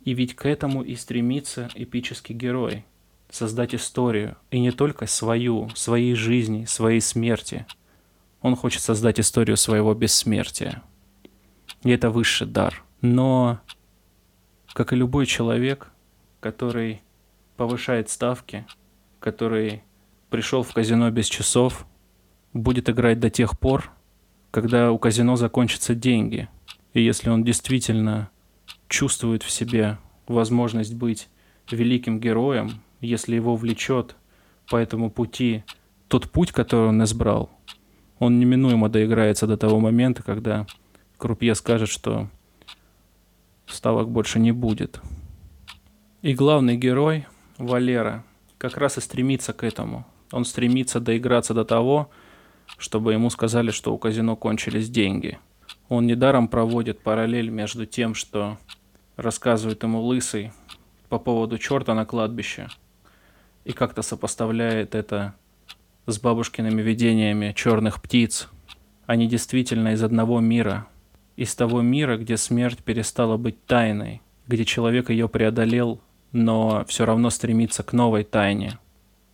И 0.04 0.12
ведь 0.14 0.36
к 0.36 0.46
этому 0.46 0.82
и 0.82 0.94
стремится 0.94 1.68
эпический 1.74 2.34
герой– 2.34 2.84
создать 3.30 3.74
историю, 3.74 4.36
и 4.50 4.60
не 4.60 4.70
только 4.70 5.06
свою, 5.06 5.68
своей 5.74 6.14
жизни, 6.14 6.66
своей 6.66 7.00
смерти. 7.00 7.66
Он 8.40 8.54
хочет 8.54 8.82
создать 8.82 9.18
историю 9.18 9.56
своего 9.56 9.94
бессмертия. 9.94 10.82
И 11.82 11.90
это 11.90 12.10
высший 12.10 12.46
дар. 12.46 12.84
Но, 13.00 13.60
как 14.72 14.92
и 14.92 14.96
любой 14.96 15.26
человек, 15.26 15.90
который 16.40 17.02
повышает 17.56 18.10
ставки, 18.10 18.66
который 19.18 19.82
пришел 20.30 20.62
в 20.62 20.72
казино 20.72 21.10
без 21.10 21.26
часов, 21.26 21.86
будет 22.52 22.88
играть 22.88 23.18
до 23.18 23.30
тех 23.30 23.58
пор, 23.58 23.90
когда 24.50 24.92
у 24.92 24.98
казино 24.98 25.36
закончатся 25.36 25.94
деньги– 25.94 26.48
и 26.94 27.02
если 27.02 27.28
он 27.28 27.44
действительно 27.44 28.30
чувствует 28.88 29.42
в 29.42 29.50
себе 29.50 29.98
возможность 30.26 30.94
быть 30.94 31.28
великим 31.70 32.20
героем, 32.20 32.82
если 33.00 33.34
его 33.34 33.56
влечет 33.56 34.16
по 34.68 34.76
этому 34.76 35.10
пути 35.10 35.64
тот 36.08 36.30
путь, 36.30 36.52
который 36.52 36.88
он 36.88 37.02
избрал, 37.04 37.50
он 38.18 38.38
неминуемо 38.38 38.88
доиграется 38.88 39.46
до 39.46 39.56
того 39.56 39.80
момента, 39.80 40.22
когда 40.22 40.66
крупье 41.18 41.54
скажет, 41.54 41.88
что 41.88 42.28
ставок 43.66 44.10
больше 44.10 44.38
не 44.38 44.52
будет. 44.52 45.00
И 46.22 46.34
главный 46.34 46.76
герой, 46.76 47.26
Валера, 47.58 48.24
как 48.58 48.76
раз 48.76 48.98
и 48.98 49.00
стремится 49.00 49.52
к 49.52 49.64
этому. 49.64 50.06
Он 50.30 50.44
стремится 50.44 51.00
доиграться 51.00 51.52
до 51.52 51.64
того, 51.64 52.10
чтобы 52.78 53.12
ему 53.12 53.28
сказали, 53.30 53.70
что 53.70 53.94
у 53.94 53.98
казино 53.98 54.36
кончились 54.36 54.88
деньги– 54.88 55.38
он 55.94 56.06
недаром 56.06 56.48
проводит 56.48 57.00
параллель 57.00 57.50
между 57.50 57.86
тем, 57.86 58.14
что 58.14 58.58
рассказывает 59.16 59.82
ему 59.82 60.00
Лысый 60.00 60.52
по 61.08 61.18
поводу 61.18 61.58
черта 61.58 61.94
на 61.94 62.04
кладбище, 62.04 62.68
и 63.64 63.72
как-то 63.72 64.02
сопоставляет 64.02 64.94
это 64.94 65.34
с 66.06 66.18
бабушкиными 66.18 66.82
видениями 66.82 67.52
черных 67.56 68.02
птиц. 68.02 68.48
Они 69.06 69.26
действительно 69.26 69.92
из 69.92 70.02
одного 70.02 70.40
мира, 70.40 70.86
из 71.36 71.54
того 71.54 71.82
мира, 71.82 72.16
где 72.16 72.36
смерть 72.36 72.82
перестала 72.82 73.36
быть 73.36 73.64
тайной, 73.66 74.22
где 74.46 74.64
человек 74.64 75.10
ее 75.10 75.28
преодолел, 75.28 76.00
но 76.32 76.84
все 76.86 77.04
равно 77.04 77.30
стремится 77.30 77.82
к 77.82 77.92
новой 77.92 78.24
тайне. 78.24 78.78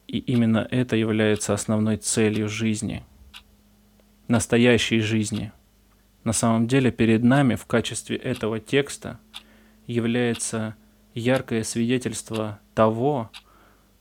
И 0.06 0.18
именно 0.18 0.66
это 0.70 0.96
является 0.96 1.54
основной 1.54 1.96
целью 1.96 2.48
жизни, 2.48 3.04
настоящей 4.28 5.00
жизни– 5.00 5.52
на 6.24 6.32
самом 6.32 6.66
деле 6.66 6.90
перед 6.90 7.22
нами 7.24 7.54
в 7.54 7.66
качестве 7.66 8.16
этого 8.16 8.60
текста 8.60 9.18
является 9.86 10.76
яркое 11.14 11.64
свидетельство 11.64 12.60
того, 12.74 13.30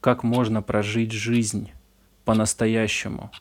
как 0.02 0.24
можно 0.24 0.62
прожить 0.62 1.12
жизнь 1.12 1.72
по-настоящему. 2.26 3.32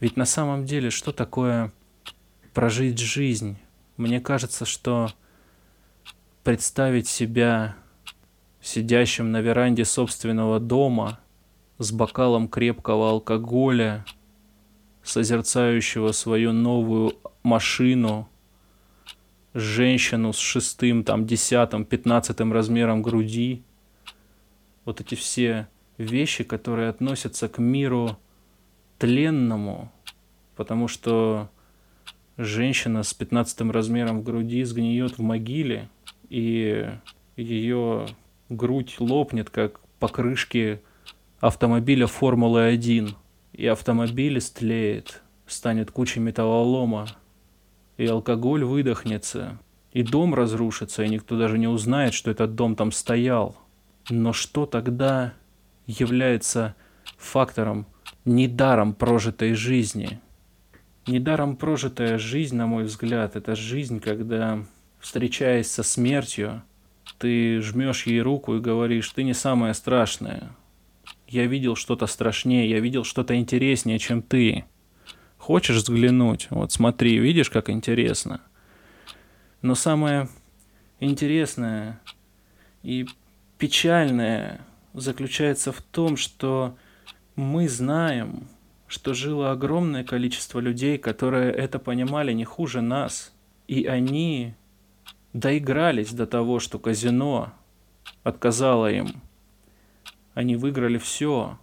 Ведь 0.00 0.16
на 0.16 0.24
самом 0.24 0.64
деле, 0.64 0.90
что 0.90 1.12
такое 1.12 1.72
прожить 2.54 2.98
жизнь? 2.98 3.58
Мне 3.96 4.20
кажется, 4.20 4.64
что 4.64 5.10
представить 6.42 7.08
себя 7.08 7.76
сидящим 8.60 9.30
на 9.32 9.40
веранде 9.40 9.84
собственного 9.84 10.58
дома 10.58 11.20
с 11.78 11.92
бокалом 11.92 12.48
крепкого 12.48 13.10
алкоголя, 13.10 14.04
созерцающего 15.02 16.12
свою 16.12 16.52
новую 16.52 17.16
машину 17.42 18.28
женщину 19.54 20.32
с 20.32 20.38
шестым, 20.38 21.04
там, 21.04 21.26
десятым, 21.26 21.84
пятнадцатым 21.84 22.52
размером 22.52 23.02
груди. 23.02 23.62
Вот 24.84 25.00
эти 25.00 25.14
все 25.14 25.68
вещи, 25.98 26.44
которые 26.44 26.88
относятся 26.88 27.48
к 27.48 27.58
миру 27.58 28.18
тленному, 28.98 29.92
потому 30.56 30.88
что 30.88 31.50
женщина 32.36 33.02
с 33.02 33.12
пятнадцатым 33.14 33.70
размером 33.70 34.22
груди 34.22 34.64
сгниет 34.64 35.18
в 35.18 35.22
могиле, 35.22 35.88
и 36.28 36.88
ее 37.36 38.06
грудь 38.48 38.96
лопнет, 38.98 39.50
как 39.50 39.80
покрышки 39.98 40.80
автомобиля 41.40 42.06
Формулы-1, 42.06 43.14
и 43.52 43.66
автомобиль 43.66 44.38
истлеет, 44.38 45.22
станет 45.46 45.90
кучей 45.90 46.20
металлолома, 46.20 47.06
и 48.02 48.06
алкоголь 48.06 48.64
выдохнется, 48.64 49.58
и 49.92 50.02
дом 50.02 50.34
разрушится, 50.34 51.04
и 51.04 51.08
никто 51.08 51.38
даже 51.38 51.58
не 51.58 51.68
узнает, 51.68 52.14
что 52.14 52.30
этот 52.30 52.54
дом 52.54 52.74
там 52.74 52.90
стоял. 52.90 53.56
Но 54.10 54.32
что 54.32 54.66
тогда 54.66 55.34
является 55.86 56.74
фактором 57.16 57.86
недаром 58.24 58.94
прожитой 58.94 59.54
жизни? 59.54 60.20
Недаром 61.06 61.56
прожитая 61.56 62.18
жизнь, 62.18 62.56
на 62.56 62.66
мой 62.66 62.84
взгляд, 62.84 63.36
это 63.36 63.54
жизнь, 63.54 64.00
когда, 64.00 64.64
встречаясь 64.98 65.70
со 65.70 65.82
смертью, 65.82 66.62
ты 67.18 67.60
жмешь 67.60 68.06
ей 68.06 68.20
руку 68.20 68.56
и 68.56 68.60
говоришь, 68.60 69.10
ты 69.10 69.22
не 69.22 69.34
самое 69.34 69.74
страшное. 69.74 70.50
Я 71.28 71.46
видел 71.46 71.76
что-то 71.76 72.06
страшнее, 72.06 72.68
я 72.68 72.80
видел 72.80 73.04
что-то 73.04 73.36
интереснее, 73.36 73.98
чем 73.98 74.22
ты. 74.22 74.64
Хочешь 75.42 75.78
взглянуть? 75.78 76.46
Вот 76.50 76.70
смотри, 76.70 77.18
видишь, 77.18 77.50
как 77.50 77.68
интересно. 77.68 78.42
Но 79.60 79.74
самое 79.74 80.28
интересное 81.00 82.00
и 82.84 83.08
печальное 83.58 84.60
заключается 84.94 85.72
в 85.72 85.82
том, 85.82 86.16
что 86.16 86.76
мы 87.34 87.68
знаем, 87.68 88.46
что 88.86 89.14
жило 89.14 89.50
огромное 89.50 90.04
количество 90.04 90.60
людей, 90.60 90.96
которые 90.96 91.52
это 91.52 91.80
понимали 91.80 92.32
не 92.32 92.44
хуже 92.44 92.80
нас. 92.80 93.32
И 93.66 93.84
они 93.86 94.54
доигрались 95.32 96.12
до 96.12 96.28
того, 96.28 96.60
что 96.60 96.78
казино 96.78 97.52
отказало 98.22 98.92
им. 98.92 99.20
Они 100.34 100.54
выиграли 100.54 100.98
все. 100.98 101.58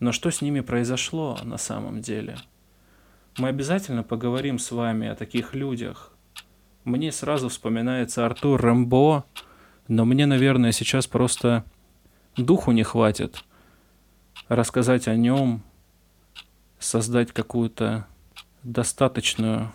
Но 0.00 0.10
что 0.10 0.30
с 0.30 0.40
ними 0.40 0.60
произошло 0.60 1.38
на 1.44 1.58
самом 1.58 2.00
деле– 2.00 2.38
мы 3.38 3.48
обязательно 3.48 4.02
поговорим 4.02 4.58
с 4.58 4.70
вами 4.70 5.08
о 5.08 5.14
таких 5.14 5.54
людях. 5.54 6.12
Мне 6.84 7.12
сразу 7.12 7.48
вспоминается 7.48 8.26
Артур 8.26 8.60
Рэмбо, 8.60 9.24
но 9.88 10.04
мне, 10.04 10.26
наверное, 10.26 10.72
сейчас 10.72 11.06
просто 11.06 11.64
духу 12.36 12.72
не 12.72 12.82
хватит 12.82 13.44
рассказать 14.48 15.08
о 15.08 15.16
нем, 15.16 15.62
создать 16.78 17.32
какую-то 17.32 18.06
достаточную 18.62 19.72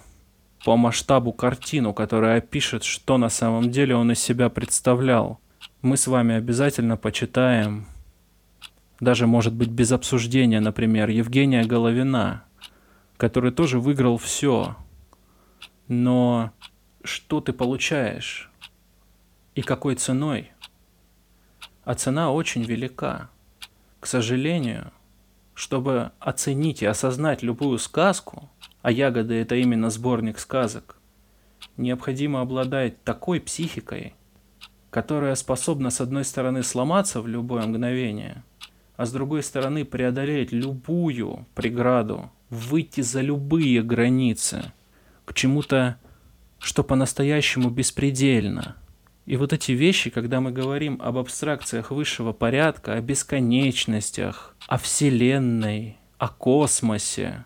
по 0.64 0.76
масштабу 0.76 1.34
картину, 1.34 1.94
которая 1.94 2.40
опишет, 2.40 2.84
что 2.84 3.18
на 3.18 3.30
самом 3.30 3.72
деле 3.72 3.96
он 3.96 4.12
из 4.12 4.20
себя 4.20 4.50
представлял. 4.50 5.40
Мы 5.82 5.98
с 5.98 6.08
вами 6.08 6.36
обязательно 6.36 6.98
почитаем, 6.98 7.88
даже 9.00 9.26
может 9.26 9.54
быть 9.54 9.70
без 9.70 9.92
обсуждения, 9.92 10.60
например, 10.60 11.10
Евгения 11.10 11.64
Головина– 11.64 12.44
который 13.18 13.52
тоже 13.52 13.80
выиграл 13.80 14.18
все. 14.18 14.76
Но 15.88 16.52
что 17.04 17.42
ты 17.42 17.54
получаешь? 17.54 18.52
И 19.56 19.62
какой 19.62 19.96
ценой? 19.96 20.52
А 21.84 21.96
цена 21.96 22.32
очень 22.32 22.64
велика. 22.64 23.30
К 24.00 24.06
сожалению, 24.06 24.92
чтобы 25.54 26.12
оценить 26.20 26.84
и 26.84 26.86
осознать 26.86 27.42
любую 27.42 27.80
сказку, 27.80 28.50
а 28.84 28.92
ягоды 28.92 29.34
это 29.36 29.56
именно 29.56 29.90
сборник 29.90 30.38
сказок, 30.38 30.98
необходимо 31.78 32.42
обладать 32.42 33.04
такой 33.04 33.42
психикой, 33.42 34.14
которая 34.92 35.34
способна 35.36 35.90
с 35.90 36.00
одной 36.00 36.26
стороны 36.26 36.62
сломаться 36.62 37.22
в 37.22 37.28
любое 37.28 37.66
мгновение, 37.66 38.44
а 38.98 39.06
с 39.06 39.12
другой 39.12 39.44
стороны 39.44 39.86
преодолеть 39.86 40.52
любую 40.52 41.46
преграду, 41.54 42.32
выйти 42.50 43.02
за 43.02 43.22
любые 43.22 43.84
границы, 43.84 44.74
к 45.24 45.34
чему-то, 45.34 45.98
что 46.60 46.84
по-настоящему 46.84 47.70
беспредельно. 47.70 48.76
И 49.28 49.38
вот 49.38 49.54
эти 49.54 49.74
вещи, 49.74 50.10
когда 50.10 50.42
мы 50.42 50.52
говорим 50.52 51.00
об 51.02 51.18
абстракциях 51.18 51.92
высшего 51.92 52.34
порядка, 52.34 52.94
о 52.94 53.02
бесконечностях, 53.02 54.56
о 54.68 54.78
Вселенной, 54.78 55.98
о 56.18 56.30
космосе, 56.30 57.46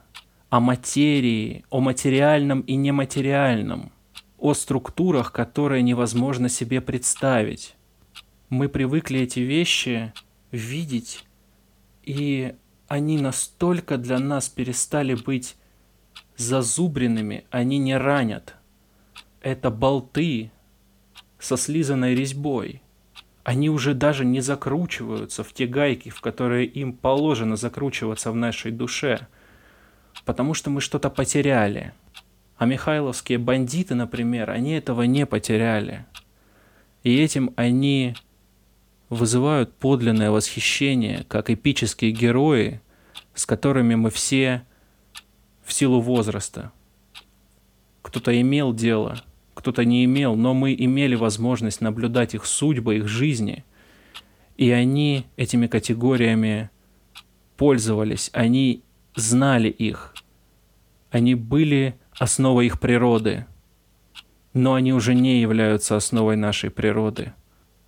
о 0.50 0.60
материи, 0.60 1.66
о 1.70 1.82
материальном 1.82 2.62
и 2.62 2.76
нематериальном, 2.76 3.92
о 4.38 4.54
структурах, 4.54 5.34
которые 5.34 5.82
невозможно 5.82 6.48
себе 6.50 6.80
представить. 6.80 7.76
Мы 8.50 8.70
привыкли 8.70 9.22
эти 9.22 9.40
вещи 9.40 10.14
видеть 10.52 11.26
и 12.12 12.56
они 12.90 13.18
настолько 13.18 13.98
для 13.98 14.20
нас 14.20 14.50
перестали 14.50 15.16
быть 15.16 15.56
зазубренными, 16.36 17.46
они 17.52 17.78
не 17.78 17.96
ранят. 17.96 18.56
Это 19.42 19.72
болты 19.72 20.52
со 21.40 21.56
слизанной 21.56 22.14
резьбой. 22.14 22.82
Они 23.46 23.70
уже 23.70 23.94
даже 23.94 24.26
не 24.26 24.42
закручиваются 24.42 25.46
в 25.46 25.54
те 25.54 25.68
гайки, 25.68 26.10
в 26.10 26.20
которые 26.20 26.66
им 26.66 26.92
положено 26.92 27.56
закручиваться 27.56 28.30
в 28.34 28.36
нашей 28.36 28.74
душе, 28.74 29.28
потому 30.26 30.54
что 30.54 30.70
мы 30.70 30.82
что-то 30.82 31.10
потеряли. 31.10 31.94
А 32.58 32.66
михайловские 32.66 33.38
бандиты, 33.38 33.96
например, 33.96 34.50
они 34.50 34.74
этого 34.74 35.04
не 35.04 35.26
потеряли. 35.26 36.06
И 37.04 37.16
этим 37.16 37.54
они 37.56 38.16
вызывают 39.12 39.74
подлинное 39.74 40.32
восхищение, 40.32 41.26
как 41.28 41.50
эпические 41.50 42.12
герои, 42.12 42.80
с 43.36 43.46
которыми 43.46 43.96
мы 43.96 44.10
все 44.10 44.66
в 45.66 45.74
силу 45.74 46.00
возраста. 46.00 46.72
Кто-то 48.02 48.40
имел 48.40 48.74
дело, 48.74 49.22
кто-то 49.54 49.84
не 49.84 50.06
имел, 50.06 50.36
но 50.38 50.54
мы 50.54 50.74
имели 50.74 51.16
возможность 51.16 51.82
наблюдать 51.82 52.36
их 52.36 52.46
судьбы, 52.46 52.96
их 52.98 53.10
жизни, 53.10 53.66
и 54.56 54.72
они 54.72 55.26
этими 55.36 55.68
категориями 55.68 56.70
пользовались, 57.58 58.30
они 58.32 58.82
знали 59.16 59.68
их, 59.68 60.16
они 61.10 61.36
были 61.36 61.96
основой 62.18 62.68
их 62.68 62.80
природы, 62.80 63.46
но 64.54 64.74
они 64.74 64.94
уже 64.94 65.16
не 65.16 65.42
являются 65.42 65.98
основой 65.98 66.38
нашей 66.38 66.70
природы– 66.70 67.34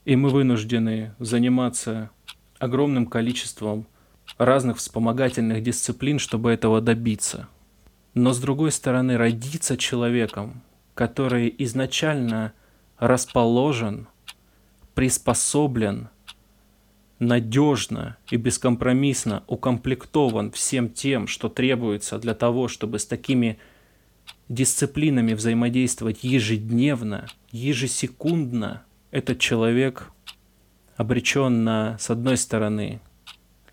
и 0.06 0.16
мы 0.16 0.30
вынуждены 0.30 1.14
заниматься 1.20 2.10
огромным 2.60 3.06
количеством 3.06 3.88
разных 4.38 4.78
вспомогательных 4.78 5.64
дисциплин, 5.64 6.20
чтобы 6.20 6.52
этого 6.52 6.82
добиться. 6.82 7.48
Но 8.14 8.34
с 8.34 8.40
другой 8.40 8.72
стороны, 8.72 9.18
родиться 9.18 9.78
человеком, 9.78 10.62
который 10.94 11.54
изначально 11.60 12.54
расположен, 12.98 14.08
приспособлен, 14.94 16.10
надежно 17.20 18.18
и 18.30 18.36
бескомпромиссно 18.36 19.44
укомплектован 19.48 20.52
всем 20.52 20.90
тем, 20.90 21.28
что 21.28 21.48
требуется 21.48 22.20
для 22.20 22.34
того, 22.34 22.68
чтобы 22.68 23.00
с 23.00 23.06
такими 23.06 23.58
дисциплинами 24.50 25.34
взаимодействовать 25.34 26.24
ежедневно, 26.24 27.28
ежесекундно– 27.52 28.84
этот 29.14 29.38
человек 29.38 30.10
обречен 30.98 31.64
на, 31.64 32.00
с 32.00 32.10
одной 32.10 32.36
стороны, 32.36 33.00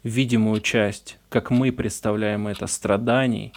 видимую 0.03 0.61
часть, 0.61 1.19
как 1.31 1.51
мы 1.51 1.73
представляем 1.73 2.47
это, 2.47 2.67
страданий, 2.67 3.55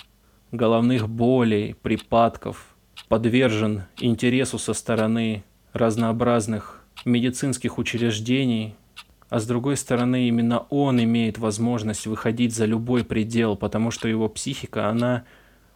головных 0.53 1.09
болей, 1.09 1.75
припадков, 1.81 2.73
подвержен 3.09 3.83
интересу 3.97 4.57
со 4.59 4.71
стороны 4.71 5.43
разнообразных 5.73 6.85
медицинских 7.03 7.77
учреждений, 7.77 8.75
а 9.27 9.41
с 9.41 9.45
другой 9.45 9.75
стороны 9.75 10.29
именно 10.29 10.59
он 10.69 11.03
имеет 11.03 11.37
возможность 11.37 12.07
выходить 12.07 12.55
за 12.55 12.63
любой 12.63 13.03
предел, 13.03 13.57
потому 13.57 13.91
что 13.91 14.07
его 14.07 14.29
психика, 14.29 14.87
она 14.87 15.25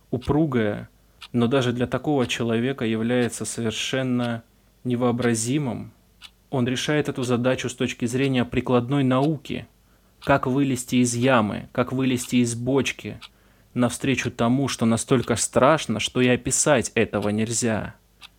упругая, 0.10 0.88
но 1.34 1.48
даже 1.48 1.74
для 1.74 1.86
такого 1.86 2.28
человека 2.28 2.86
является 2.86 3.44
совершенно 3.44 4.44
невообразимым 4.86 5.92
он 6.50 6.68
решает 6.68 7.10
эту 7.10 7.24
задачу 7.24 7.70
с 7.70 7.76
точки 7.76 8.06
зрения 8.06 8.46
прикладной 8.46 9.04
науки. 9.04 9.68
Как 10.22 10.48
вылезти 10.48 10.98
из 10.98 11.16
ямы, 11.16 11.70
как 11.72 11.92
вылезти 11.92 12.38
из 12.38 12.56
бочки, 12.56 13.20
навстречу 13.74 14.32
тому, 14.32 14.68
что 14.68 14.86
настолько 14.86 15.36
страшно, 15.36 16.00
что 16.00 16.22
и 16.22 16.28
описать 16.28 16.92
этого 16.96 17.30
нельзя. 17.30 17.96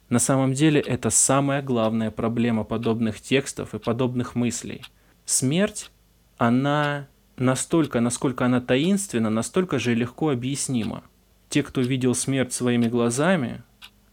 На 0.08 0.18
самом 0.18 0.54
деле 0.54 0.80
это 0.80 1.10
самая 1.10 1.62
главная 1.62 2.10
проблема 2.10 2.64
подобных 2.64 3.20
текстов 3.20 3.74
и 3.74 3.78
подобных 3.78 4.34
мыслей. 4.34 4.82
Смерть, 5.24 5.90
она 6.38 7.06
настолько, 7.36 8.00
насколько 8.00 8.46
она 8.46 8.60
таинственна, 8.60 9.30
настолько 9.30 9.78
же 9.78 9.94
легко 9.94 10.30
объяснима. 10.30 11.02
Те, 11.48 11.62
кто 11.62 11.80
видел 11.80 12.14
смерть 12.14 12.52
своими 12.52 12.88
глазами, 12.88 13.62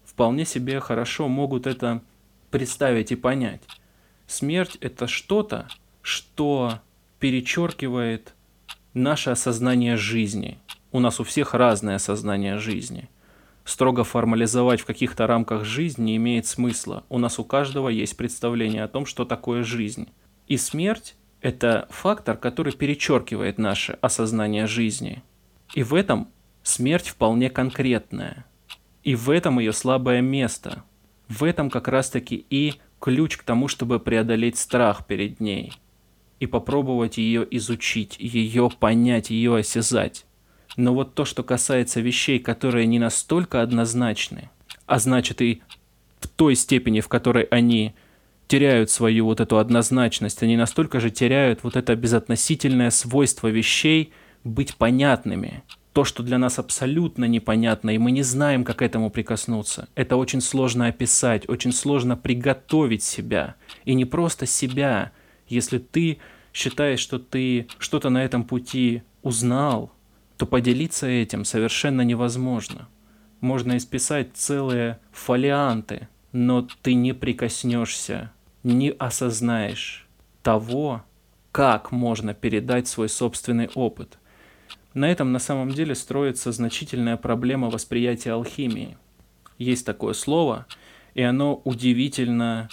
вполне 0.04 0.46
себе 0.46 0.80
хорошо 0.80 1.28
могут 1.28 1.66
это 1.66 2.02
представить 2.52 3.12
и 3.12 3.16
понять. 3.16 3.62
Смерть– 4.28 4.78
это 4.82 5.08
что-то, 5.08 5.68
что 6.02 6.80
перечеркивает 7.20 8.34
наше 8.94 9.30
осознание 9.32 9.98
жизни. 9.98 10.60
У 10.92 11.00
нас 11.00 11.20
у 11.20 11.24
всех 11.24 11.54
разное 11.54 11.96
осознание 11.96 12.58
жизни. 12.58 13.10
Строго 13.66 14.04
формализовать 14.04 14.82
в 14.82 14.86
каких-то 14.86 15.26
рамках 15.26 15.66
жизнь 15.66 16.04
не 16.04 16.16
имеет 16.18 16.46
смысла. 16.46 17.04
У 17.10 17.18
нас 17.18 17.40
у 17.40 17.44
каждого 17.44 17.90
есть 17.90 18.16
представление 18.16 18.84
о 18.84 18.88
том, 18.88 19.06
что 19.06 19.26
такое 19.26 19.64
жизнь. 19.64 20.08
И 20.48 20.58
смерть– 20.58 21.16
это 21.42 21.88
фактор, 21.90 22.38
который 22.38 22.74
перечеркивает 22.74 23.58
наше 23.58 23.98
осознание 24.02 24.68
жизни. 24.68 25.24
И 25.74 25.84
в 25.84 25.96
этом 25.96 26.30
смерть 26.64 27.10
вполне 27.10 27.50
конкретная. 27.50 28.46
И 29.04 29.16
в 29.16 29.30
этом 29.30 29.60
ее 29.60 29.74
слабое 29.74 30.22
место. 30.22 30.84
В 31.28 31.44
этом 31.44 31.70
как 31.72 31.88
раз-таки 31.88 32.46
и 32.50 32.76
ключ 33.00 33.38
к 33.38 33.44
тому, 33.44 33.68
чтобы 33.68 34.00
преодолеть 34.00 34.58
страх 34.58 35.06
перед 35.06 35.40
ней 35.40 35.74
и 36.40 36.48
попробовать 36.48 37.18
ее 37.18 37.48
изучить, 37.52 38.18
ее 38.20 38.70
понять, 38.80 39.30
ее 39.30 39.58
осязать. 39.58 40.26
Но 40.78 40.94
вот 40.94 41.16
то, 41.16 41.26
что 41.26 41.44
касается 41.44 42.02
вещей, 42.02 42.40
которые 42.40 42.86
не 42.86 43.00
настолько 43.00 43.62
однозначны, 43.62 44.50
а 44.86 45.00
значит 45.00 45.42
и 45.42 45.62
в 46.20 46.28
той 46.28 46.56
степени, 46.56 47.00
в 47.00 47.08
которой 47.08 47.44
они 47.46 47.96
теряют 48.48 48.90
свою 48.90 49.26
вот 49.26 49.40
эту 49.40 49.58
однозначность, 49.58 50.44
они 50.44 50.58
настолько 50.58 51.00
же 51.00 51.10
теряют 51.10 51.64
вот 51.64 51.76
это 51.76 51.96
безотносительное 51.96 52.90
свойство 52.90 53.48
вещей 53.48 54.12
быть 54.44 54.76
понятными. 54.76 55.64
То, 55.96 56.04
что 56.04 56.24
для 56.24 56.38
нас 56.38 56.60
абсолютно 56.60 57.24
непонятно, 57.24 57.90
и 57.90 57.98
мы 57.98 58.12
не 58.12 58.22
знаем, 58.22 58.66
как 58.66 58.80
к 58.80 58.82
этому 58.82 59.10
прикоснуться. 59.10 59.88
Это 59.96 60.18
очень 60.18 60.42
сложно 60.42 60.88
описать, 60.88 61.48
очень 61.48 61.72
сложно 61.72 62.18
приготовить 62.18 63.02
себя. 63.02 63.56
И 63.86 63.94
не 63.94 64.04
просто 64.04 64.46
себя. 64.46 65.14
Если 65.48 65.78
ты 65.78 66.18
считаешь, 66.52 67.00
что 67.00 67.18
ты 67.18 67.68
что-то 67.80 68.10
на 68.10 68.26
этом 68.26 68.44
пути 68.44 69.04
узнал, 69.24 69.90
то 70.36 70.46
поделиться 70.46 71.08
этим 71.08 71.46
совершенно 71.46 72.02
невозможно. 72.02 72.90
Можно 73.40 73.78
исписать 73.78 74.32
целые 74.34 75.00
фолианты, 75.14 76.10
но 76.34 76.68
ты 76.82 76.94
не 76.94 77.14
прикоснешься, 77.14 78.34
не 78.64 78.90
осознаешь 78.90 80.10
того, 80.44 81.06
как 81.54 81.94
можно 81.94 82.34
передать 82.34 82.90
свой 82.90 83.08
собственный 83.08 83.70
опыт. 83.76 84.18
На 84.96 85.12
этом 85.12 85.32
на 85.32 85.38
самом 85.38 85.70
деле 85.70 85.94
строится 85.94 86.52
значительная 86.52 87.18
проблема 87.18 87.70
восприятия 87.70 88.32
алхимии. 88.32 88.98
Есть 89.60 89.86
такое 89.86 90.14
слово, 90.14 90.66
и 91.14 91.22
оно 91.22 91.62
удивительно 91.64 92.70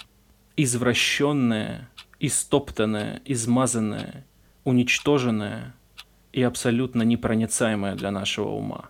извращенное, 0.57 1.91
истоптанное, 2.19 3.21
измазанное, 3.25 4.25
уничтоженное– 4.63 5.75
и 6.33 6.41
абсолютно 6.41 7.03
непроницаемое 7.03 7.95
для 7.95 8.11
нашего 8.11 8.49
ума. 8.49 8.89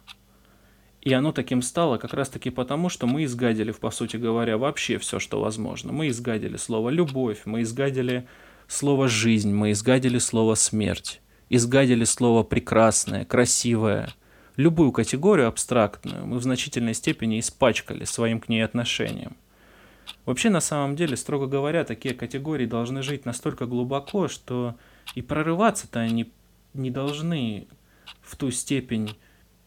И 1.01 1.11
оно 1.11 1.33
таким 1.33 1.61
стало 1.61 1.97
как 1.97 2.13
раз-таки 2.13 2.49
потому, 2.49 2.87
что 2.87 3.05
мы 3.05 3.25
изгадили, 3.25 3.71
по 3.71 3.91
сути 3.91 4.15
говоря, 4.15 4.57
вообще 4.57 4.97
все, 4.97 5.19
что 5.19 5.41
возможно. 5.41 5.91
Мы 5.91 6.07
изгадили 6.07 6.55
слово 6.55 6.89
«любовь», 6.89 7.41
мы 7.43 7.61
изгадили 7.63 8.25
слово 8.67 9.09
«жизнь», 9.09 9.53
мы 9.53 9.71
изгадили 9.71 10.17
слово 10.17 10.55
«смерть», 10.55 11.21
изгадили 11.49 12.03
слово 12.03 12.43
«прекрасное», 12.43 13.25
«красивое», 13.25 14.13
любую 14.55 14.91
категорию 14.91 15.47
абстрактную 15.47 16.25
мы 16.25 16.37
в 16.37 16.43
значительной 16.43 16.93
степени 16.93 17.39
испачкали 17.39 18.05
своим 18.05 18.39
к 18.39 18.49
ней 18.49 18.61
отношением. 18.61 19.35
Вообще, 20.25 20.49
на 20.49 20.61
самом 20.61 20.95
деле, 20.95 21.17
строго 21.17 21.47
говоря, 21.47 21.83
такие 21.83 22.13
категории 22.13 22.65
должны 22.65 23.01
жить 23.01 23.25
настолько 23.25 23.65
глубоко, 23.65 24.27
что 24.27 24.75
и 25.15 25.21
прорываться-то 25.21 25.99
они 25.99 26.31
не 26.73 26.91
должны 26.91 27.67
в 28.21 28.35
ту 28.35 28.51
степень 28.51 29.17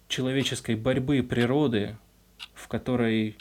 человеческой 0.09 0.77
борьбы 0.77 1.23
природы, 1.23 1.97
в 2.55 2.69
которой 2.69 3.37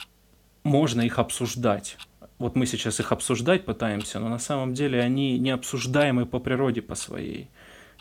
можно 0.63 1.01
их 1.01 1.19
обсуждать. 1.19 1.97
Вот 2.37 2.55
мы 2.55 2.65
сейчас 2.65 2.99
их 2.99 3.11
обсуждать 3.11 3.65
пытаемся, 3.65 4.19
но 4.19 4.27
на 4.27 4.39
самом 4.39 4.73
деле 4.73 4.99
они 4.99 5.37
не 5.39 5.51
обсуждаемы 5.51 6.25
по 6.25 6.39
природе 6.39 6.81
по 6.81 6.95
своей. 6.95 7.49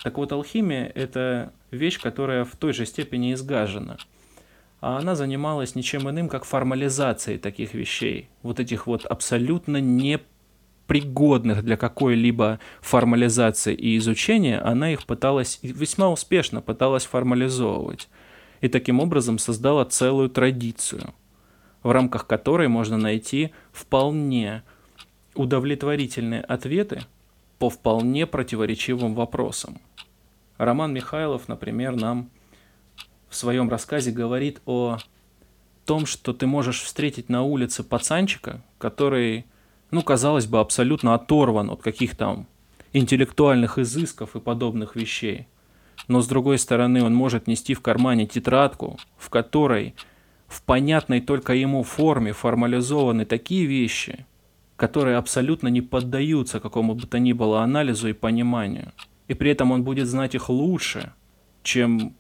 Так 0.03 0.19
вот, 0.19 0.33
алхимия– 0.33 0.91
это 0.95 1.53
вещь, 1.71 2.01
которая 2.01 2.45
в 2.45 2.57
той 2.57 2.73
же 2.73 2.87
степени 2.87 3.33
изгажена. 3.33 3.97
А 4.81 4.99
она 4.99 5.15
занималась 5.15 5.75
ничем 5.75 6.09
иным, 6.11 6.29
как 6.29 6.45
формализацией 6.45 7.39
таких 7.39 7.75
вещей. 7.75 8.29
Вот 8.43 8.61
этих 8.61 8.87
вот 8.87 9.07
абсолютно 9.07 9.79
не 9.79 10.21
пригодных 10.87 11.65
для 11.65 11.77
какой-либо 11.77 12.61
формализации 12.81 13.75
и 13.75 13.97
изучения, 13.97 14.59
она 14.59 14.93
их 14.93 15.07
пыталась, 15.07 15.59
весьма 15.63 16.11
успешно 16.11 16.61
пыталась 16.61 17.07
формализовывать. 17.07 18.09
И 18.61 18.69
таким 18.69 19.01
образом 19.01 19.39
создала 19.39 19.85
целую 19.85 20.29
традицию, 20.29 21.15
в 21.83 21.91
рамках 21.91 22.27
которой 22.27 22.69
можно 22.69 22.99
найти 22.99 23.53
вполне 23.73 24.63
удовлетворительные 25.35 26.41
ответы 26.43 27.03
по 27.65 27.71
вполне 27.71 28.27
противоречивым 28.27 29.15
вопросам. 29.15 29.81
Роман 30.59 30.93
Михайлов, 30.93 31.49
например, 31.49 31.97
нам 31.97 32.29
в 33.31 33.35
своем 33.35 33.71
рассказе 33.71 34.11
говорит 34.11 34.61
о 34.67 34.99
том, 35.87 36.05
что 36.05 36.35
ты 36.35 36.47
можешь 36.47 36.83
встретить 36.83 37.31
на 37.31 37.43
улице 37.43 37.83
пацанчика, 37.83 38.61
который 38.77 39.47
ну, 39.91 40.03
казалось 40.03 40.45
бы, 40.45 40.61
абсолютно 40.61 41.15
оторван 41.15 41.71
от 41.71 41.81
каких-то 41.81 42.45
интеллектуальных 42.93 43.79
изысков 43.79 44.37
и 44.37 44.41
подобных 44.41 44.95
вещей. 44.95 45.47
Но 46.07 46.21
с 46.21 46.29
другой 46.29 46.59
стороны, 46.59 47.03
он 47.03 47.15
может 47.15 47.47
нести 47.47 47.73
в 47.73 47.81
кармане 47.81 48.27
тетрадку, 48.27 48.99
в 49.17 49.31
которой 49.31 49.95
в 50.49 50.61
понятной 50.65 51.23
только 51.23 51.55
ему 51.55 51.83
форме 51.83 52.35
формализованы 52.35 53.25
такие 53.25 53.65
вещи, 53.65 54.27
которые 54.77 55.17
абсолютно 55.17 55.69
не 55.69 55.81
поддаются 55.81 56.61
какому 56.61 56.95
бы 56.95 57.07
то 57.07 57.19
ни 57.19 57.33
было 57.33 57.63
анализу 57.63 58.09
и 58.09 58.13
пониманию. 58.13 58.93
И 59.29 59.35
при 59.35 59.51
этом 59.51 59.71
он 59.71 59.85
будет 59.85 60.07
знать 60.07 60.35
их 60.35 60.49
лучше, 60.49 61.13
чем 61.63 62.15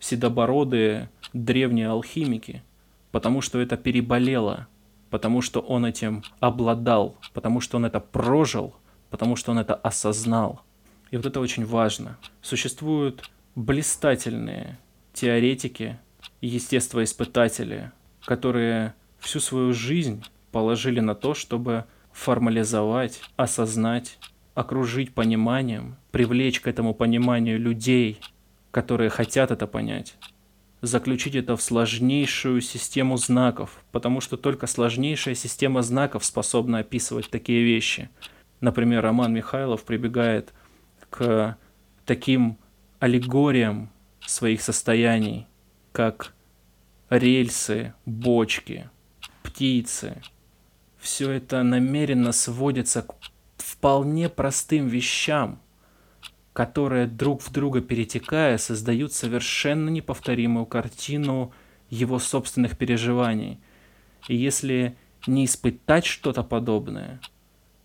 седобородые 0.00 1.10
древние 1.32 1.88
алхимики, 1.88 2.62
потому 3.10 3.40
что 3.40 3.58
это 3.58 3.76
переболело 3.76 4.68
потому 5.10 5.40
что 5.42 5.60
он 5.60 5.86
этим 5.86 6.22
обладал, 6.40 7.16
потому 7.32 7.60
что 7.60 7.76
он 7.76 7.86
это 7.86 8.00
прожил, 8.00 8.74
потому 9.10 9.36
что 9.36 9.52
он 9.52 9.58
это 9.58 9.74
осознал. 9.74 10.62
И 11.10 11.16
вот 11.16 11.26
это 11.26 11.40
очень 11.40 11.64
важно. 11.64 12.18
Существуют 12.42 13.30
блистательные 13.54 14.78
теоретики 15.12 15.98
естествоиспытатели, 16.40 17.90
которые 18.24 18.94
всю 19.18 19.40
свою 19.40 19.72
жизнь 19.72 20.22
положили 20.52 21.00
на 21.00 21.14
то, 21.14 21.34
чтобы 21.34 21.84
формализовать, 22.12 23.20
осознать, 23.36 24.18
окружить 24.54 25.14
пониманием, 25.14 25.96
привлечь 26.10 26.60
к 26.60 26.66
этому 26.66 26.94
пониманию 26.94 27.58
людей, 27.60 28.20
которые 28.70 29.10
хотят 29.10 29.50
это 29.50 29.66
понять, 29.66 30.16
заключить 30.82 31.34
это 31.34 31.56
в 31.56 31.62
сложнейшую 31.62 32.60
систему 32.60 33.16
знаков, 33.16 33.82
потому 33.92 34.20
что 34.20 34.36
только 34.36 34.66
сложнейшая 34.66 35.34
система 35.34 35.82
знаков 35.82 36.24
способна 36.24 36.78
описывать 36.78 37.30
такие 37.30 37.62
вещи. 37.62 38.10
Например, 38.60 39.02
Роман 39.02 39.32
Михайлов 39.32 39.84
прибегает 39.84 40.52
к 41.10 41.56
таким 42.04 42.58
аллегориям 42.98 43.90
своих 44.26 44.62
состояний, 44.62 45.46
как 45.92 46.34
рельсы, 47.10 47.94
бочки, 48.04 48.90
птицы. 49.42 50.20
Все 50.98 51.30
это 51.30 51.62
намеренно 51.62 52.32
сводится 52.32 53.02
к 53.02 53.14
вполне 53.56 54.28
простым 54.28 54.88
вещам– 54.88 55.60
которые 56.58 57.06
друг 57.06 57.40
в 57.40 57.52
друга 57.52 57.80
перетекая 57.80 58.58
создают 58.58 59.12
совершенно 59.12 59.90
неповторимую 59.90 60.66
картину 60.66 61.52
его 61.88 62.18
собственных 62.18 62.76
переживаний. 62.76 63.60
И 64.26 64.34
если 64.34 64.96
не 65.28 65.44
испытать 65.44 66.04
что-то 66.04 66.42
подобное, 66.42 67.20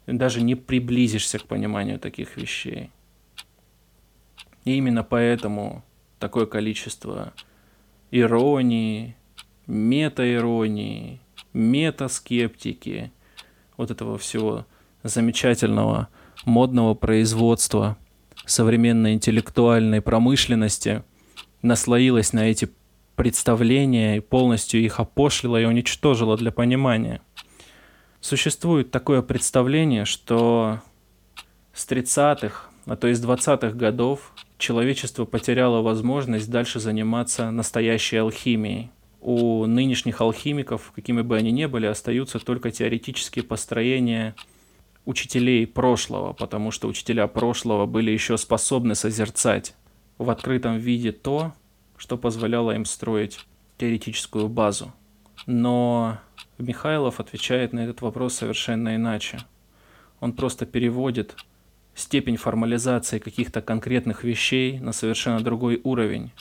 даже 0.07 0.41
не 0.41 0.55
приблизишься 0.55 1.37
к 1.37 1.45
пониманию 1.45 1.99
таких 1.99 2.35
вещей. 2.35 2.89
И 4.65 4.75
именно 4.75 5.03
поэтому 5.03 5.83
такое 6.17 6.47
количество 6.47 7.31
иронии, 8.09 9.15
метаиронии, 9.67 11.21
метаскептики, 11.53 13.11
вот 13.77 13.91
этого 13.91 14.17
всего 14.17 14.65
замечательного 15.03 16.09
модного 16.45 16.93
производства, 16.93 17.97
современной 18.45 19.13
интеллектуальной 19.13 20.01
промышленности 20.01 21.03
наслоилась 21.61 22.33
на 22.33 22.49
эти 22.49 22.69
представления 23.15 24.17
и 24.17 24.21
полностью 24.21 24.81
их 24.81 24.99
опошлила 24.99 25.61
и 25.61 25.65
уничтожила 25.65 26.35
для 26.37 26.51
понимания. 26.51 27.21
Существует 28.19 28.91
такое 28.91 29.21
представление, 29.21 30.05
что 30.05 30.79
с 31.73 31.87
30-х, 31.87 32.69
а 32.85 32.95
то 32.95 33.07
есть 33.07 33.23
20-х 33.23 33.71
годов 33.71 34.33
человечество 34.57 35.25
потеряло 35.25 35.81
возможность 35.81 36.49
дальше 36.49 36.79
заниматься 36.79 37.51
настоящей 37.51 38.17
алхимией. 38.17 38.91
У 39.25 39.65
нынешних 39.67 40.19
алхимиков, 40.19 40.91
какими 40.93 41.21
бы 41.21 41.37
они 41.37 41.51
ни 41.51 41.65
были, 41.65 41.85
остаются 41.85 42.39
только 42.39 42.71
теоретические 42.71 43.45
построения 43.45 44.35
учителей 45.05 45.65
прошлого, 45.65 46.33
потому 46.33 46.71
что 46.71 46.89
учителя 46.89 47.27
прошлого 47.27 47.85
были 47.85 48.11
еще 48.11 48.37
способны 48.37 48.95
созерцать 48.95 49.75
в 50.17 50.29
открытом 50.29 50.77
виде 50.77 51.13
то, 51.13 51.53
что 51.95 52.17
позволяло 52.17 52.71
им 52.71 52.83
строить 52.83 53.39
теоретическую 53.77 54.49
базу. 54.49 54.91
Но 55.45 56.19
Михайлов 56.57 57.21
отвечает 57.21 57.71
на 57.71 57.79
этот 57.79 58.01
вопрос 58.01 58.33
совершенно 58.33 58.97
иначе. 58.97 59.39
Он 60.19 60.33
просто 60.33 60.65
переводит 60.65 61.37
степень 61.95 62.35
формализации 62.35 63.19
каких-то 63.19 63.61
конкретных 63.61 64.25
вещей 64.25 64.79
на 64.79 64.91
совершенно 64.91 65.39
другой 65.39 65.79
уровень 65.85 66.31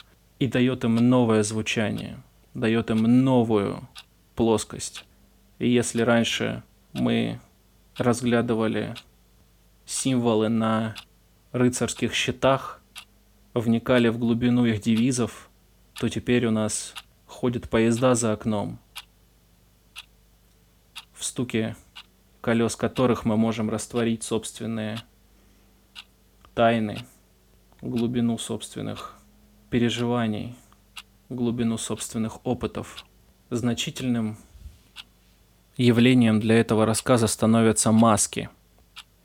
и 0.41 0.49
дает 0.49 0.83
им 0.83 0.97
новое 0.97 1.45
звучание, 1.45 2.19
дает 2.55 2.91
им 2.91 3.25
новую 3.25 3.89
плоскость. 4.35 5.05
И 5.59 5.69
если 5.69 6.03
раньше 6.03 6.63
мы 6.93 7.41
разглядывали 7.97 8.95
символы 9.85 10.49
на 10.49 10.95
рыцарских 11.53 12.15
щитах, 12.15 12.81
вникали 13.55 14.09
в 14.09 14.19
глубину 14.19 14.65
их 14.65 14.81
девизов, 14.81 15.51
то 15.95 16.09
теперь 16.09 16.47
у 16.47 16.51
нас 16.51 16.95
ходят 17.27 17.69
поезда 17.69 18.15
за 18.15 18.33
окном, 18.33 18.79
в 21.13 21.25
стуке 21.25 21.77
колес 22.41 22.75
которых 22.75 23.25
мы 23.25 23.37
можем 23.37 23.71
растворить 23.71 24.25
собственные 24.25 24.99
тайны, 26.55 26.99
глубину 27.81 28.37
собственных 28.37 29.17
переживаний, 29.71 30.55
глубину 31.35 31.79
собственных 31.79 32.45
опытов. 32.47 33.05
Значительным 33.51 34.39
явлением 35.77 36.41
для 36.41 36.57
этого 36.57 36.87
рассказа 36.87 37.27
становятся 37.27 37.93
маски. 37.93 38.49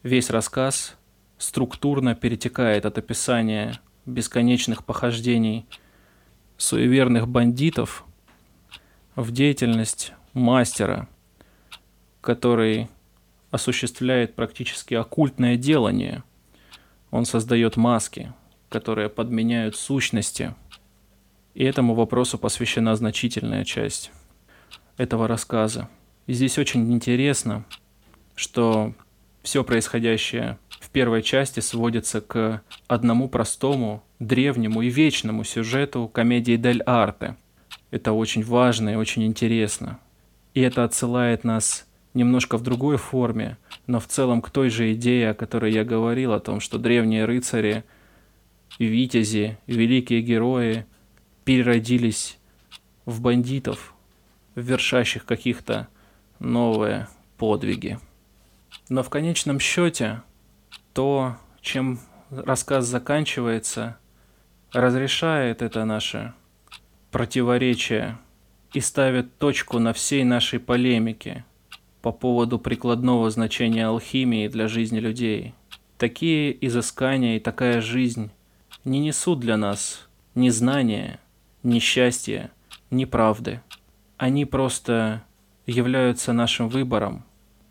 Весь 0.03 0.29
рассказ 0.29 0.95
структурно 1.37 2.15
перетекает 2.15 2.85
от 2.85 2.97
описания 2.97 3.79
бесконечных 4.05 4.83
похождений 4.85 5.65
суеверных 6.57 7.27
бандитов 7.27 8.05
в 9.15 9.31
деятельность 9.31 10.13
мастера, 10.33 11.07
который 12.21 12.89
осуществляет 13.51 14.35
практически 14.35 14.93
оккультное 14.93 15.57
делание. 15.57 16.23
Он 17.11 17.25
создает 17.25 17.77
маски, 17.77 18.33
которые 18.69 19.09
подменяют 19.09 19.75
сущности. 19.75 20.55
И 21.57 21.63
этому 21.63 21.95
вопросу 21.95 22.37
посвящена 22.37 22.95
значительная 22.95 23.65
часть 23.65 24.11
этого 24.95 25.27
рассказа. 25.27 25.89
И 26.27 26.33
здесь 26.33 26.59
очень 26.59 26.93
интересно, 26.93 27.65
что 28.35 28.93
все 29.41 29.63
происходящее 29.63 30.59
в 30.79 30.91
первой 30.91 31.23
части 31.23 31.59
сводится 31.59 32.21
к 32.21 32.61
одному 32.87 33.27
простому, 33.27 34.03
древнему 34.19 34.83
и 34.83 34.89
вечному 34.89 35.43
сюжету 35.43 36.07
комедии 36.07 36.57
Дель 36.57 36.83
Арте. 36.83 37.35
Это 37.89 38.11
очень 38.11 38.43
важно 38.43 38.89
и 38.89 38.95
очень 38.95 39.25
интересно. 39.25 39.99
И 40.53 40.61
это 40.61 40.83
отсылает 40.83 41.43
нас 41.43 41.87
немножко 42.13 42.59
в 42.59 42.61
другой 42.61 42.97
форме, 42.97 43.57
но 43.87 43.99
в 43.99 44.05
целом 44.05 44.43
к 44.43 44.51
той 44.51 44.69
же 44.69 44.93
идее, 44.93 45.31
о 45.31 45.33
которой 45.33 45.73
я 45.73 45.83
говорил, 45.83 46.33
о 46.33 46.39
том, 46.39 46.59
что 46.59 46.77
древние 46.77 47.25
рыцари, 47.25 47.83
витязи, 48.77 49.57
великие 49.65 50.21
герои 50.21 50.85
переродились 51.47 52.37
в 53.05 53.21
бандитов, 53.21 53.93
вершащих 54.55 55.25
каких-то 55.25 55.87
новые 56.39 57.07
подвиги. 57.37 57.99
Но 58.89 59.01
в 59.01 59.09
конечном 59.09 59.61
счете 59.61 60.23
то, 60.91 61.37
чем 61.61 62.01
рассказ 62.31 62.85
заканчивается, 62.85 63.97
разрешает 64.73 65.61
это 65.61 65.85
наше 65.85 66.33
противоречие 67.11 68.17
и 68.73 68.81
ставит 68.81 69.37
точку 69.37 69.79
на 69.79 69.93
всей 69.93 70.25
нашей 70.25 70.59
полемике 70.59 71.45
по 72.01 72.11
поводу 72.11 72.59
прикладного 72.59 73.29
значения 73.29 73.87
алхимии 73.87 74.49
для 74.49 74.67
жизни 74.67 74.99
людей. 74.99 75.53
Такие 75.97 76.57
изыскания 76.67 77.37
и 77.37 77.39
такая 77.39 77.79
жизнь 77.79 78.31
не 78.83 78.99
несут 78.99 79.39
для 79.39 79.55
нас 79.55 80.09
ни 80.35 80.49
знания, 80.49 81.21
ни 81.67 81.79
счастья, 81.79 82.49
ни 82.91 83.03
правды. 83.03 83.61
Они 84.15 84.45
просто 84.45 85.23
являются 85.65 86.31
нашим 86.31 86.69
выбором. 86.69 87.25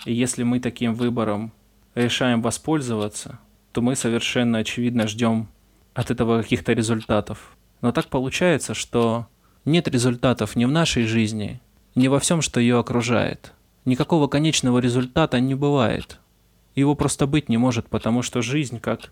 И 0.05 0.13
если 0.13 0.43
мы 0.43 0.61
таким 0.61 0.95
выбором 0.95 1.51
решаем 1.95 2.43
воспользоваться, 2.43 3.39
то 3.73 3.81
мы 3.81 3.97
совершенно 3.97 4.59
очевидно 4.59 5.09
ждем 5.09 5.49
от 5.95 6.11
этого 6.11 6.43
каких-то 6.43 6.75
результатов. 6.75 7.57
Но 7.81 7.91
так 7.91 8.09
получается, 8.09 8.75
что 8.75 9.29
нет 9.65 9.89
результатов 9.89 10.57
ни 10.57 10.67
в 10.67 10.71
нашей 10.71 11.05
жизни, 11.05 11.63
ни 11.95 12.09
во 12.09 12.21
всем, 12.21 12.43
что 12.43 12.61
ее 12.61 12.79
окружает. 12.79 13.55
Никакого 13.87 14.29
конечного 14.29 14.79
результата 14.79 15.41
не 15.41 15.55
бывает. 15.55 16.21
Его 16.75 16.95
просто 16.95 17.27
быть 17.27 17.49
не 17.49 17.57
может, 17.57 17.89
потому 17.89 18.21
что 18.21 18.43
жизнь 18.43 18.79
как 18.79 19.11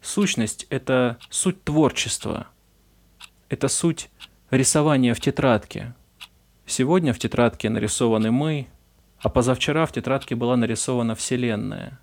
сущность– 0.00 0.66
это 0.70 1.18
суть 1.28 1.62
творчества. 1.64 2.46
Это 3.48 3.68
суть 3.68 4.10
рисования 4.50 5.14
в 5.14 5.20
тетрадке– 5.20 5.94
Сегодня 6.68 7.12
в 7.12 7.18
тетрадке 7.20 7.70
нарисованы 7.70 8.32
мы, 8.32 8.66
а 9.20 9.28
позавчера 9.28 9.86
в 9.86 9.92
тетрадке 9.92 10.34
была 10.34 10.56
нарисована 10.56 11.14
Вселенная. 11.14 12.00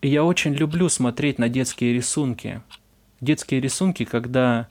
И 0.00 0.08
я 0.08 0.24
очень 0.24 0.54
люблю 0.54 0.88
смотреть 0.88 1.38
на 1.38 1.50
детские 1.50 1.92
рисунки. 1.92 2.62
Детские 3.20 3.60
рисунки, 3.60 4.06
когда 4.06 4.68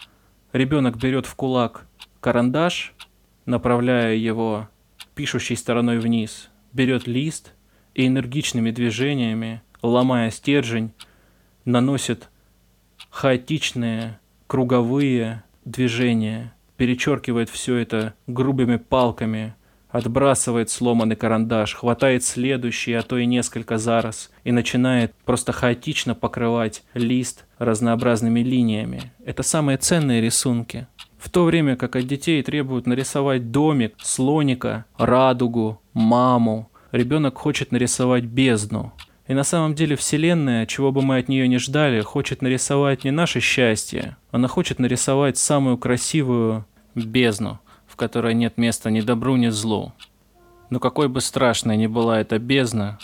ребенок 0.51 0.97
берет 0.97 1.27
в 1.27 1.35
кулак 1.35 1.85
карандаш, 2.21 2.95
направляя 3.45 4.15
его 4.15 4.67
пишущей 5.13 5.55
стороной 5.55 5.99
вниз, 5.99 6.49
берет 6.73 7.05
лист 7.05 7.53
и 7.93 8.07
энергичными 8.07 8.71
движениями, 8.71 9.61
ломая 9.83 10.31
стержень, 10.31 10.91
наносит 11.65 12.29
хаотичные 13.11 14.19
круговые 14.47 15.43
движения– 15.65 16.53
перечеркивает 16.77 17.49
все 17.49 17.77
это 17.77 18.13
грубыми 18.27 18.77
палками, 18.77 19.55
отбрасывает 19.89 20.69
сломанный 20.69 21.15
карандаш, 21.15 21.75
хватает 21.75 22.23
следующий, 22.23 22.93
а 22.93 23.01
то 23.01 23.17
и 23.17 23.25
несколько 23.25 23.77
зараз, 23.77 24.29
и 24.43 24.51
начинает 24.51 25.13
просто 25.25 25.53
хаотично 25.53 26.15
покрывать 26.15 26.83
лист 26.93 27.45
разнообразными 27.59 28.41
линиями. 28.41 29.13
Это 29.25 29.43
самые 29.43 29.77
ценные 29.77 30.21
рисунки. 30.21 30.87
В 31.17 31.29
то 31.29 31.45
время 31.45 31.75
как 31.75 31.95
от 31.95 32.05
детей 32.05 32.43
требуют 32.43 32.85
нарисовать 32.87 33.51
домик, 33.51 33.95
слоника, 33.97 34.85
радугу, 34.97 35.81
маму, 35.93 36.69
ребенок 36.91 37.37
хочет 37.37 37.71
нарисовать 37.71 38.25
бездну. 38.25 38.93
И 39.27 39.33
на 39.33 39.43
самом 39.43 39.73
деле 39.73 39.95
Вселенная, 39.95 40.67
чего 40.67 40.91
бы 40.91 41.01
мы 41.01 41.17
от 41.17 41.29
нее 41.29 41.47
не 41.47 41.57
ждали, 41.57 42.01
хочет 42.01 42.41
нарисовать 42.43 43.03
не 43.03 43.11
наше 43.11 43.39
счастье, 43.39 44.17
она 44.31 44.47
хочет 44.47 44.77
нарисовать 44.77 45.37
самую 45.37 45.77
красивую 45.79 46.65
бездну, 46.93 47.59
в 47.87 47.95
которой 47.95 48.35
нет 48.35 48.57
места 48.57 48.91
ни 48.91 49.01
добру, 49.01 49.35
ни 49.35 49.49
злу. 49.49 49.93
Но 50.69 50.79
какой 50.79 51.07
бы 51.09 51.21
страшной 51.21 51.77
ни 51.77 51.87
была 51.87 52.21
эта 52.21 52.37
бездна, 52.37 52.99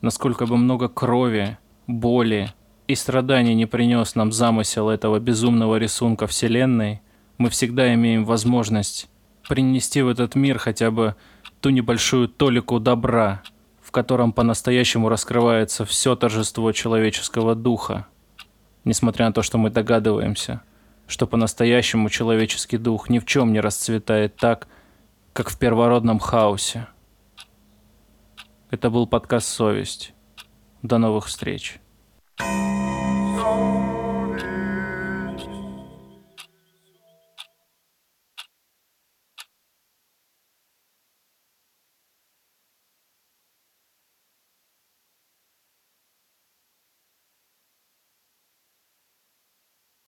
насколько 0.00 0.46
бы 0.46 0.56
много 0.56 0.88
крови, 0.88 1.58
боли 1.86 2.52
и 2.88 2.96
страданий 2.96 3.54
не 3.54 3.66
принес 3.66 4.16
нам 4.16 4.32
замысел 4.32 4.88
этого 4.88 5.20
безумного 5.20 5.76
рисунка 5.76 6.26
Вселенной, 6.26 7.00
мы 7.38 7.48
всегда 7.48 7.94
имеем 7.94 8.24
возможность 8.24 9.08
принести 9.48 10.02
в 10.02 10.08
этот 10.08 10.34
мир 10.34 10.58
хотя 10.58 10.90
бы 10.90 11.14
ту 11.60 11.70
небольшую 11.70 12.28
толику 12.28 12.80
добра, 12.80 13.42
в 13.90 13.92
котором 13.92 14.32
по-настоящему 14.32 15.08
раскрывается 15.08 15.84
все 15.84 16.14
торжество 16.14 16.70
человеческого 16.70 17.56
духа, 17.56 18.06
несмотря 18.84 19.26
на 19.26 19.32
то, 19.32 19.42
что 19.42 19.58
мы 19.58 19.68
догадываемся, 19.68 20.62
что 21.08 21.26
по-настоящему 21.26 22.08
человеческий 22.08 22.78
дух 22.78 23.08
ни 23.08 23.18
в 23.18 23.26
чем 23.26 23.52
не 23.52 23.58
расцветает 23.58 24.36
так, 24.36 24.68
как 25.32 25.50
в 25.50 25.58
первородном 25.58 26.20
хаосе. 26.20 26.86
Это 28.70 28.90
был 28.90 29.08
подкаст 29.08 29.48
«Совесть». 29.48 30.14
До 30.82 30.98
новых 30.98 31.26
встреч. 31.26 31.80
thank 32.38 33.74
you 33.74 33.79